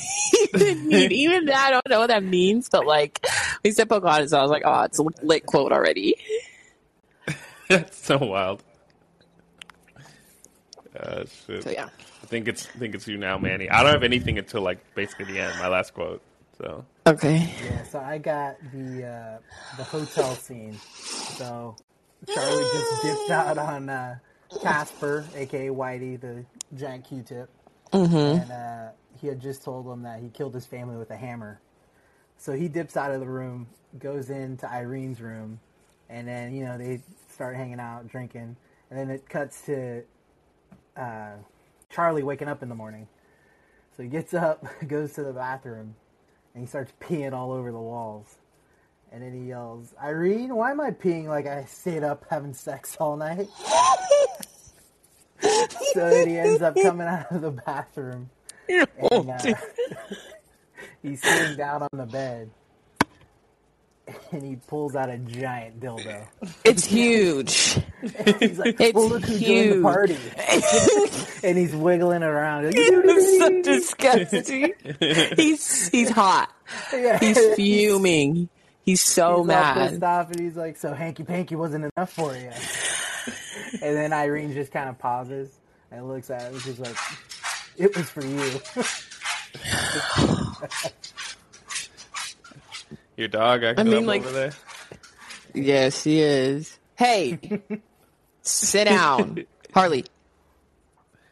even 0.54 0.88
mean?" 0.88 1.12
even 1.13 1.45
that, 1.45 1.67
I 1.67 1.72
don't 1.72 1.89
know 1.89 2.00
what 2.00 2.08
that 2.08 2.24
means. 2.24 2.67
But 2.69 2.86
like, 2.86 3.26
he 3.63 3.72
said 3.72 3.88
Pocahontas. 3.88 4.34
I 4.34 4.41
was 4.41 4.52
like, 4.52 4.63
"Oh, 4.65 4.82
it's 4.84 5.00
a 5.00 5.04
lit 5.24 5.45
quote 5.45 5.72
already." 5.72 6.17
That's 7.69 7.98
so 7.98 8.17
wild. 8.17 8.62
Uh, 11.00 11.24
shit. 11.48 11.63
So 11.63 11.69
yeah. 11.69 11.88
I 12.22 12.26
think 12.26 12.50
it's 12.50 12.67
I 12.76 12.80
think 12.80 12.95
it's 12.95 13.08
you 13.08 13.17
now, 13.17 13.38
Manny. 13.38 13.69
I 13.69 13.82
don't 13.82 13.93
have 13.93 14.04
anything 14.04 14.38
until 14.38 14.62
like 14.62 14.80
basically 14.93 15.26
the 15.26 15.39
end. 15.39 15.58
My 15.58 15.69
last 15.69 15.93
quote. 15.93 16.22
So 16.58 16.84
Okay. 17.10 17.54
Yeah, 17.60 17.84
so 17.84 18.00
I 18.00 18.19
got 18.19 18.58
the 18.72 19.06
uh, 19.06 19.39
the 19.78 19.86
hotel 19.86 20.38
scene. 20.38 20.82
So 21.28 21.78
Charlie 22.28 22.67
just 22.67 23.02
dipped 23.02 23.30
out 23.32 23.58
on 23.58 23.89
uh, 23.89 24.17
Casper, 24.60 25.30
aka 25.36 25.69
Whitey, 25.69 26.19
the 26.22 26.45
giant 26.76 27.06
Q-tip, 27.06 27.50
and 28.24 28.52
uh, 28.52 28.89
he 29.22 29.28
had 29.28 29.41
just 29.41 29.63
told 29.63 29.88
him 29.88 30.04
that 30.04 30.22
he 30.22 30.30
killed 30.30 30.56
his 30.56 30.65
family 30.67 30.98
with 30.98 31.12
a 31.12 31.17
hammer. 31.17 31.62
So 32.38 32.54
he 32.54 32.69
dips 32.69 32.98
out 32.98 33.12
of 33.12 33.22
the 33.22 33.28
room, 33.30 33.67
goes 34.00 34.30
into 34.30 34.67
Irene's 34.72 35.22
room, 35.22 35.60
and 36.10 36.28
then 36.28 36.54
you 36.56 36.65
know 36.65 36.78
they 36.78 37.02
start 37.34 37.56
hanging 37.58 37.80
out, 37.82 38.08
drinking, 38.08 38.56
and 38.91 39.00
then 39.00 39.10
it 39.12 39.30
cuts 39.30 39.62
to 39.63 40.04
uh, 40.98 41.34
Charlie 41.89 42.24
waking 42.24 42.50
up 42.50 42.63
in 42.63 42.69
the 42.69 42.76
morning. 42.76 43.08
So 43.98 44.04
he 44.04 44.10
gets 44.10 44.34
up, 44.34 44.65
goes 44.88 45.13
to 45.13 45.24
the 45.24 45.34
bathroom, 45.34 45.95
and 46.53 46.63
he 46.63 46.67
starts 46.67 46.91
peeing 46.99 47.33
all 47.33 47.51
over 47.51 47.71
the 47.71 47.79
walls. 47.79 48.35
And 49.12 49.23
then 49.23 49.33
he 49.33 49.47
yells, 49.49 49.93
Irene, 50.01 50.55
why 50.55 50.71
am 50.71 50.79
I 50.79 50.91
peeing 50.91 51.25
like 51.25 51.47
I 51.47 51.65
stayed 51.65 52.03
up 52.03 52.25
having 52.29 52.53
sex 52.53 52.95
all 52.99 53.17
night? 53.17 53.47
so 55.39 56.09
then 56.09 56.29
he 56.29 56.38
ends 56.38 56.62
up 56.62 56.75
coming 56.75 57.07
out 57.07 57.31
of 57.31 57.41
the 57.41 57.51
bathroom. 57.51 58.29
And, 58.67 58.88
uh, 59.31 59.39
he's 61.01 61.21
sitting 61.21 61.57
down 61.57 61.81
on 61.81 61.89
the 61.93 62.05
bed. 62.05 62.51
And 64.31 64.43
he 64.43 64.57
pulls 64.67 64.95
out 64.95 65.09
a 65.09 65.17
giant 65.17 65.79
dildo. 65.79 66.27
It's 66.63 66.85
huge. 66.85 67.79
He's 68.39 68.57
like, 68.59 68.79
It's 68.79 68.93
well, 68.95 69.09
look 69.09 69.23
who's 69.25 69.39
huge. 69.39 69.75
the 69.75 69.81
party. 69.81 70.17
and 71.47 71.57
he's 71.57 71.75
wiggling 71.75 72.23
around. 72.23 72.65
Like, 72.65 72.75
It's 72.77 73.38
so 73.39 73.62
disgusting. 73.62 74.73
He's 75.35 75.89
he's 75.89 76.09
hot. 76.09 76.49
Yeah. 76.93 77.19
He's 77.19 77.55
fuming. 77.55 78.49
He's 78.83 79.01
so 79.01 79.39
He's 79.39 79.47
mad. 79.47 79.89
pissed 79.89 80.03
off, 80.03 80.31
and 80.31 80.39
he's 80.39 80.55
like, 80.55 80.77
"So 80.77 80.93
hanky 80.93 81.23
panky 81.23 81.55
wasn't 81.55 81.91
enough 81.95 82.12
for 82.13 82.33
you." 82.35 82.49
and 83.81 83.95
then 83.95 84.13
Irene 84.13 84.53
just 84.53 84.71
kind 84.71 84.89
of 84.89 84.97
pauses 84.97 85.51
and 85.91 86.07
looks 86.07 86.29
at 86.31 86.41
him. 86.43 86.53
and 86.53 86.62
She's 86.62 86.79
like, 86.79 86.95
"It 87.77 87.95
was 87.95 88.09
for 88.09 88.23
you." 88.25 88.59
your 93.17 93.27
dog 93.27 93.63
acting 93.63 93.85
mean, 93.85 93.97
up 93.97 94.05
like- 94.05 94.21
over 94.21 94.31
there. 94.31 94.51
Yes, 95.53 96.03
he 96.03 96.21
is. 96.21 96.77
Hey, 96.95 97.39
sit 98.49 98.85
down, 98.85 99.45
Harley. 99.73 100.05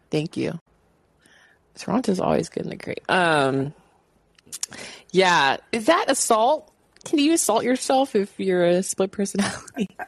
Thank 0.09 0.37
you. 0.37 0.59
Toronto's 1.75 2.19
always 2.19 2.49
good 2.49 2.65
and 2.65 2.79
great. 2.79 3.01
Um, 3.09 3.73
yeah, 5.11 5.57
is 5.71 5.85
that 5.85 6.05
assault? 6.09 6.71
Can 7.05 7.19
you 7.19 7.33
assault 7.33 7.63
yourself 7.63 8.15
if 8.15 8.39
you're 8.39 8.65
a 8.65 8.83
split 8.83 9.11
personality? 9.11 9.89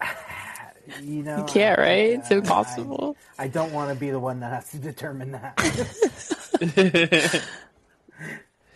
You 1.03 1.21
know, 1.21 1.37
You 1.37 1.43
can't, 1.43 1.77
right? 1.77 2.13
It's 2.13 2.31
impossible. 2.31 3.15
I, 3.37 3.43
I 3.43 3.47
don't 3.47 3.71
want 3.73 3.93
to 3.93 3.95
be 3.95 4.09
the 4.09 4.17
one 4.17 4.39
that 4.39 4.51
has 4.51 4.71
to 4.71 4.79
determine 4.79 5.33
that. 5.33 5.55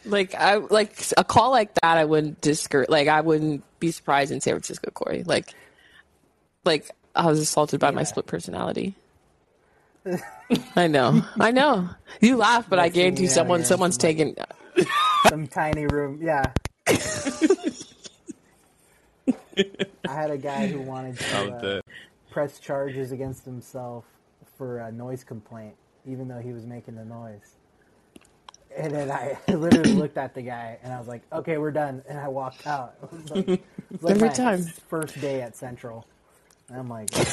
Like 0.06 0.36
I 0.36 0.56
like 0.58 0.98
a 1.16 1.24
call 1.24 1.52
like 1.52 1.74
that, 1.76 1.98
I 1.98 2.06
wouldn't 2.06 2.42
discourage. 2.42 2.90
Like 2.90 3.08
I 3.08 3.22
wouldn't 3.22 3.64
be 3.80 3.92
surprised 3.92 4.32
in 4.32 4.42
San 4.42 4.54
Francisco, 4.54 4.92
Correy. 4.92 5.26
Like, 5.26 5.54
like 6.66 6.92
I 7.16 7.26
was 7.28 7.40
assaulted 7.40 7.80
by 7.80 7.92
my 7.92 8.04
split 8.04 8.26
personality. 8.26 8.96
I 10.76 10.88
know, 10.88 11.24
I 11.40 11.52
know. 11.52 11.90
You 12.20 12.38
laugh, 12.38 12.70
but 12.70 12.80
I 12.80 12.90
guarantee 12.90 13.24
you 13.24 13.30
know, 13.30 13.34
someone, 13.34 13.60
you're 13.60 13.64
in 13.64 13.68
someone's 13.68 13.96
some, 13.96 14.02
taking. 14.02 14.36
Some 15.30 15.48
tiny 15.48 15.86
room, 15.88 16.20
yeah. 16.22 16.52
I 20.08 20.14
had 20.14 20.32
a 20.32 20.38
guy 20.38 20.68
who 20.68 20.82
wanted 20.82 21.18
to 21.20 21.54
uh, 21.54 21.82
press 22.32 22.60
charges 22.60 23.12
against 23.12 23.46
himself 23.46 24.06
for 24.58 24.80
a 24.80 24.92
noise 24.92 25.24
complaint, 25.24 25.76
even 26.06 26.28
though 26.28 26.40
he 26.40 26.52
was 26.52 26.66
making 26.66 26.96
the 26.96 27.06
noise. 27.06 27.56
And 28.76 28.94
then 28.94 29.12
I 29.12 29.38
literally 29.52 29.94
looked 29.94 30.18
at 30.18 30.34
the 30.34 30.42
guy 30.42 30.80
and 30.84 30.92
I 30.92 30.98
was 30.98 31.08
like, 31.08 31.22
"Okay, 31.32 31.58
we're 31.60 31.72
done," 31.72 32.04
and 32.10 32.20
I 32.20 32.28
walked 32.28 32.66
out. 32.66 32.96
It 33.04 33.12
was 33.12 33.30
like, 33.32 33.48
it 33.50 33.64
was 33.92 34.04
like 34.04 34.16
Every 34.16 34.28
my 34.30 34.34
time. 34.34 34.64
first 34.64 35.22
day 35.22 35.42
at 35.42 35.56
Central. 35.56 36.06
And 36.70 36.88
my 36.88 37.06
god. 37.06 37.28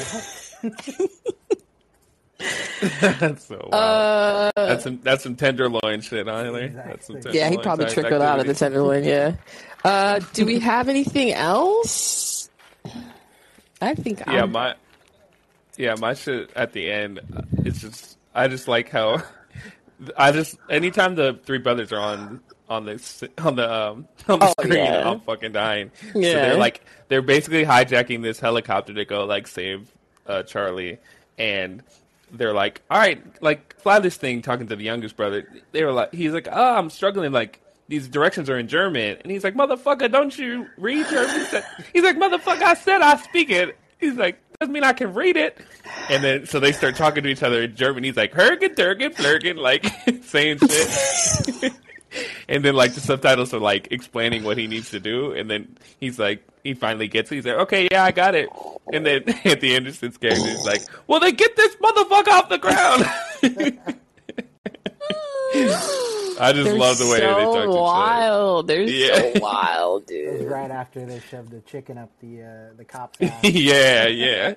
That's 3.21 3.45
so 3.47 3.69
wild. 3.71 4.53
that's 4.57 4.85
some 4.85 5.01
that's 5.03 5.23
some 5.23 5.37
tenderloin 5.37 6.01
shit, 6.01 6.27
huh, 6.27 6.45
Hilary? 6.45 6.69
That's 6.69 7.07
some 7.07 7.17
Exactly. 7.17 7.41
Uh, 7.41 7.45
Yeah, 7.45 7.51
he 7.51 7.59
probably 7.59 7.85
type 7.87 7.95
trickled 7.95 8.23
out 8.23 8.41
of 8.41 8.47
the 8.47 8.55
tenderloin. 8.55 9.05
Yeah. 9.05 9.35
Uh, 9.83 10.21
do 10.35 10.45
we 10.45 10.59
have 10.59 10.91
anything 10.91 11.33
else? 11.33 12.51
I 13.81 13.95
think. 13.95 14.19
Yeah, 14.27 14.41
I'm- 14.41 14.53
my 14.53 14.75
yeah, 15.79 15.95
my 15.99 16.13
shit 16.13 16.51
at 16.55 16.75
the 16.75 16.91
end. 16.91 17.19
uh, 17.35 17.41
It's 17.65 17.81
just 17.81 18.19
I 18.35 18.49
just 18.49 18.69
like 18.69 18.91
how 18.91 19.23
I 20.19 20.33
just 20.33 20.59
anytime 20.69 21.15
the 21.15 21.41
three 21.45 21.57
brothers 21.57 21.93
are 21.95 22.01
on 22.01 22.41
on 22.71 22.85
the 22.87 23.31
on 23.39 23.57
the 23.57 23.71
um, 23.71 24.09
on 24.29 24.39
the 24.39 24.47
Oh, 24.47 24.53
screen, 24.59 24.73
yeah. 24.75 25.11
I'm 25.11 25.21
fucking 25.21 25.53
dying. 25.53 25.91
Yeah. 26.07 26.13
So 26.15 26.21
they're 26.23 26.57
like 26.57 26.83
they're 27.09 27.21
basically 27.23 27.65
hijacking 27.65 28.23
this 28.23 28.41
helicopter 28.41 28.95
to 28.95 29.05
go 29.05 29.25
like 29.27 29.47
save 29.49 29.91
uh, 30.27 30.45
Charlie, 30.45 30.99
and 31.37 31.83
they're 32.33 32.55
like, 32.55 32.81
all 32.91 32.99
right, 32.99 33.21
like 33.43 33.79
fly 33.81 33.99
this 33.99 34.17
thing. 34.17 34.41
Talking 34.41 34.69
to 34.69 34.77
the 34.77 34.85
youngest 34.85 35.17
brother, 35.17 35.47
they 35.73 35.85
were 35.85 35.93
like, 35.93 36.15
he's 36.15 36.33
like, 36.33 36.49
oh, 36.51 36.77
I'm 36.79 36.89
struggling, 36.89 37.33
like. 37.33 37.61
These 37.89 38.07
directions 38.07 38.49
are 38.49 38.57
in 38.57 38.69
German, 38.69 39.17
and 39.21 39.33
he's 39.33 39.43
like, 39.43 39.57
"Motherfucker, 39.57 40.13
don't 40.13 40.39
you 40.39 40.69
read 40.79 41.05
German?" 41.09 41.65
He's 41.93 42.05
like, 42.05 42.17
"Motherfucker, 42.17 42.63
I 42.63 42.75
said 42.75 43.01
I 43.03 43.17
speak 43.17 43.51
it." 43.51 43.77
He's 43.99 44.15
like, 44.15 44.39
"Doesn't 44.61 44.73
mean 44.73 44.85
I 44.85 44.93
can 44.93 45.13
read 45.13 45.37
it." 45.37 45.59
And 46.09 46.23
then 46.23 46.47
so 46.47 46.61
they 46.61 46.71
start 46.71 46.95
talking 46.95 47.25
to 47.25 47.29
each 47.29 47.43
other 47.43 47.63
in 47.65 47.75
German. 47.75 48.05
He's 48.05 48.17
like, 48.17 48.31
"Hergen, 48.33 48.77
Durgen, 48.77 49.13
Flurgen," 49.13 49.57
like 49.57 49.87
saying 50.23 50.59
shit. 50.59 51.73
and 52.49 52.65
then 52.65 52.75
like 52.75 52.95
the 52.95 53.01
subtitles 53.01 53.53
are 53.55 53.61
like 53.61 53.89
explaining 53.91 54.43
what 54.45 54.57
he 54.59 54.67
needs 54.67 54.91
to 54.91 55.01
do, 55.01 55.33
and 55.33 55.51
then 55.51 55.77
he's 55.99 56.19
like, 56.19 56.43
he 56.65 56.75
finally 56.75 57.09
gets 57.09 57.31
it. 57.33 57.37
He's 57.37 57.47
like, 57.47 57.57
"Okay, 57.57 57.89
yeah, 57.91 58.05
I 58.05 58.11
got 58.13 58.35
it." 58.35 58.49
And 58.93 59.05
then 59.07 59.23
at 59.45 59.61
the 59.61 59.75
Anderson's 59.77 60.17
character 60.19 60.49
is 60.49 60.65
like, 60.65 60.83
"Well, 61.07 61.21
then 61.21 61.35
get 61.35 61.57
this 61.57 61.75
motherfucker 61.77 62.29
off 62.29 62.49
the 62.49 62.59
ground." 62.59 63.91
I 66.43 66.53
just 66.53 66.65
They're 66.71 66.79
love 66.79 66.97
the 66.99 67.05
way 67.07 67.19
so 67.19 67.35
they 67.35 67.43
talk 67.45 67.55
to 67.55 67.61
each 67.63 67.69
other. 67.69 67.69
wild. 67.71 68.67
They're 68.67 68.83
Yeah. 68.83 69.33
so 69.35 69.41
wild, 69.41 70.07
dude. 70.07 70.49
right 70.51 70.71
after 70.71 71.05
they 71.05 71.21
shoved 71.21 71.51
the 71.51 71.61
chicken 71.63 71.99
up 71.99 72.11
the 72.21 72.43
uh, 72.43 72.77
the 72.79 72.85
cop's 72.85 73.21
ass. 73.21 73.45
yeah, 73.45 74.07
yeah. 74.07 74.55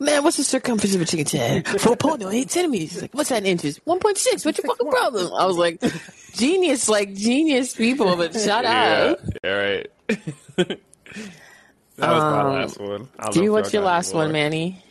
Man, 0.00 0.22
what's 0.24 0.36
the 0.36 0.44
circumference 0.44 0.94
of 0.94 1.00
a 1.00 1.04
chicken's 1.04 1.32
head? 1.32 1.66
Four 1.80 1.96
point 1.96 2.22
eight 2.22 2.50
centimeters. 2.50 2.92
He's 2.92 3.02
like, 3.02 3.14
what's 3.14 3.30
that 3.30 3.38
in 3.42 3.46
inches? 3.46 3.78
One 3.84 3.98
point 4.00 4.18
six. 4.18 4.44
What's 4.44 4.58
your 4.58 4.66
fucking 4.66 4.88
problem? 4.90 5.32
I 5.34 5.46
was 5.46 5.56
like, 5.56 5.80
genius, 6.34 6.88
like 6.88 7.14
genius 7.14 7.74
people, 7.74 8.16
but 8.16 8.34
shut 8.40 8.64
yeah, 8.64 9.12
up. 9.12 9.20
yeah, 9.44 9.50
right. 9.50 9.90
that 11.98 12.12
was 12.12 12.26
my 12.26 12.42
Um, 12.42 12.44
last 12.44 12.80
one. 12.80 13.08
I 13.18 13.30
don't 13.30 13.32
Do 13.32 13.40
know 13.40 13.44
you 13.44 13.52
if 13.52 13.52
what's 13.52 13.72
your 13.72 13.82
last 13.82 14.14
any 14.14 14.14
one. 14.14 14.32
Manny? 14.32 14.82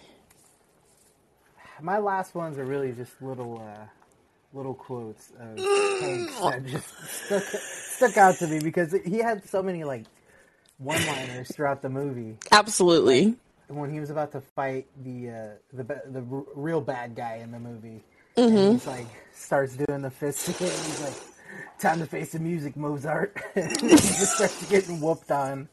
My 1.81 1.99
last 1.99 2.35
ones 2.35 2.57
are 2.57 2.65
really 2.65 2.91
just 2.93 3.21
little 3.21 3.61
uh, 3.61 3.85
little 4.53 4.73
quotes 4.75 5.31
of 5.39 5.65
Hank 5.99 6.31
that 6.49 6.65
just 6.65 6.87
stuck, 7.09 7.43
stuck 7.43 8.17
out 8.17 8.35
to 8.39 8.47
me 8.47 8.59
because 8.61 8.95
he 9.05 9.19
had 9.19 9.47
so 9.49 9.63
many 9.63 9.83
like 9.83 10.05
one-liners 10.79 11.51
throughout 11.55 11.81
the 11.81 11.89
movie. 11.89 12.37
Absolutely. 12.51 13.35
When 13.67 13.91
he 13.91 13.99
was 13.99 14.09
about 14.09 14.31
to 14.33 14.41
fight 14.41 14.87
the 15.03 15.29
uh, 15.29 15.33
the 15.73 15.83
the 15.83 16.25
r- 16.31 16.43
real 16.55 16.81
bad 16.81 17.15
guy 17.15 17.39
in 17.43 17.51
the 17.51 17.59
movie, 17.59 18.03
Mm-hmm. 18.37 18.55
and 18.57 18.71
he's 18.73 18.87
like 18.87 19.07
starts 19.33 19.75
doing 19.75 20.01
the 20.01 20.11
fist 20.11 20.39
thing. 20.45 20.67
And 20.71 20.85
he's 20.85 21.01
like, 21.01 21.79
"Time 21.79 21.99
to 21.99 22.05
face 22.05 22.31
the 22.31 22.39
music, 22.39 22.75
Mozart." 22.77 23.35
he 23.55 23.61
just 23.61 24.35
starts 24.35 24.69
getting 24.69 25.01
whooped 25.01 25.31
on, 25.31 25.67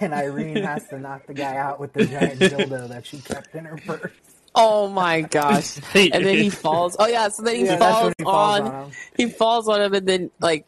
and 0.00 0.14
Irene 0.14 0.56
has 0.62 0.86
to 0.88 0.98
knock 0.98 1.26
the 1.26 1.34
guy 1.34 1.56
out 1.56 1.80
with 1.80 1.92
the 1.92 2.06
giant 2.06 2.38
dildo 2.40 2.88
that 2.88 3.04
she 3.06 3.18
kept 3.18 3.54
in 3.54 3.64
her 3.66 3.76
purse. 3.84 4.12
Oh 4.54 4.88
my 4.88 5.20
gosh. 5.20 5.78
And 5.94 6.24
then 6.24 6.36
he 6.38 6.50
falls. 6.50 6.96
Oh 6.98 7.06
yeah, 7.06 7.28
so 7.28 7.42
then 7.42 7.56
he 7.56 7.64
Yeah, 7.64 7.78
falls, 7.78 8.14
he 8.18 8.24
falls 8.24 8.60
on, 8.60 8.66
on 8.74 8.92
he 9.16 9.26
falls 9.26 9.68
on 9.68 9.82
him 9.82 9.92
and 9.94 10.06
then 10.08 10.30
like 10.40 10.66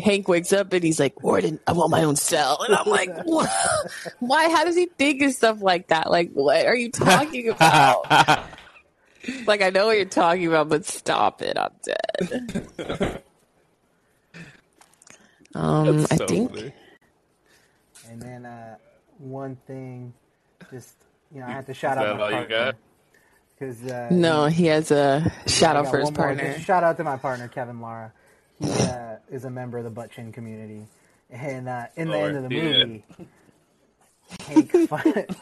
Hank 0.00 0.28
wakes 0.28 0.52
up 0.52 0.72
and 0.72 0.82
he's 0.82 0.98
like, 1.00 1.22
Warden, 1.22 1.60
I 1.66 1.72
want 1.72 1.90
my 1.90 2.02
own 2.04 2.16
cell. 2.16 2.62
And 2.62 2.74
I'm 2.74 2.86
like, 2.86 3.10
what? 3.24 3.50
Why? 4.18 4.48
How 4.50 4.64
does 4.64 4.76
he 4.76 4.86
think 4.86 5.22
of 5.22 5.32
stuff 5.32 5.60
like 5.62 5.88
that? 5.88 6.10
Like, 6.10 6.32
what 6.32 6.66
are 6.66 6.76
you 6.76 6.90
talking 6.90 7.48
about? 7.50 8.06
like, 9.46 9.62
I 9.62 9.70
know 9.70 9.86
what 9.86 9.96
you're 9.96 10.04
talking 10.06 10.46
about, 10.46 10.68
but 10.68 10.84
stop 10.86 11.42
it. 11.42 11.56
I'm 11.58 11.70
dead. 11.84 13.22
Um, 15.54 15.98
That's 15.98 16.12
I 16.12 16.26
think 16.26 16.50
funny. 16.50 16.72
And 18.08 18.22
then 18.22 18.46
uh, 18.46 18.76
one 19.18 19.56
thing, 19.66 20.12
just 20.70 20.94
you 21.32 21.40
know, 21.40 21.46
I 21.46 21.50
had 21.50 21.66
to 21.66 21.74
shout 21.74 21.96
Is 21.96 22.04
out 22.04 22.06
that 22.06 22.16
my 22.16 22.22
all 22.22 22.30
you 22.30 22.36
partner 22.36 22.56
got? 22.72 22.76
because 23.58 23.84
uh, 23.84 24.08
no, 24.10 24.46
he 24.46 24.66
has 24.66 24.90
a 24.90 25.32
shout 25.46 25.76
out 25.76 25.88
for 25.90 25.98
his 25.98 26.06
one 26.06 26.14
more. 26.14 26.24
partner. 26.26 26.52
Just 26.54 26.66
shout 26.66 26.84
out 26.84 26.96
to 26.98 27.04
my 27.04 27.16
partner 27.16 27.48
Kevin 27.48 27.80
Lara. 27.80 28.12
He 28.60 28.70
uh, 28.70 29.16
is 29.30 29.44
a 29.44 29.50
member 29.50 29.78
of 29.78 29.84
the 29.84 29.90
butt 29.90 30.10
chin 30.10 30.32
community, 30.32 30.86
and 31.30 31.68
uh, 31.68 31.86
in 31.96 32.08
the 32.08 32.14
Lord, 32.14 32.34
end 32.34 32.44
of 32.44 32.50
the 32.50 32.62
movie, 32.62 33.04
Hank, 34.46 34.90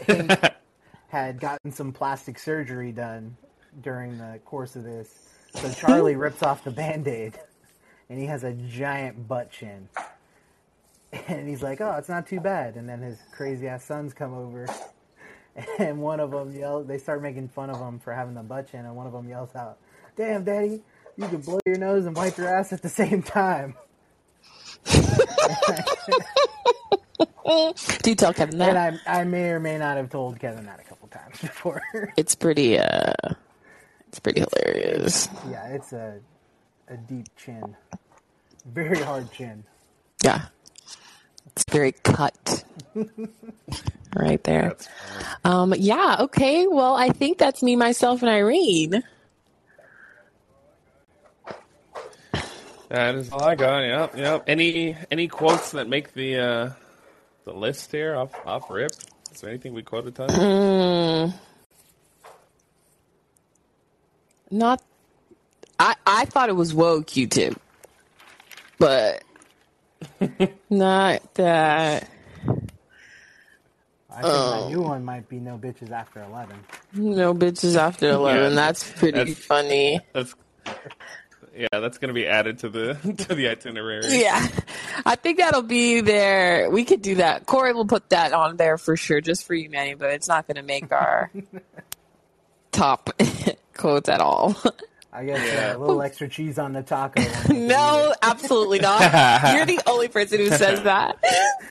Hank 0.06 0.54
had 1.08 1.40
gotten 1.40 1.72
some 1.72 1.92
plastic 1.92 2.38
surgery 2.38 2.92
done 2.92 3.36
during 3.82 4.18
the 4.18 4.38
course 4.44 4.76
of 4.76 4.84
this. 4.84 5.08
So 5.54 5.70
Charlie 5.72 6.16
rips 6.16 6.42
off 6.42 6.64
the 6.64 6.70
band-aid, 6.70 7.38
and 8.08 8.18
he 8.18 8.26
has 8.26 8.44
a 8.44 8.52
giant 8.52 9.26
butt 9.26 9.50
chin. 9.50 9.88
And 11.26 11.48
he's 11.48 11.62
like, 11.62 11.80
"Oh, 11.80 11.92
it's 11.92 12.08
not 12.08 12.26
too 12.26 12.40
bad." 12.40 12.76
And 12.76 12.88
then 12.88 13.00
his 13.00 13.18
crazy 13.32 13.66
ass 13.66 13.82
sons 13.84 14.12
come 14.12 14.34
over, 14.34 14.66
and 15.78 16.00
one 16.02 16.20
of 16.20 16.30
them 16.30 16.52
yell. 16.52 16.84
They 16.84 16.98
start 16.98 17.22
making 17.22 17.48
fun 17.48 17.70
of 17.70 17.80
him 17.80 17.98
for 17.98 18.12
having 18.12 18.34
the 18.34 18.42
butt 18.42 18.70
chin, 18.70 18.84
and 18.84 18.94
one 18.94 19.06
of 19.06 19.14
them 19.14 19.26
yells 19.26 19.54
out, 19.56 19.78
"Damn, 20.16 20.44
daddy, 20.44 20.82
you 21.18 21.28
can 21.28 21.40
blow 21.42 21.60
your 21.66 21.76
nose 21.78 22.06
and 22.06 22.16
wipe 22.16 22.38
your 22.38 22.48
ass 22.48 22.72
at 22.72 22.82
the 22.82 22.88
same 22.88 23.22
time." 23.22 23.74
Do 28.02 28.10
you 28.10 28.14
tell 28.14 28.32
Kevin 28.34 28.58
that? 28.58 28.76
And 28.76 29.00
I, 29.06 29.20
I 29.20 29.24
may 29.24 29.50
or 29.50 29.60
may 29.60 29.78
not 29.78 29.96
have 29.96 30.10
told 30.10 30.38
Kevin 30.38 30.66
that 30.66 30.80
a 30.80 30.84
couple 30.84 31.08
times 31.08 31.38
before. 31.40 31.82
it's 32.16 32.34
pretty, 32.34 32.78
uh, 32.78 33.12
it's 34.08 34.18
pretty 34.20 34.40
hilarious. 34.40 35.28
yeah, 35.50 35.66
it's 35.68 35.92
a 35.92 36.20
a 36.88 36.96
deep 36.96 37.26
chin, 37.36 37.76
very 38.66 38.98
hard 39.00 39.30
chin. 39.32 39.64
Yeah. 40.24 40.46
It's 41.46 41.64
very 41.70 41.92
cut. 41.92 42.64
right 44.16 44.42
there. 44.44 44.76
Um, 45.44 45.74
yeah, 45.76 46.16
okay. 46.20 46.66
Well, 46.68 46.94
I 46.94 47.08
think 47.10 47.38
that's 47.38 47.62
me, 47.62 47.74
myself, 47.76 48.22
and 48.22 48.30
Irene. 48.30 49.02
That 52.88 53.14
is 53.16 53.30
all 53.30 53.44
I 53.44 53.54
got. 53.54 53.80
Yep, 53.80 54.16
yep. 54.16 54.44
Any 54.46 54.96
any 55.10 55.28
quotes 55.28 55.72
that 55.72 55.88
make 55.88 56.14
the 56.14 56.38
uh, 56.38 56.70
the 57.44 57.52
list 57.52 57.92
here 57.92 58.16
off 58.16 58.30
off 58.46 58.70
rip? 58.70 58.92
Is 59.32 59.40
there 59.42 59.50
anything 59.50 59.74
we 59.74 59.82
quoted? 59.82 60.14
Ton? 60.14 60.28
Mm, 60.30 61.34
not. 64.50 64.82
I 65.78 65.94
I 66.06 66.24
thought 66.24 66.48
it 66.48 66.56
was 66.56 66.72
"Whoa, 66.74 67.02
Q-tip," 67.02 67.60
but 68.78 69.22
not 70.70 71.34
that. 71.34 72.08
I 74.10 74.22
think 74.22 74.34
Oh. 74.34 74.64
my 74.64 74.70
new 74.72 74.80
one 74.80 75.04
might 75.04 75.28
be 75.28 75.38
"No 75.38 75.58
bitches 75.58 75.90
after 75.92 76.22
11. 76.22 76.56
No 76.94 77.34
bitches 77.34 77.76
after 77.76 78.08
eleven. 78.12 78.50
Yeah. 78.50 78.56
That's 78.56 78.90
pretty 78.90 79.18
That's- 79.18 79.36
funny. 79.38 80.00
That's 80.12 80.34
yeah. 81.58 81.80
That's 81.80 81.98
gonna 81.98 82.12
be 82.12 82.26
added 82.26 82.58
to 82.60 82.68
the 82.68 82.94
to 83.28 83.34
the 83.34 83.48
itinerary. 83.48 84.02
Yeah, 84.20 84.46
I 85.04 85.16
think 85.16 85.38
that'll 85.38 85.62
be 85.62 86.00
there. 86.00 86.70
We 86.70 86.84
could 86.84 87.02
do 87.02 87.16
that. 87.16 87.46
Correy 87.46 87.74
will 87.74 87.86
put 87.86 88.08
that 88.10 88.32
on 88.32 88.56
there 88.56 88.78
for 88.78 88.96
sure, 88.96 89.20
just 89.20 89.46
for 89.46 89.54
you, 89.54 89.68
Manny. 89.70 89.94
But 89.94 90.10
it's 90.10 90.28
not 90.28 90.46
going 90.46 90.56
to 90.56 90.62
make 90.62 90.90
our 90.92 91.30
top 92.72 93.10
quotes 93.76 94.08
at 94.08 94.20
all. 94.20 94.56
I 95.12 95.24
guess 95.24 95.44
Yeah. 95.44 95.72
uh, 95.72 95.76
a 95.76 95.78
little 95.78 96.02
extra 96.02 96.28
cheese 96.28 96.58
on 96.58 96.72
the 96.74 96.82
taco. 96.82 97.20
won't 97.22 97.48
make 97.48 97.58
it 97.60 97.66
no, 97.68 98.14
absolutely 98.22 98.78
not. 98.78 99.00
You're 99.54 99.66
the 99.66 99.80
only 99.86 100.08
person 100.08 100.38
who 100.38 100.48
says 100.50 100.82
that. 100.82 101.16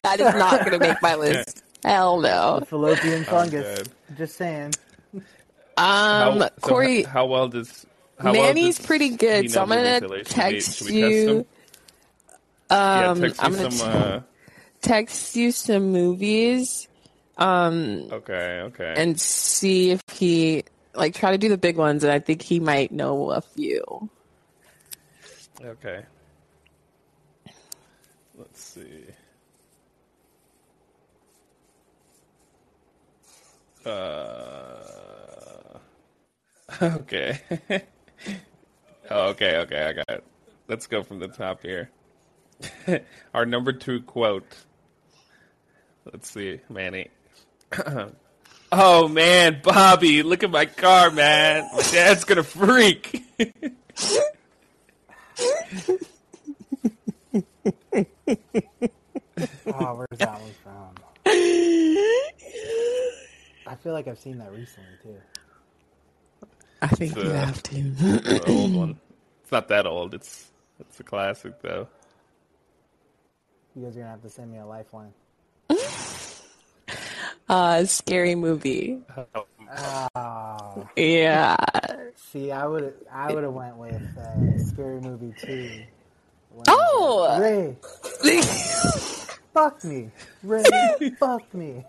That 0.04 0.20
is 0.20 0.34
not 0.34 0.60
going 0.66 0.72
to 0.72 0.80
make 0.80 1.02
my 1.02 1.16
list. 1.16 1.64
Hell 1.84 2.20
no. 2.20 2.56
either. 2.58 2.66
Fallopian 2.66 3.24
fungus. 3.24 3.84
Just 4.18 4.36
saying. 4.36 4.74
Um, 5.78 6.40
so 6.40 6.50
Correy, 6.62 7.06
how, 7.06 7.12
how 7.12 7.26
well 7.28 7.48
does 7.48 7.86
how 8.20 8.32
Manny's 8.32 8.80
well 8.80 8.88
pretty 8.88 9.10
good, 9.10 9.52
so 9.52 9.62
I'm 9.62 9.70
gonna 9.70 10.24
text 10.24 10.78
Should 10.80 10.88
we, 10.88 10.92
should 10.94 11.08
we 11.10 11.16
you. 11.16 11.30
Him? 11.40 11.46
yeah, 12.70 13.10
Um, 13.12 13.22
text 13.22 13.44
I'm 13.44 13.52
you 13.52 13.58
gonna 13.58 13.72
some. 13.72 13.90
uh, 14.02 14.20
text 14.82 15.36
you 15.36 15.52
some 15.52 15.92
movies. 15.92 16.88
Um, 17.38 18.08
okay, 18.12 18.62
okay. 18.66 18.94
and 18.98 19.20
see 19.20 19.92
if 19.92 20.02
he 20.12 20.64
like 20.96 21.14
try 21.14 21.32
to 21.32 21.38
do 21.38 21.50
the 21.50 21.58
big 21.60 21.78
ones 21.78 22.04
and 22.04 22.12
i 22.12 22.18
think 22.18 22.42
he 22.42 22.60
might 22.60 22.92
know 22.92 23.30
a 23.30 23.42
few 23.42 24.10
Okay. 25.64 26.04
Let's 28.36 28.60
see. 28.64 29.06
Uh, 33.86 35.80
okay. 36.82 37.40
oh, 39.10 39.30
okay, 39.30 39.58
okay, 39.58 39.84
I 39.84 39.94
got 39.94 40.10
it. 40.10 40.24
Let's 40.68 40.88
go 40.88 41.04
from 41.04 41.20
the 41.20 41.28
top 41.28 41.62
here. 41.62 41.90
Our 43.34 43.46
number 43.46 43.74
two 43.74 44.02
quote. 44.02 44.56
Let's 46.06 46.30
see, 46.32 46.60
Manny. 46.70 47.10
oh 48.72 49.08
man, 49.08 49.62
Bobby, 49.64 50.24
look 50.24 50.44
at 50.44 50.52
my 50.52 50.66
car, 50.66 51.12
man. 51.12 51.70
My 51.76 51.82
dad's 51.84 52.24
gonna 52.24 52.44
freak. 52.44 53.24
Oh, 59.68 59.94
where's 59.96 60.20
that 60.20 60.42
one 60.42 60.52
from? 60.64 60.96
I 63.68 63.76
feel 63.76 63.94
like 63.94 64.08
I've 64.08 64.18
seen 64.18 64.40
that 64.40 64.52
recently 64.52 64.90
too. 65.04 65.18
I 66.82 66.88
think 66.88 67.14
The- 67.14 67.24
you 67.24 67.30
have 67.30 67.62
to 67.64 67.82
the 67.92 68.44
old 68.48 68.76
one. 68.76 69.00
It's 69.44 69.52
not 69.54 69.70
that 69.70 69.86
old. 69.88 70.14
It's 70.14 70.52
it's 70.78 71.00
a 71.00 71.04
classic 71.04 71.62
though. 71.62 71.88
You 73.78 73.86
guys 73.86 73.96
are 73.96 74.00
gonna 74.02 74.12
have 74.12 74.22
to 74.24 74.30
send 74.30 74.52
me 74.52 74.58
a 74.58 74.66
lifeline. 74.66 75.14
uh 77.50 77.86
scary 77.86 78.36
movie 78.36 79.00
Oh, 79.76 80.90
yeah 80.98 81.56
see, 82.18 82.52
I 82.52 82.66
would 82.66 82.94
I 83.12 83.34
would 83.34 83.44
have 83.44 83.54
went 83.54 83.78
with 83.78 84.02
uh, 84.18 84.58
Scary 84.60 85.00
Movie 85.00 85.34
Two. 85.40 85.84
Oh! 86.68 87.38
Ray, 87.40 87.78
fuck 89.54 89.84
me, 89.84 90.10
Ray, 90.44 90.64
fuck 91.20 91.54
me. 91.54 91.86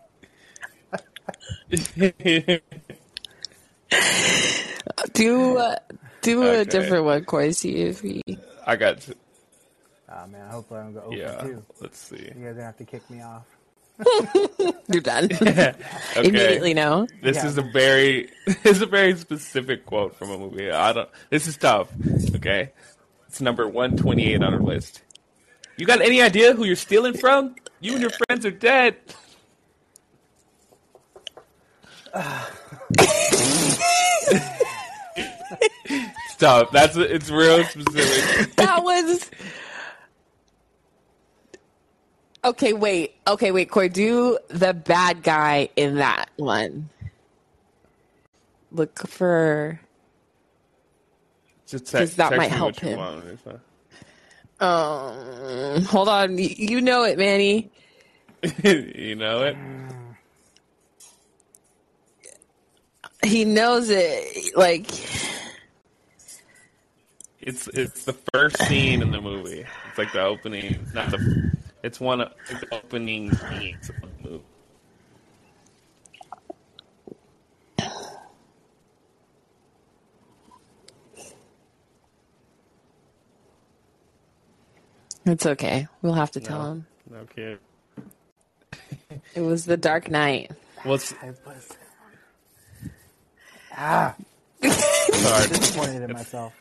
Do 5.19 5.59
uh, 5.59 5.77
do 6.23 6.49
a 6.49 6.65
different 6.65 7.05
one 7.05 7.25
correy 7.25 7.55
see 7.55 7.77
if 7.83 8.01
he 8.01 8.23
I 8.67 8.77
got 8.77 9.01
to, 9.03 9.17
Oh 10.09 10.27
man, 10.29 10.47
I 10.47 10.51
hope 10.53 10.71
I 10.73 10.77
don't 10.77 10.95
go 10.95 11.01
over 11.01 11.17
yeah. 11.17 11.41
two. 11.43 11.63
Let's 11.81 11.99
see. 11.99 12.17
You 12.17 12.23
guys 12.31 12.45
are 12.45 12.53
gonna 12.55 12.65
have 12.65 12.77
to 12.79 12.85
kick 12.85 13.09
me 13.11 13.21
off. 13.23 13.45
you're 14.89 15.03
done 15.03 15.25
Okay. 15.43 15.75
immediately 16.17 16.73
no 16.73 17.09
This 17.21 17.37
Yeah. 17.39 17.47
is 17.49 17.59
a 17.59 17.63
very 17.63 18.31
this 18.47 18.77
is 18.77 18.83
a 18.83 18.87
very 18.87 19.17
specific 19.17 19.85
quote 19.87 20.15
from 20.15 20.31
a 20.31 20.39
movie. 20.39 20.71
I 20.71 20.93
don't. 20.93 21.09
This 21.31 21.49
is 21.49 21.57
tough. 21.57 21.89
Okay, 22.37 22.71
it's 23.27 23.41
number 23.41 23.67
one 23.67 23.97
twenty 23.97 24.33
eight 24.33 24.43
on 24.43 24.55
our 24.55 24.61
list. 24.61 25.03
You 25.77 25.85
got 25.87 26.01
any 26.01 26.23
idea 26.23 26.55
who 26.55 26.65
you're 26.65 26.77
stealing 26.77 27.15
from? 27.15 27.57
You 27.81 27.93
and 27.95 28.01
your 28.03 28.11
friends 28.11 28.47
are 28.47 28.51
dead. 28.53 28.97
Stop. 36.39 36.71
That's 36.71 36.97
it's 36.97 37.31
real 37.31 37.65
specific. 37.65 38.55
that 38.57 38.83
was 38.83 39.29
Okay, 42.45 42.73
wait. 42.73 43.17
Okay, 43.27 43.51
wait, 43.51 43.71
Correy. 43.71 43.93
Do 43.93 44.39
the 44.49 44.73
bad 44.73 45.23
guy 45.23 45.69
in 45.77 45.97
that 45.97 46.31
one. 46.37 46.89
Look 48.71 49.07
for. 49.09 49.81
Just 51.67 51.87
text, 51.87 52.17
that 52.17 52.31
text 52.31 52.39
might 52.39 52.51
help 52.51 52.79
him. 52.79 52.99
want. 52.99 53.25
Um, 54.61 55.85
hold 55.85 56.09
on. 56.09 56.39
You 56.39 56.81
know 56.81 57.03
it, 57.05 57.19
Manny. 57.19 57.71
you 58.65 59.17
know 59.17 59.43
it. 59.43 59.57
He 63.25 63.45
knows 63.45 63.91
it. 63.91 64.57
Like, 64.57 64.87
It's 67.41 67.69
it's 67.69 68.05
the 68.05 68.15
first 68.35 68.61
scene 68.65 69.01
in 69.01 69.11
the 69.13 69.21
movie. 69.21 69.65
It's 69.89 69.99
like 69.99 70.13
the 70.13 70.23
opening, 70.23 70.87
not 70.93 71.11
the. 71.11 71.53
It's 71.85 72.01
one 72.01 72.21
of 72.21 72.33
like 72.51 72.61
the 72.61 72.75
opening 72.75 73.33
scenes 73.33 73.89
of 73.89 73.97
the 74.01 74.09
movie. 74.29 74.45
it's 85.27 85.47
okay. 85.47 85.87
We'll 86.03 86.15
have 86.15 86.31
to 86.33 86.41
tell 86.41 86.63
No. 86.63 86.71
him. 86.73 86.87
Okay. 87.23 87.57
It 89.35 89.41
was 89.41 89.65
the 89.65 89.77
Dark 89.77 90.11
Knight. 90.11 90.51
What's 90.85 91.13
I 91.23 91.27
was 91.47 91.69
ah 93.73 94.15
hard? 94.63 95.49
disappointed 95.51 96.03
in 96.03 96.13
myself. 96.13 96.53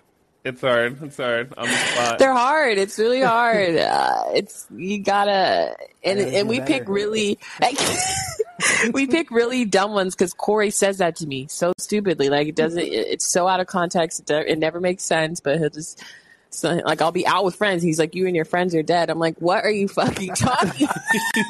It's 0.47 0.61
hard. 0.61 1.01
It's 1.03 1.17
hard 1.17 1.53
on 1.57 1.67
the 1.67 1.73
spot. 1.75 2.19
They're 2.19 2.33
hard. 2.33 2.77
It's 2.77 2.97
really 2.97 3.21
hard. 3.21 3.75
Uh, 3.77 4.23
it's 4.33 4.65
you 4.75 4.99
gotta 5.03 5.75
and 6.03 6.19
gotta 6.19 6.37
and 6.37 6.47
do 6.47 6.47
we 6.47 6.61
pick 6.61 6.87
really 6.89 7.37
we 8.93 9.07
pick 9.07 9.29
really 9.31 9.65
dumb 9.65 9.91
ones 9.93 10.15
because 10.15 10.33
Correy 10.33 10.71
says 10.73 10.97
that 10.99 11.15
to 11.17 11.27
me 11.27 11.47
so 11.49 11.73
stupidly. 11.77 12.29
Like 12.29 12.47
it 12.47 12.55
doesn't. 12.55 12.81
It's 12.83 13.25
so 13.25 13.47
out 13.47 13.59
of 13.59 13.67
context. 13.67 14.19
It, 14.21 14.25
do- 14.25 14.35
it 14.37 14.57
never 14.59 14.79
makes 14.79 15.03
sense. 15.03 15.39
But 15.39 15.57
he'll 15.59 15.69
just. 15.69 16.03
So, 16.49 16.75
like 16.85 17.01
I'll 17.01 17.11
be 17.11 17.27
out 17.27 17.43
with 17.43 17.55
friends. 17.55 17.83
He's 17.83 17.99
like, 17.99 18.15
"You 18.15 18.25
and 18.25 18.35
your 18.35 18.45
friends 18.45 18.73
are 18.73 18.81
dead." 18.81 19.09
I'm 19.09 19.19
like, 19.19 19.37
"What 19.39 19.65
are 19.65 19.69
you 19.69 19.87
fucking 19.89 20.33
talking?" 20.33 20.87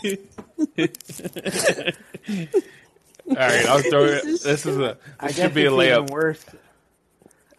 All 3.29 3.35
right, 3.35 3.65
I'll 3.67 3.79
throw 3.81 4.05
it. 4.05 4.23
This 4.23 4.25
is- 4.25 4.43
This 4.43 4.65
is 4.65 4.77
a. 4.77 4.97
I 5.19 5.27
This 5.27 5.35
guess 5.37 5.45
should 5.45 5.53
be 5.53 5.65
a 5.65 5.73
it's 5.73 5.83
even 5.83 6.05
layup. 6.07 6.09
worse. 6.09 6.43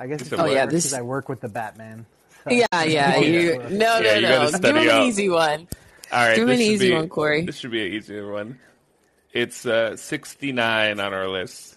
I 0.00 0.06
guess 0.06 0.20
it's 0.22 0.32
Oh, 0.32 0.46
yeah, 0.46 0.66
this- 0.66 0.84
'cause 0.84 0.94
I 0.94 1.02
work 1.02 1.28
with 1.28 1.40
the 1.40 1.48
Batman. 1.48 2.06
So- 2.44 2.50
yeah, 2.52 2.66
yeah. 2.84 3.16
You, 3.20 3.40
yeah. 3.40 3.68
no, 3.68 3.98
Yeah, 3.98 4.00
no, 4.00 4.14
you 4.14 4.20
no. 4.22 4.40
Give 4.50 4.54
study 4.56 4.80
him 4.80 4.88
an 4.90 5.02
easy 5.06 5.28
one. 5.28 5.68
All 6.12 6.18
right, 6.26 6.36
Do 6.36 6.46
this 6.46 6.56
an 6.56 6.62
easy 6.62 6.88
be- 6.90 6.94
one, 6.94 7.08
Correy. 7.08 7.44
This 7.46 7.56
should 7.56 7.70
be 7.70 7.84
an 7.86 7.92
easier 7.92 8.30
one. 8.32 8.58
It's 9.32 9.66
uh, 9.66 9.96
69 9.96 11.00
on 11.00 11.12
our 11.14 11.28
list. 11.28 11.76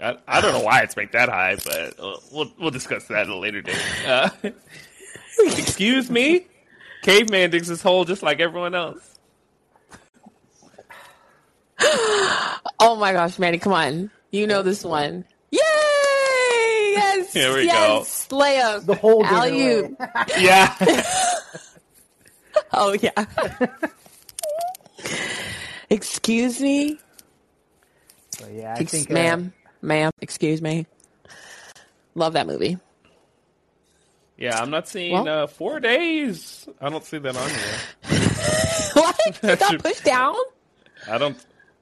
I, 0.00 0.16
I 0.28 0.40
don't 0.40 0.52
know 0.52 0.60
why 0.64 0.80
it's 0.82 0.96
ranked 0.96 1.14
that 1.14 1.28
high, 1.28 1.56
but 1.64 1.98
uh, 1.98 2.16
we'll 2.30 2.52
we'll 2.60 2.70
discuss 2.70 3.04
that 3.06 3.22
at 3.22 3.28
a 3.28 3.36
later 3.36 3.62
date. 3.62 3.76
Uh, 4.06 4.28
excuse 5.38 6.08
me, 6.10 6.46
caveman 7.02 7.50
digs 7.50 7.66
his 7.68 7.82
hole 7.82 8.04
just 8.04 8.22
like 8.22 8.38
everyone 8.40 8.74
else. 8.74 9.18
Oh 12.80 12.94
my 12.96 13.12
gosh, 13.12 13.38
Manny, 13.40 13.58
come 13.58 13.72
on. 13.72 14.10
You 14.30 14.46
know 14.46 14.62
this 14.62 14.84
one. 14.84 15.24
Yay! 17.16 17.18
Yes! 17.18 17.32
Here 17.32 17.54
we 17.54 17.64
yes! 17.64 18.28
Layup. 18.30 18.86
The 18.86 18.94
whole 18.94 19.22
game 19.22 19.32
Alley-oop. 19.32 19.96
Yeah, 20.38 20.74
Oh, 22.72 22.92
yeah. 22.92 23.24
excuse 25.90 26.60
me? 26.60 26.98
So, 28.38 28.46
yeah, 28.52 28.74
I 28.76 28.80
Ex- 28.80 28.90
think, 28.92 29.10
uh, 29.10 29.14
ma'am, 29.14 29.52
ma'am, 29.82 30.10
excuse 30.20 30.60
me. 30.62 30.86
Love 32.14 32.32
that 32.34 32.46
movie. 32.46 32.78
yeah. 34.36 34.60
I'm 34.60 34.70
not 34.70 34.88
seeing 34.88 35.12
Well- 35.12 35.28
uh, 35.44 35.46
four 35.46 35.80
days. 35.80 36.68
I 36.80 36.88
don't 36.90 37.04
see 37.04 37.18
that 37.18 37.36
on 37.36 37.48
here. 37.48 38.20
what? 38.94 39.16
It 39.26 39.40
That 39.42 39.58
got 39.60 39.82
pushed 39.82 40.04
down? 40.04 40.34
I 41.08 41.18
don't. 41.18 41.36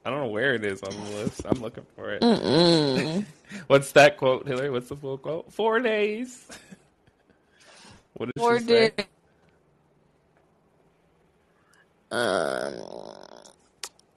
I 0.07 0.11
don't 0.11 0.21
know 0.21 0.29
where 0.29 0.55
it 0.55 0.65
is 0.65 0.85
on 0.85 0.93
the 0.97 1.11
list. 1.19 1.43
I'm 1.47 1.61
looking 1.61 1.87
for 1.97 2.13
it. 2.13 2.29
What's 3.67 3.93
that 3.93 4.17
quote, 4.19 4.47
Hilary? 4.47 4.71
What's 4.71 4.89
the 4.89 4.97
full 4.97 5.19
quote? 5.19 5.53
Four 5.53 5.81
days. 5.81 6.47
What 8.15 8.31
did 8.35 8.43
Or 8.43 8.59
she 8.59 8.61
say? 8.61 8.93
did. 8.97 9.07
Um, 12.11 12.75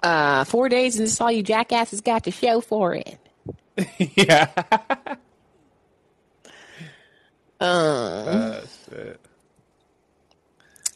uh, 0.03 0.43
four 0.45 0.69
days 0.69 0.97
and 0.97 1.07
this 1.07 1.19
all 1.19 1.31
you 1.31 1.43
jackasses 1.43 2.01
got 2.01 2.23
to 2.25 2.31
show 2.31 2.61
for 2.61 2.95
it. 2.95 3.19
yeah. 4.15 4.49
Um, 7.59 7.67
Uh, 8.25 8.61
shit. 8.89 9.19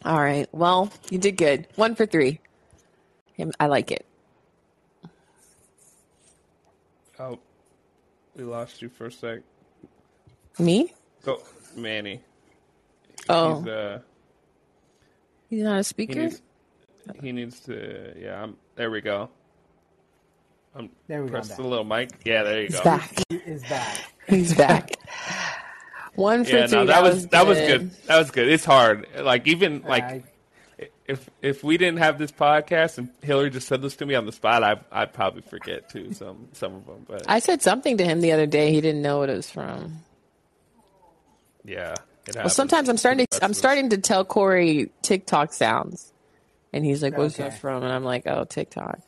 all 0.05 0.21
right. 0.21 0.47
Well, 0.53 0.91
you 1.09 1.17
did 1.17 1.37
good. 1.37 1.67
One 1.75 1.95
for 1.95 2.05
three. 2.05 2.39
I 3.59 3.67
like 3.67 3.91
it. 3.91 4.05
Oh, 7.24 7.39
we 8.36 8.43
lost 8.43 8.82
you 8.82 8.89
for 8.89 9.05
a 9.05 9.11
sec. 9.11 9.39
Me? 10.59 10.93
Oh, 11.26 11.41
Manny. 11.78 12.19
Oh, 13.30 13.59
He's, 13.59 13.67
uh, 13.67 13.99
he's 15.49 15.63
not 15.63 15.76
a 15.76 15.78
he 15.78 15.84
speaker? 15.84 16.19
needs. 16.24 16.41
He 17.21 17.32
needs 17.32 17.59
to. 17.61 18.13
Yeah. 18.19 18.43
I'm. 18.43 18.57
There 18.76 18.91
we 18.91 18.99
go. 19.01 19.30
I'm. 20.76 20.89
There 21.07 21.21
we 21.21 21.28
go, 21.28 21.34
Press 21.34 21.51
I'm 21.51 21.63
the 21.63 21.69
little 21.69 21.86
mic. 21.86 22.09
Yeah. 22.26 22.43
There 22.43 22.61
you 22.61 22.67
He's 22.67 22.78
go. 22.78 22.84
back. 22.84 23.13
He 23.30 23.36
is 23.38 23.63
back. 23.63 23.97
He's 24.28 24.53
back. 24.55 24.91
One 26.15 26.43
for 26.43 26.51
Yeah. 26.57 26.67
three. 26.67 26.80
No, 26.80 26.86
that 26.88 27.03
was 27.03 27.28
that 27.28 27.47
was 27.47 27.57
good. 27.57 27.91
That 28.07 28.17
was 28.17 28.32
good. 28.32 28.47
It's 28.49 28.65
hard. 28.65 29.07
Like 29.19 29.47
even 29.47 29.82
like. 29.84 30.03
I, 30.03 30.24
if 31.08 31.30
if 31.41 31.64
we 31.64 31.78
didn't 31.78 31.99
have 31.99 32.18
this 32.18 32.32
podcast 32.32 32.97
and 32.97 33.10
Hilary 33.22 33.49
just 33.49 33.68
said 33.68 33.82
this 33.82 33.95
to 33.97 34.06
me 34.06 34.16
on 34.16 34.26
the 34.26 34.32
spot, 34.32 34.64
I 34.64 34.78
I'd 34.91 35.14
probably 35.14 35.41
forget 35.41 35.89
too 35.89 36.14
some 36.14 36.47
some 36.54 36.76
of 36.76 36.86
them. 36.86 37.06
But 37.08 37.24
I 37.28 37.39
said 37.39 37.62
something 37.62 37.97
to 37.97 38.06
him 38.06 38.22
the 38.22 38.32
other 38.32 38.45
day. 38.45 38.72
He 38.72 38.80
didn't 38.82 39.01
know 39.01 39.20
what 39.20 39.30
it 39.30 39.36
was 39.36 39.49
from. 39.51 39.99
yeah, 41.66 41.95
Well, 42.36 42.49
sometimes 42.49 42.89
I'm 42.89 42.97
starting 42.97 43.26
to 43.30 43.43
I'm 43.43 43.54
starting 43.54 43.89
to 43.89 43.97
tell 43.97 44.26
Correy 44.26 44.89
TikTok 45.01 45.54
sounds, 45.54 46.12
and 46.72 46.86
he's 46.86 47.01
like, 47.04 47.18
"What's 47.18 47.38
that 47.38 47.60
from?" 47.60 47.84
And 47.84 47.91
I'm 47.91 48.04
like, 48.04 48.24
"Oh, 48.28 48.43
TikTok." 48.45 48.99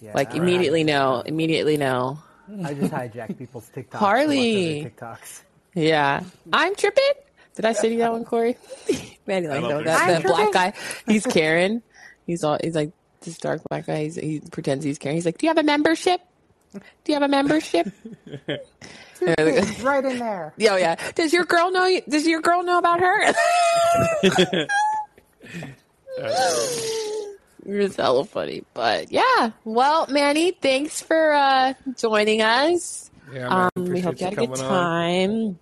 yeah, 0.00 0.12
Like 0.14 0.32
I- 0.34 0.36
immediately 0.38 0.84
know, 0.84 1.22
immediately 1.24 1.76
know. 1.76 2.18
I 2.64 2.74
just 2.74 2.92
hijack 2.92 3.38
people's 3.38 3.68
TikToks. 3.74 3.94
Harley. 3.94 4.82
to 4.82 4.88
watch 4.88 4.92
other 5.02 5.16
TikToks. 5.22 5.42
Yeah, 5.74 6.20
I'm 6.52 6.74
tripping. 6.74 7.12
Did 7.54 7.64
I 7.66 7.72
send 7.72 7.92
you 7.92 7.98
that 8.00 8.12
one, 8.12 8.24
Correy? 8.24 8.56
Manny, 9.26 9.48
like 9.48 9.60
don't 9.60 9.70
no, 9.70 9.76
think 9.76 9.86
that 9.86 10.22
the 10.22 10.28
black 10.28 10.52
guy. 10.52 10.72
He's 11.06 11.26
Karen. 11.26 11.82
He's 12.26 12.44
all 12.44 12.58
he's 12.62 12.74
like 12.74 12.92
this 13.20 13.36
dark 13.38 13.62
black 13.68 13.86
guy. 13.86 14.04
He's, 14.04 14.16
he 14.16 14.40
pretends 14.50 14.84
he's 14.84 14.98
Karen. 14.98 15.16
He's 15.16 15.26
like, 15.26 15.38
"Do 15.38 15.46
you 15.46 15.50
have 15.50 15.58
a 15.58 15.62
membership? 15.62 16.20
Do 16.72 16.80
you 17.06 17.14
have 17.14 17.22
a 17.22 17.28
membership?" 17.28 17.88
Right 19.20 20.04
in 20.04 20.18
there. 20.18 20.52
Yo, 20.58 20.76
yeah. 20.76 20.96
Does 21.14 21.32
your 21.32 21.44
girl 21.44 21.70
know? 21.70 21.86
You, 21.86 22.00
does 22.08 22.26
your 22.26 22.40
girl 22.40 22.62
know 22.64 22.78
about 22.78 23.00
her? 23.00 23.32
You're 27.64 27.82
just 27.82 27.96
hella 27.98 28.24
funny, 28.24 28.64
but 28.74 29.12
yeah. 29.12 29.52
Well, 29.64 30.06
Manny, 30.08 30.50
thanks 30.50 31.00
for 31.00 31.32
uh, 31.32 31.74
joining 31.96 32.42
us. 32.42 33.10
Yeah, 33.32 33.48
man, 33.48 33.70
Um, 33.76 33.84
we 33.84 34.00
hope 34.00 34.18
you 34.20 34.24
had 34.26 34.32
a 34.38 34.46
good 34.46 34.56
time. 34.56 35.30
on. 35.30 35.58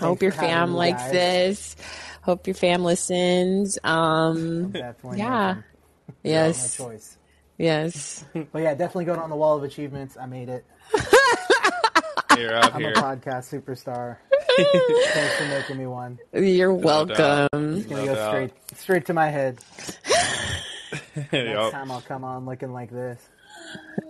Time. 0.00 0.08
Hope 0.08 0.22
your 0.22 0.32
fam 0.32 0.70
me, 0.70 0.76
likes 0.76 1.02
guys. 1.02 1.12
this. 1.12 1.76
Hope 2.22 2.46
your 2.46 2.54
fam 2.54 2.84
listens. 2.84 3.78
Um, 3.84 4.70
Definitely. 4.70 5.18
yeah. 5.18 5.46
mention. 5.46 5.64
My 6.08 6.14
yes, 6.22 6.76
choice. 6.76 7.16
yes. 7.58 8.24
But 8.52 8.62
yeah, 8.62 8.74
definitely 8.74 9.04
going 9.06 9.20
on 9.20 9.30
the 9.30 9.36
wall 9.36 9.56
of 9.56 9.62
achievements. 9.64 10.16
I 10.20 10.26
made 10.26 10.48
it. 10.48 10.64
You're 12.36 12.54
out 12.54 12.74
I'm 12.74 12.80
here. 12.80 12.90
a 12.92 12.94
podcast 12.94 13.50
superstar. 13.52 14.18
Thanks 14.56 15.36
for 15.36 15.44
making 15.48 15.78
me 15.78 15.86
one. 15.86 16.18
You're 16.32 16.72
doubt. 16.76 16.84
welcome. 16.84 17.48
Gonna 17.82 17.88
No 17.88 18.06
go 18.06 18.14
doubt. 18.14 18.28
straight 18.30 18.52
straight 18.76 19.06
to 19.06 19.14
my 19.14 19.28
head. 19.28 19.58
Next 21.16 21.32
Yup. 21.32 21.72
time 21.72 21.90
I'll 21.90 22.00
come 22.00 22.22
on 22.24 22.46
looking 22.46 22.72
like 22.72 22.90
this. 22.90 23.20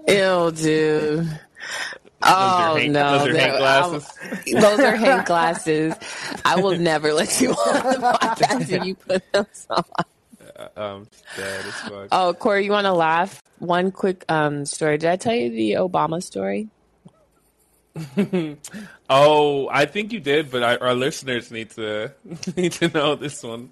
Ew, 0.08 0.50
dude. 0.52 1.26
Those 2.20 2.32
Oh 2.32 2.76
Hank, 2.76 2.90
no, 2.90 3.18
those 3.18 3.28
are 3.28 3.38
Hank 3.38 3.58
glasses. 3.58 4.18
Those 4.52 4.80
are 4.80 4.96
Hank 4.96 5.26
glasses. 5.26 5.94
I 6.44 6.60
will 6.60 6.76
never 6.76 7.12
let 7.12 7.40
you 7.40 7.50
on 7.50 8.00
the 8.00 8.18
podcast 8.22 8.70
if 8.72 8.84
you 8.84 8.94
put 8.96 9.22
those 9.32 9.66
on. 9.70 9.84
Um, 10.76 11.06
dead 11.36 11.64
as 11.64 11.74
fuck. 11.74 12.08
Oh, 12.10 12.34
Correy, 12.36 12.64
you 12.64 12.72
want 12.72 12.86
to 12.86 12.92
laugh? 12.92 13.40
One 13.60 13.92
quick 13.92 14.24
um, 14.28 14.64
story. 14.64 14.98
Did 14.98 15.10
I 15.10 15.16
tell 15.16 15.34
you 15.34 15.50
the 15.50 15.72
Obama 15.72 16.22
story? 16.22 16.68
Oh, 19.10 19.68
I 19.70 19.86
think 19.86 20.12
you 20.12 20.20
did, 20.20 20.50
but 20.50 20.62
I, 20.62 20.76
our 20.76 20.92
listeners 20.92 21.50
need 21.50 21.70
to 21.70 22.12
need 22.56 22.72
to 22.72 22.88
know 22.88 23.14
this 23.14 23.42
one. 23.42 23.70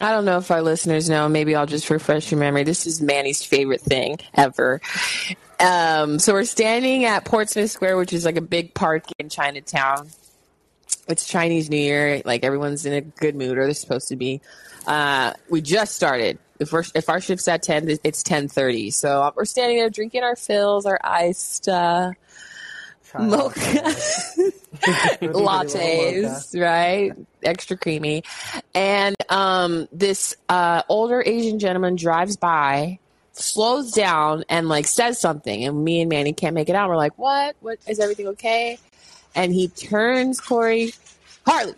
I 0.00 0.12
don't 0.12 0.24
know 0.24 0.38
if 0.38 0.50
our 0.50 0.62
listeners 0.62 1.08
know. 1.08 1.28
Maybe 1.28 1.54
I'll 1.54 1.66
just 1.66 1.90
refresh 1.90 2.30
your 2.30 2.38
memory. 2.38 2.62
This 2.62 2.86
is 2.86 3.02
Manny's 3.02 3.44
favorite 3.44 3.80
thing 3.80 4.18
ever. 4.34 4.80
Um, 5.58 6.20
so 6.20 6.34
we're 6.34 6.44
standing 6.44 7.04
at 7.04 7.24
Portsmouth 7.24 7.70
Square, 7.70 7.96
which 7.96 8.12
is 8.12 8.24
like 8.24 8.36
a 8.36 8.40
big 8.40 8.74
park 8.74 9.04
in 9.18 9.28
Chinatown. 9.28 10.08
It's 11.08 11.26
Chinese 11.26 11.68
New 11.68 11.78
Year. 11.78 12.22
Like 12.24 12.44
everyone's 12.44 12.86
in 12.86 12.92
a 12.92 13.00
good 13.00 13.34
mood, 13.34 13.58
or 13.58 13.64
they're 13.64 13.74
supposed 13.74 14.08
to 14.08 14.16
be. 14.16 14.40
Uh, 14.86 15.32
we 15.48 15.60
just 15.60 15.96
started. 15.96 16.38
If, 16.60 16.72
we're, 16.72 16.84
if 16.94 17.08
our 17.08 17.20
shift's 17.20 17.48
at 17.48 17.62
ten, 17.62 17.88
it's 18.04 18.22
ten 18.22 18.48
thirty. 18.48 18.90
So 18.90 19.32
we're 19.34 19.46
standing 19.46 19.78
there 19.78 19.90
drinking 19.90 20.22
our 20.22 20.36
fills, 20.36 20.86
our 20.86 21.00
iced 21.02 21.68
uh, 21.68 22.12
Child. 23.10 23.30
mocha 23.30 23.60
lattes, 25.22 26.60
right? 26.60 27.12
Extra 27.42 27.76
creamy. 27.76 28.22
And 28.74 29.16
um, 29.28 29.88
this 29.92 30.36
uh, 30.48 30.82
older 30.88 31.22
Asian 31.24 31.58
gentleman 31.58 31.96
drives 31.96 32.36
by, 32.36 32.98
slows 33.32 33.92
down, 33.92 34.44
and 34.48 34.68
like 34.68 34.86
says 34.86 35.18
something. 35.20 35.64
And 35.64 35.84
me 35.84 36.00
and 36.00 36.08
Manny 36.10 36.32
can't 36.32 36.54
make 36.54 36.68
it 36.68 36.74
out. 36.74 36.88
We're 36.88 36.96
like, 36.96 37.16
"What? 37.18 37.56
What 37.60 37.78
is 37.86 37.98
everything 37.98 38.28
okay?" 38.28 38.78
And 39.34 39.52
he 39.52 39.68
turns 39.68 40.40
Correy 40.40 40.96
Harley. 41.46 41.74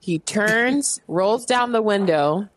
He 0.00 0.18
turns, 0.18 1.00
rolls 1.06 1.44
down 1.44 1.72
the 1.72 1.82
window, 1.82 2.48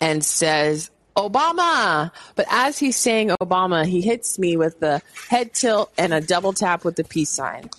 and 0.00 0.24
says, 0.24 0.90
Obama. 1.16 2.12
But 2.34 2.46
as 2.50 2.78
he's 2.78 2.96
saying 2.96 3.30
Obama, 3.40 3.86
he 3.86 4.00
hits 4.00 4.38
me 4.38 4.56
with 4.56 4.80
the 4.80 5.02
head 5.28 5.54
tilt 5.54 5.92
and 5.98 6.12
a 6.12 6.20
double 6.20 6.52
tap 6.52 6.84
with 6.84 6.96
the 6.96 7.04
peace 7.04 7.30
sign. 7.30 7.70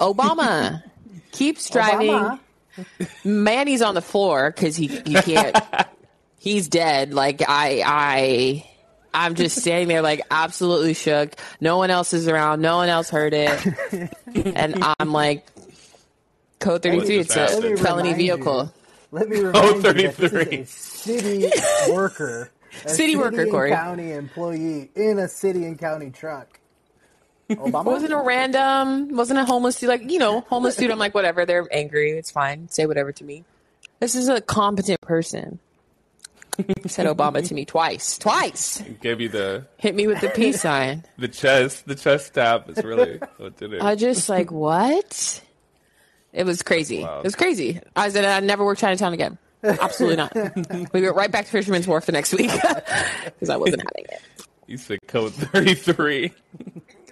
Obama 0.00 0.82
keeps 1.32 1.70
driving. 1.70 2.10
Obama. 2.10 2.40
Manny's 3.24 3.82
on 3.82 3.94
the 3.94 4.02
floor 4.02 4.50
because 4.50 4.76
he, 4.76 4.86
he 4.86 5.14
can't. 5.14 5.56
he's 6.38 6.68
dead. 6.68 7.12
Like 7.14 7.42
I 7.46 7.82
I. 7.84 8.68
I'm 9.14 9.34
just 9.34 9.60
standing 9.60 9.88
there 9.88 10.00
like 10.00 10.22
absolutely 10.30 10.94
shook. 10.94 11.34
No 11.60 11.76
one 11.76 11.90
else 11.90 12.14
is 12.14 12.28
around. 12.28 12.62
No 12.62 12.76
one 12.76 12.88
else 12.88 13.10
heard 13.10 13.34
it. 13.34 14.10
and 14.34 14.82
I'm 14.98 15.12
like, 15.12 15.46
code 16.60 16.82
33. 16.82 17.18
It's 17.18 17.34
just 17.34 17.52
a 17.52 17.56
happened? 17.56 17.80
felony 17.80 18.08
Let 18.08 18.16
me 18.16 18.30
remind 18.30 18.42
vehicle. 18.42 18.74
Let 19.10 19.28
me 19.28 19.40
remind 19.40 19.66
you 19.66 19.82
that 19.82 20.14
33. 20.14 20.56
this 20.56 21.06
is 21.06 21.22
a 21.22 21.50
city 21.50 21.92
worker. 21.92 22.50
A 22.84 22.88
City 22.88 23.16
worker, 23.16 23.42
and 23.42 23.52
Correy. 23.52 23.70
county 23.70 24.12
employee 24.12 24.90
in 24.94 25.18
a 25.18 25.28
city 25.28 25.64
and 25.64 25.78
county 25.78 26.10
truck. 26.10 26.58
Obama? 27.50 27.84
wasn't 27.84 28.12
a 28.12 28.18
random, 28.18 29.14
wasn't 29.14 29.38
a 29.38 29.44
homeless 29.44 29.78
dude. 29.78 29.88
Like, 29.88 30.10
you 30.10 30.18
know, 30.18 30.40
homeless 30.42 30.76
dude. 30.76 30.90
I'm 30.90 30.98
like, 30.98 31.14
whatever. 31.14 31.44
They're 31.44 31.66
angry. 31.70 32.12
It's 32.12 32.30
fine. 32.30 32.68
Say 32.68 32.86
whatever 32.86 33.12
to 33.12 33.24
me. 33.24 33.44
This 34.00 34.14
is 34.14 34.28
a 34.28 34.40
competent 34.40 35.00
person. 35.00 35.58
He 36.56 36.88
said 36.88 37.06
Obama 37.06 37.46
to 37.46 37.54
me 37.54 37.64
twice. 37.64 38.18
Twice. 38.18 38.82
Give 39.00 39.20
you 39.20 39.28
the 39.28 39.66
Hit 39.78 39.94
me 39.94 40.06
with 40.06 40.20
the 40.20 40.28
peace 40.28 40.60
sign. 40.60 41.04
the 41.18 41.28
chest 41.28 41.86
the 41.86 41.94
chest 41.94 42.34
tap 42.34 42.68
is 42.68 42.82
really 42.84 43.20
what 43.38 43.56
did 43.56 43.72
it. 43.72 43.82
I 43.82 43.94
just 43.94 44.28
like, 44.28 44.50
what? 44.50 45.42
It 46.32 46.44
was 46.44 46.62
crazy. 46.62 47.02
Wow. 47.02 47.20
It 47.20 47.24
was 47.24 47.36
crazy. 47.36 47.80
I 47.96 48.08
said, 48.10 48.24
I'd 48.24 48.44
never 48.44 48.64
work 48.64 48.78
Chinatown 48.78 49.12
again. 49.12 49.38
Absolutely 49.62 50.16
not. 50.16 50.34
we 50.92 51.02
went 51.02 51.16
right 51.16 51.30
back 51.30 51.44
to 51.46 51.50
Fisherman's 51.50 51.86
Wharf 51.86 52.06
the 52.06 52.12
next 52.12 52.32
week 52.32 52.50
because 53.24 53.50
I 53.50 53.56
wasn't 53.56 53.82
having 53.82 54.06
it. 54.10 54.20
You 54.66 54.76
said 54.76 54.98
code 55.06 55.34
thirty 55.34 55.74
three. 55.74 56.32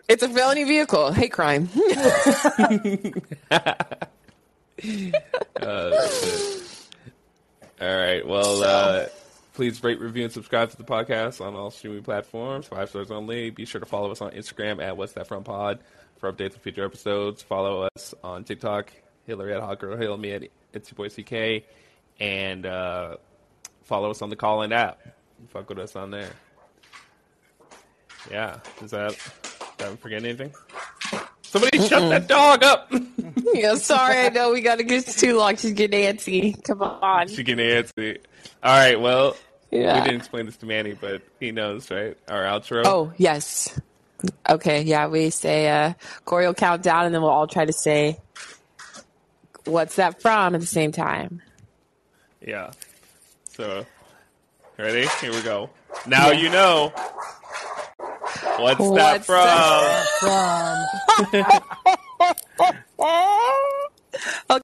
It's 0.09 0.23
a 0.23 0.29
felony 0.29 0.65
vehicle. 0.65 1.13
Hate 1.13 1.33
crime. 1.33 1.69
All 7.81 7.97
right. 7.97 8.27
Well, 8.27 8.63
uh, 8.65 9.07
please 9.55 9.83
rate, 9.85 10.01
review, 10.01 10.25
and 10.25 10.33
subscribe 10.33 10.71
to 10.71 10.77
the 10.77 10.85
podcast 10.85 11.41
on 11.41 11.55
all 11.55 11.71
streaming 11.71 12.03
platforms. 12.03 12.67
Five 12.67 12.89
stars 12.91 13.11
only. 13.11 13.51
Be 13.51 13.65
sure 13.65 13.81
to 13.81 13.87
follow 13.87 14.11
us 14.11 14.21
on 14.21 14.33
Instagram 14.33 14.83
at 14.83 14.97
What's 14.97 15.13
That 15.13 15.29
From 15.29 15.45
Pod 15.45 15.79
for 16.19 16.33
updates 16.33 16.55
on 16.55 16.59
future 16.61 16.85
episodes. 16.85 17.43
Follow 17.43 17.89
us 17.95 18.15
on 18.25 18.45
TikTok, 18.45 18.93
Hilary 19.27 19.55
at 19.55 19.61
Hot 19.61 19.79
Girl 19.79 19.97
Hill, 19.97 20.17
me 20.17 20.33
at 20.33 20.43
It's 20.73 20.91
Your 20.91 20.97
Boy 20.97 21.09
CK, 21.09 21.65
and 22.21 22.67
uh, 22.67 23.17
follow 23.85 24.11
us 24.11 24.23
on 24.23 24.31
the 24.31 24.37
Callin 24.37 24.73
app. 24.73 25.01
Fuck 25.49 25.69
with 25.71 25.79
us 25.79 25.97
on 25.97 26.11
there. 26.11 26.31
Yeah. 28.31 28.59
Is 28.83 28.91
that? 28.91 29.17
Did 29.79 29.89
I 29.89 29.97
forget 29.97 30.23
anything? 30.25 30.53
Somebody 31.43 31.79
shut 31.89 32.09
that 32.11 32.29
dog 32.29 32.63
up. 32.63 32.93
yeah, 33.55 33.75
sorry. 33.75 34.19
I 34.19 34.29
know 34.29 34.53
we 34.53 34.61
got 34.61 34.77
to 34.77 34.85
get 34.85 35.07
too 35.07 35.37
long. 35.37 35.57
She's 35.57 35.73
getting 35.73 36.05
antsy. 36.15 36.63
Come 36.63 36.83
on. 36.83 37.27
She 37.29 37.43
can 37.43 37.59
antsy. 37.59 38.19
All 38.63 38.77
right. 38.79 39.01
Well, 39.01 39.37
Yeah. 39.71 39.99
we 39.99 40.05
didn't 40.05 40.21
explain 40.21 40.47
this 40.47 40.57
to 40.59 40.67
Manny, 40.67 40.93
but 40.93 41.23
he 41.41 41.51
knows, 41.51 41.91
right? 41.91 42.17
Our 42.29 42.45
outro. 42.45 42.83
Oh, 42.85 43.13
yes. 43.17 43.77
Okay, 44.49 44.83
yeah, 44.83 45.07
we 45.07 45.31
say 45.31 45.69
uh 45.71 45.95
Correy 46.27 46.45
will 46.47 46.53
count 46.53 46.83
down 46.83 47.07
and 47.07 47.15
then 47.15 47.23
we'll 47.23 47.31
all 47.31 47.47
try 47.47 47.65
to 47.65 47.73
say 47.73 48.19
what's 49.65 49.97
that 49.97 50.21
from 50.21 50.55
at 50.55 50.61
the 50.61 50.67
same 50.67 50.93
time. 50.93 51.41
Yeah. 52.41 52.71
So, 53.51 53.85
ready? 54.79 55.07
Here 55.21 55.33
we 55.33 55.43
go. 55.43 55.71
Now 56.07 56.31
you 56.31 56.49
know. 56.49 56.93
What's, 58.59 58.91
that 58.93 59.25
from? 59.25 59.47
that 59.47 60.07
from? 61.31 61.47
okay. 64.51 64.59